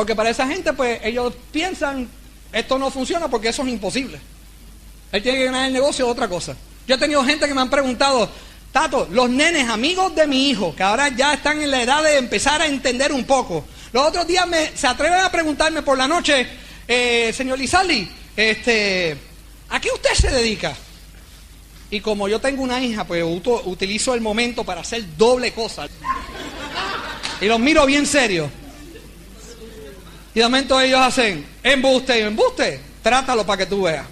Porque 0.00 0.16
para 0.16 0.30
esa 0.30 0.46
gente, 0.46 0.72
pues 0.72 0.98
ellos 1.04 1.34
piensan, 1.52 2.08
esto 2.54 2.78
no 2.78 2.90
funciona 2.90 3.28
porque 3.28 3.50
eso 3.50 3.60
es 3.64 3.68
imposible. 3.68 4.18
Él 5.12 5.22
tiene 5.22 5.36
que 5.36 5.44
ganar 5.44 5.66
el 5.66 5.74
negocio 5.74 6.06
de 6.06 6.10
otra 6.10 6.26
cosa. 6.26 6.56
Yo 6.88 6.94
he 6.94 6.98
tenido 6.98 7.22
gente 7.22 7.46
que 7.46 7.52
me 7.52 7.60
han 7.60 7.68
preguntado, 7.68 8.26
Tato, 8.72 9.06
los 9.10 9.28
nenes 9.28 9.68
amigos 9.68 10.14
de 10.14 10.26
mi 10.26 10.48
hijo, 10.48 10.74
que 10.74 10.82
ahora 10.82 11.10
ya 11.10 11.34
están 11.34 11.60
en 11.60 11.70
la 11.70 11.82
edad 11.82 12.02
de 12.02 12.16
empezar 12.16 12.62
a 12.62 12.66
entender 12.66 13.12
un 13.12 13.24
poco. 13.24 13.66
Los 13.92 14.06
otros 14.06 14.26
días 14.26 14.48
me, 14.48 14.74
se 14.74 14.86
atreven 14.86 15.20
a 15.20 15.30
preguntarme 15.30 15.82
por 15.82 15.98
la 15.98 16.08
noche, 16.08 16.46
eh, 16.88 17.30
señor 17.36 17.58
Lizaldi, 17.58 18.08
este, 18.34 19.14
¿a 19.68 19.78
qué 19.82 19.90
usted 19.92 20.14
se 20.14 20.30
dedica? 20.30 20.74
Y 21.90 22.00
como 22.00 22.26
yo 22.26 22.40
tengo 22.40 22.62
una 22.62 22.82
hija, 22.82 23.04
pues 23.04 23.22
utilizo 23.22 24.14
el 24.14 24.22
momento 24.22 24.64
para 24.64 24.80
hacer 24.80 25.04
doble 25.18 25.52
cosa. 25.52 25.86
Y 27.42 27.44
los 27.44 27.60
miro 27.60 27.84
bien 27.84 28.06
serio. 28.06 28.50
Y 30.34 30.38
de 30.38 30.44
momento 30.44 30.80
ellos 30.80 31.00
hacen 31.00 31.46
embuste 31.62 32.18
y 32.18 32.22
embuste. 32.22 32.80
Trátalo 33.02 33.44
para 33.44 33.58
que 33.58 33.66
tú 33.66 33.82
veas. 33.82 34.06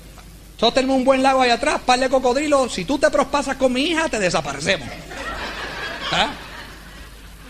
Nosotros 0.54 0.74
tenemos 0.74 0.96
un 0.96 1.04
buen 1.04 1.22
lago 1.22 1.40
ahí 1.40 1.50
atrás, 1.50 1.80
par 1.86 2.00
de 2.00 2.08
cocodrilos. 2.08 2.72
Si 2.74 2.84
tú 2.84 2.98
te 2.98 3.08
prospasas 3.10 3.56
con 3.56 3.72
mi 3.72 3.82
hija, 3.82 4.08
te 4.08 4.18
desaparecemos. 4.18 4.88
¿Ah? 6.10 6.30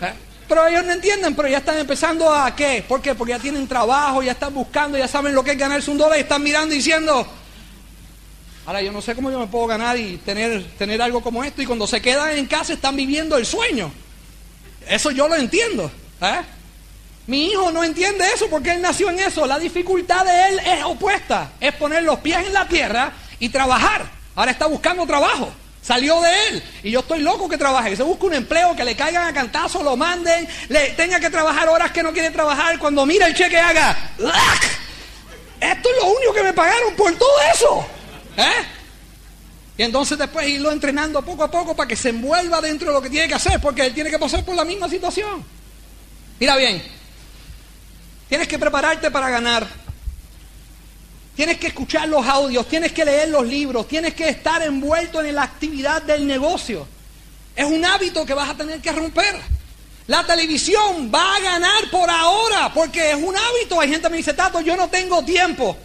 ¿Ah? 0.01 0.13
Pero 0.47 0.67
ellos 0.67 0.85
no 0.85 0.91
entienden, 0.93 1.35
pero 1.35 1.47
ya 1.47 1.57
están 1.57 1.77
empezando 1.79 2.31
a 2.31 2.55
qué. 2.55 2.83
¿Por 2.87 3.01
qué? 3.01 3.15
Porque 3.15 3.31
ya 3.31 3.39
tienen 3.39 3.67
trabajo, 3.67 4.21
ya 4.21 4.33
están 4.33 4.53
buscando, 4.53 4.97
ya 4.97 5.07
saben 5.07 5.33
lo 5.33 5.43
que 5.43 5.51
es 5.51 5.57
ganarse 5.57 5.89
un 5.89 5.97
dólar 5.97 6.19
y 6.19 6.21
están 6.21 6.43
mirando 6.43 6.73
y 6.73 6.77
diciendo, 6.77 7.27
ahora 8.67 8.81
yo 8.83 8.91
no 8.91 9.01
sé 9.01 9.15
cómo 9.15 9.31
yo 9.31 9.39
me 9.39 9.47
puedo 9.47 9.65
ganar 9.65 9.97
y 9.97 10.17
tener, 10.17 10.63
tener 10.77 11.01
algo 11.01 11.21
como 11.21 11.43
esto. 11.43 11.63
Y 11.63 11.65
cuando 11.65 11.87
se 11.87 12.01
quedan 12.01 12.37
en 12.37 12.45
casa 12.45 12.73
están 12.73 12.95
viviendo 12.95 13.37
el 13.37 13.45
sueño. 13.45 13.91
Eso 14.87 15.09
yo 15.09 15.27
lo 15.27 15.35
entiendo. 15.35 15.91
¿eh? 16.21 16.41
Mi 17.29 17.45
hijo 17.51 17.71
no 17.71 17.83
entiende 17.83 18.25
eso 18.33 18.49
porque 18.49 18.71
él 18.71 18.81
nació 18.81 19.11
en 19.11 19.19
eso. 19.19 19.45
La 19.45 19.59
dificultad 19.59 20.25
de 20.25 20.47
él 20.47 20.59
es 20.65 20.83
opuesta. 20.83 21.51
Es 21.59 21.75
poner 21.75 22.01
los 22.01 22.17
pies 22.21 22.39
en 22.39 22.51
la 22.51 22.67
tierra 22.67 23.11
y 23.37 23.49
trabajar. 23.49 24.03
Ahora 24.33 24.49
está 24.49 24.65
buscando 24.65 25.05
trabajo. 25.05 25.51
Salió 25.79 26.19
de 26.21 26.47
él. 26.47 26.63
Y 26.81 26.89
yo 26.89 27.01
estoy 27.01 27.19
loco 27.19 27.47
que 27.47 27.55
trabaje. 27.55 27.91
Que 27.91 27.97
se 27.97 28.01
busque 28.01 28.25
un 28.25 28.33
empleo, 28.33 28.75
que 28.75 28.83
le 28.83 28.95
caigan 28.95 29.27
a 29.27 29.31
cantazo, 29.31 29.83
lo 29.83 29.95
manden, 29.95 30.47
le 30.69 30.89
tenga 30.93 31.19
que 31.19 31.29
trabajar 31.29 31.69
horas 31.69 31.91
que 31.91 32.01
no 32.01 32.11
quiere 32.11 32.31
trabajar. 32.31 32.79
Cuando 32.79 33.05
mira 33.05 33.27
el 33.27 33.35
cheque 33.35 33.59
haga. 33.59 33.95
Esto 35.59 35.89
es 35.89 35.97
lo 36.01 36.09
único 36.09 36.33
que 36.33 36.41
me 36.41 36.53
pagaron 36.53 36.95
por 36.95 37.13
todo 37.15 37.41
eso. 37.53 37.85
¿Eh? 38.37 38.65
Y 39.77 39.83
entonces 39.83 40.17
después 40.17 40.47
irlo 40.47 40.71
entrenando 40.71 41.21
poco 41.21 41.43
a 41.43 41.51
poco 41.51 41.75
para 41.75 41.87
que 41.87 41.95
se 41.95 42.09
envuelva 42.09 42.59
dentro 42.59 42.87
de 42.87 42.93
lo 42.95 43.01
que 43.03 43.11
tiene 43.11 43.27
que 43.27 43.35
hacer, 43.35 43.61
porque 43.61 43.85
él 43.85 43.93
tiene 43.93 44.09
que 44.09 44.17
pasar 44.17 44.43
por 44.43 44.55
la 44.55 44.65
misma 44.65 44.89
situación. 44.89 45.45
Mira 46.39 46.55
bien, 46.55 46.98
Tienes 48.29 48.47
que 48.47 48.59
prepararte 48.59 49.09
para 49.09 49.29
ganar. 49.29 49.67
Tienes 51.35 51.57
que 51.57 51.67
escuchar 51.67 52.07
los 52.07 52.25
audios, 52.27 52.67
tienes 52.67 52.91
que 52.91 53.03
leer 53.03 53.29
los 53.29 53.47
libros, 53.47 53.87
tienes 53.87 54.13
que 54.13 54.29
estar 54.29 54.61
envuelto 54.61 55.23
en 55.23 55.33
la 55.33 55.43
actividad 55.43 56.01
del 56.03 56.27
negocio. 56.27 56.85
Es 57.55 57.65
un 57.65 57.83
hábito 57.83 58.25
que 58.25 58.33
vas 58.33 58.49
a 58.49 58.55
tener 58.55 58.79
que 58.81 58.91
romper. 58.91 59.35
La 60.07 60.25
televisión 60.25 61.11
va 61.13 61.35
a 61.35 61.39
ganar 61.39 61.89
por 61.91 62.09
ahora, 62.09 62.71
porque 62.73 63.11
es 63.11 63.15
un 63.15 63.35
hábito. 63.35 63.79
Hay 63.79 63.89
gente 63.89 64.03
que 64.03 64.09
me 64.09 64.17
dice, 64.17 64.33
Tato, 64.33 64.61
yo 64.61 64.75
no 64.75 64.89
tengo 64.89 65.23
tiempo. 65.23 65.75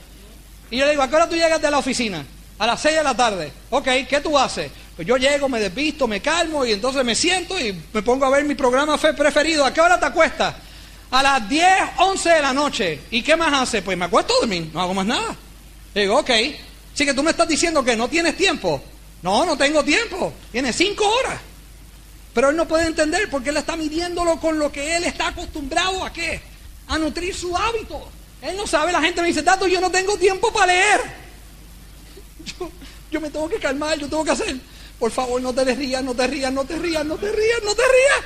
Y 0.71 0.79
yo 0.79 0.85
le 0.85 0.93
digo, 0.93 1.03
¿a 1.03 1.09
qué 1.09 1.17
hora 1.17 1.29
tú 1.29 1.37
llegas 1.37 1.63
de 1.63 1.71
la 1.71 1.79
oficina? 1.79 2.25
A 2.59 2.67
las 2.67 2.81
6 2.81 2.97
de 2.97 3.03
la 3.03 3.17
tarde. 3.17 3.53
Ok, 3.71 3.89
¿qué 4.09 4.21
tú 4.23 4.39
haces? 4.39 4.71
Pues 4.97 5.07
yo 5.07 5.17
llego, 5.17 5.49
me 5.49 5.61
desvisto, 5.61 6.07
me 6.07 6.21
calmo 6.21 6.65
y 6.65 6.73
entonces 6.73 7.05
me 7.05 7.15
siento 7.15 7.59
y 7.59 7.81
me 7.93 8.03
pongo 8.03 8.27
a 8.27 8.31
ver 8.31 8.45
mi 8.45 8.55
programa 8.55 8.97
preferido. 8.99 9.65
¿A 9.65 9.73
qué 9.73 9.81
hora 9.81 9.99
te 9.99 10.07
acuestas? 10.07 10.55
A 11.11 11.23
las 11.23 11.49
10, 11.49 11.67
11 11.99 12.29
de 12.29 12.43
la 12.43 12.53
noche. 12.53 13.01
¿Y 13.11 13.23
qué 13.23 13.37
más 13.37 13.53
hace? 13.53 13.83
Pues 13.83 13.97
me 13.97 14.07
acuesto 14.07 14.35
a 14.35 14.41
dormir, 14.41 14.71
no 14.73 14.81
hago 14.81 14.95
más 14.95 15.07
nada. 15.07 15.37
digo, 15.95 16.19
ok. 16.19 16.31
Así 16.95 17.05
que 17.05 17.15
tú 17.15 17.23
me 17.23 17.31
estás 17.31 17.49
diciendo 17.49 17.85
que 17.85 17.97
no 17.97 18.09
tienes 18.09 18.37
tiempo. 18.37 18.83
No, 19.23 19.45
no 19.45 19.57
tengo 19.57 19.83
tiempo. 19.83 20.33
Tiene 20.53 20.73
5 20.73 21.05
horas. 21.05 21.41
Pero 22.35 22.51
él 22.51 22.57
no 22.57 22.67
puede 22.67 22.87
entender 22.87 23.31
porque 23.31 23.51
él 23.51 23.57
está 23.57 23.77
midiéndolo 23.77 24.39
con 24.41 24.59
lo 24.59 24.71
que 24.71 24.97
él 24.97 25.05
está 25.05 25.29
acostumbrado 25.29 26.05
a 26.05 26.13
qué? 26.13 26.43
A 26.89 26.99
nutrir 26.99 27.35
su 27.35 27.57
hábito. 27.57 28.09
Él 28.43 28.57
no 28.57 28.67
sabe, 28.67 28.93
la 28.93 29.01
gente 29.01 29.23
me 29.23 29.29
dice, 29.29 29.43
Tato, 29.43 29.67
yo 29.67 29.81
no 29.81 29.91
tengo 29.91 30.19
tiempo 30.19 30.53
para 30.53 30.67
leer. 30.67 31.01
Yo, 32.59 32.71
yo 33.11 33.21
me 33.21 33.31
tengo 33.31 33.49
que 33.49 33.57
calmar, 33.57 33.99
yo 33.99 34.07
tengo 34.07 34.23
que 34.23 34.33
hacer. 34.33 34.57
Por 34.99 35.11
favor, 35.11 35.41
no 35.41 35.55
te 35.55 35.65
rías, 35.65 36.03
no 36.03 36.15
te 36.15 36.27
rías, 36.27 36.53
no 36.53 36.65
te 36.65 36.77
rías, 36.77 37.07
no 37.07 37.17
te 37.17 37.33
rías, 37.33 37.63
no 37.65 37.75
te 37.75 37.83
rías. 37.83 38.25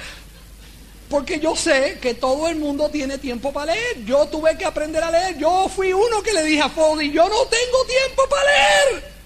Porque 1.08 1.40
yo 1.40 1.56
sé 1.56 1.98
que 2.02 2.14
todo 2.14 2.48
el 2.48 2.56
mundo 2.56 2.90
tiene 2.90 3.16
tiempo 3.18 3.52
para 3.52 3.74
leer. 3.74 4.04
Yo 4.04 4.26
tuve 4.26 4.58
que 4.58 4.64
aprender 4.64 5.02
a 5.02 5.10
leer. 5.10 5.38
Yo 5.38 5.68
fui 5.74 5.92
uno 5.92 6.22
que 6.22 6.32
le 6.32 6.42
dije 6.44 6.60
a 6.60 6.68
Fody, 6.68 7.10
yo 7.10 7.28
no 7.28 7.46
tengo 7.46 7.84
tiempo 7.86 8.22
para 8.28 8.42
leer. 8.44 9.18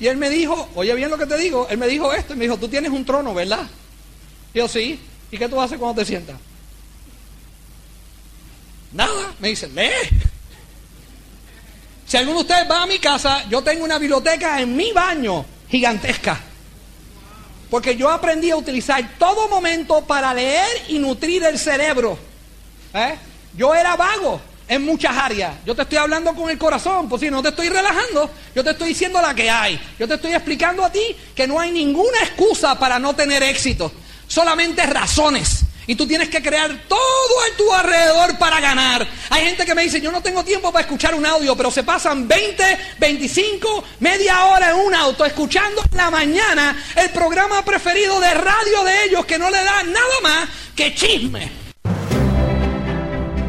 Y 0.00 0.06
él 0.06 0.16
me 0.16 0.30
dijo, 0.30 0.68
oye 0.74 0.94
bien 0.94 1.10
lo 1.10 1.18
que 1.18 1.26
te 1.26 1.36
digo, 1.38 1.66
él 1.68 1.78
me 1.78 1.88
dijo 1.88 2.12
esto, 2.12 2.34
y 2.34 2.36
me 2.36 2.44
dijo, 2.44 2.56
tú 2.56 2.68
tienes 2.68 2.92
un 2.92 3.04
trono, 3.04 3.34
¿verdad? 3.34 3.66
Y 4.54 4.58
yo 4.58 4.68
sí. 4.68 5.00
¿Y 5.30 5.38
qué 5.38 5.48
tú 5.48 5.60
haces 5.60 5.78
cuando 5.78 6.00
te 6.00 6.06
sientas? 6.06 6.36
Nada, 8.92 9.34
me 9.38 9.48
dice, 9.48 9.68
lee. 9.68 9.90
Si 12.06 12.16
alguno 12.16 12.38
de 12.38 12.42
ustedes 12.42 12.70
va 12.70 12.82
a 12.82 12.86
mi 12.86 12.98
casa, 12.98 13.44
yo 13.50 13.62
tengo 13.62 13.84
una 13.84 13.98
biblioteca 13.98 14.60
en 14.60 14.74
mi 14.74 14.92
baño 14.92 15.44
gigantesca. 15.68 16.40
Porque 17.70 17.96
yo 17.96 18.10
aprendí 18.10 18.50
a 18.50 18.56
utilizar 18.56 19.16
todo 19.18 19.48
momento 19.48 20.04
para 20.04 20.32
leer 20.32 20.84
y 20.88 20.98
nutrir 20.98 21.44
el 21.44 21.58
cerebro. 21.58 22.18
¿Eh? 22.94 23.14
Yo 23.54 23.74
era 23.74 23.96
vago 23.96 24.40
en 24.68 24.84
muchas 24.84 25.16
áreas. 25.16 25.54
Yo 25.64 25.74
te 25.74 25.82
estoy 25.82 25.98
hablando 25.98 26.34
con 26.34 26.50
el 26.50 26.58
corazón, 26.58 27.08
pues 27.08 27.20
si 27.20 27.30
no 27.30 27.42
te 27.42 27.48
estoy 27.48 27.68
relajando, 27.68 28.30
yo 28.54 28.62
te 28.62 28.70
estoy 28.70 28.88
diciendo 28.88 29.20
la 29.20 29.34
que 29.34 29.50
hay. 29.50 29.80
Yo 29.98 30.06
te 30.06 30.14
estoy 30.14 30.32
explicando 30.32 30.84
a 30.84 30.92
ti 30.92 31.16
que 31.34 31.46
no 31.46 31.58
hay 31.58 31.70
ninguna 31.70 32.18
excusa 32.22 32.78
para 32.78 32.98
no 32.98 33.14
tener 33.14 33.42
éxito, 33.42 33.90
solamente 34.26 34.84
razones. 34.86 35.64
Y 35.88 35.94
tú 35.94 36.06
tienes 36.06 36.28
que 36.28 36.42
crear 36.42 36.70
todo 36.86 36.98
a 37.00 37.56
tu 37.56 37.72
alrededor 37.72 38.36
para 38.36 38.60
ganar. 38.60 39.08
Hay 39.30 39.46
gente 39.46 39.64
que 39.64 39.74
me 39.74 39.82
dice, 39.82 40.02
yo 40.02 40.12
no 40.12 40.20
tengo 40.20 40.44
tiempo 40.44 40.70
para 40.70 40.82
escuchar 40.82 41.14
un 41.14 41.24
audio, 41.24 41.56
pero 41.56 41.70
se 41.70 41.82
pasan 41.82 42.28
20, 42.28 42.78
25, 42.98 43.84
media 44.00 44.44
hora 44.44 44.72
en 44.72 44.76
un 44.76 44.94
auto 44.94 45.24
escuchando 45.24 45.80
en 45.90 45.96
la 45.96 46.10
mañana 46.10 46.76
el 46.94 47.08
programa 47.08 47.64
preferido 47.64 48.20
de 48.20 48.34
radio 48.34 48.84
de 48.84 49.04
ellos 49.04 49.24
que 49.24 49.38
no 49.38 49.48
le 49.48 49.64
da 49.64 49.82
nada 49.84 50.20
más 50.22 50.48
que 50.76 50.94
chisme. 50.94 51.50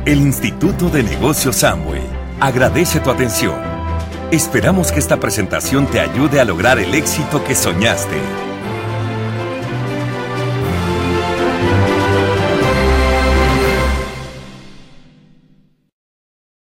El 0.05 0.19
Instituto 0.19 0.89
de 0.89 1.03
Negocios 1.03 1.57
Samway 1.57 2.03
agradece 2.39 3.01
tu 3.01 3.11
atención. 3.11 3.61
Esperamos 4.31 4.93
que 4.93 4.99
esta 4.99 5.19
presentación 5.19 5.87
te 5.87 5.99
ayude 5.99 6.39
a 6.39 6.45
lograr 6.45 6.79
el 6.79 6.95
éxito 6.95 7.43
que 7.43 7.53
soñaste. 7.53 8.48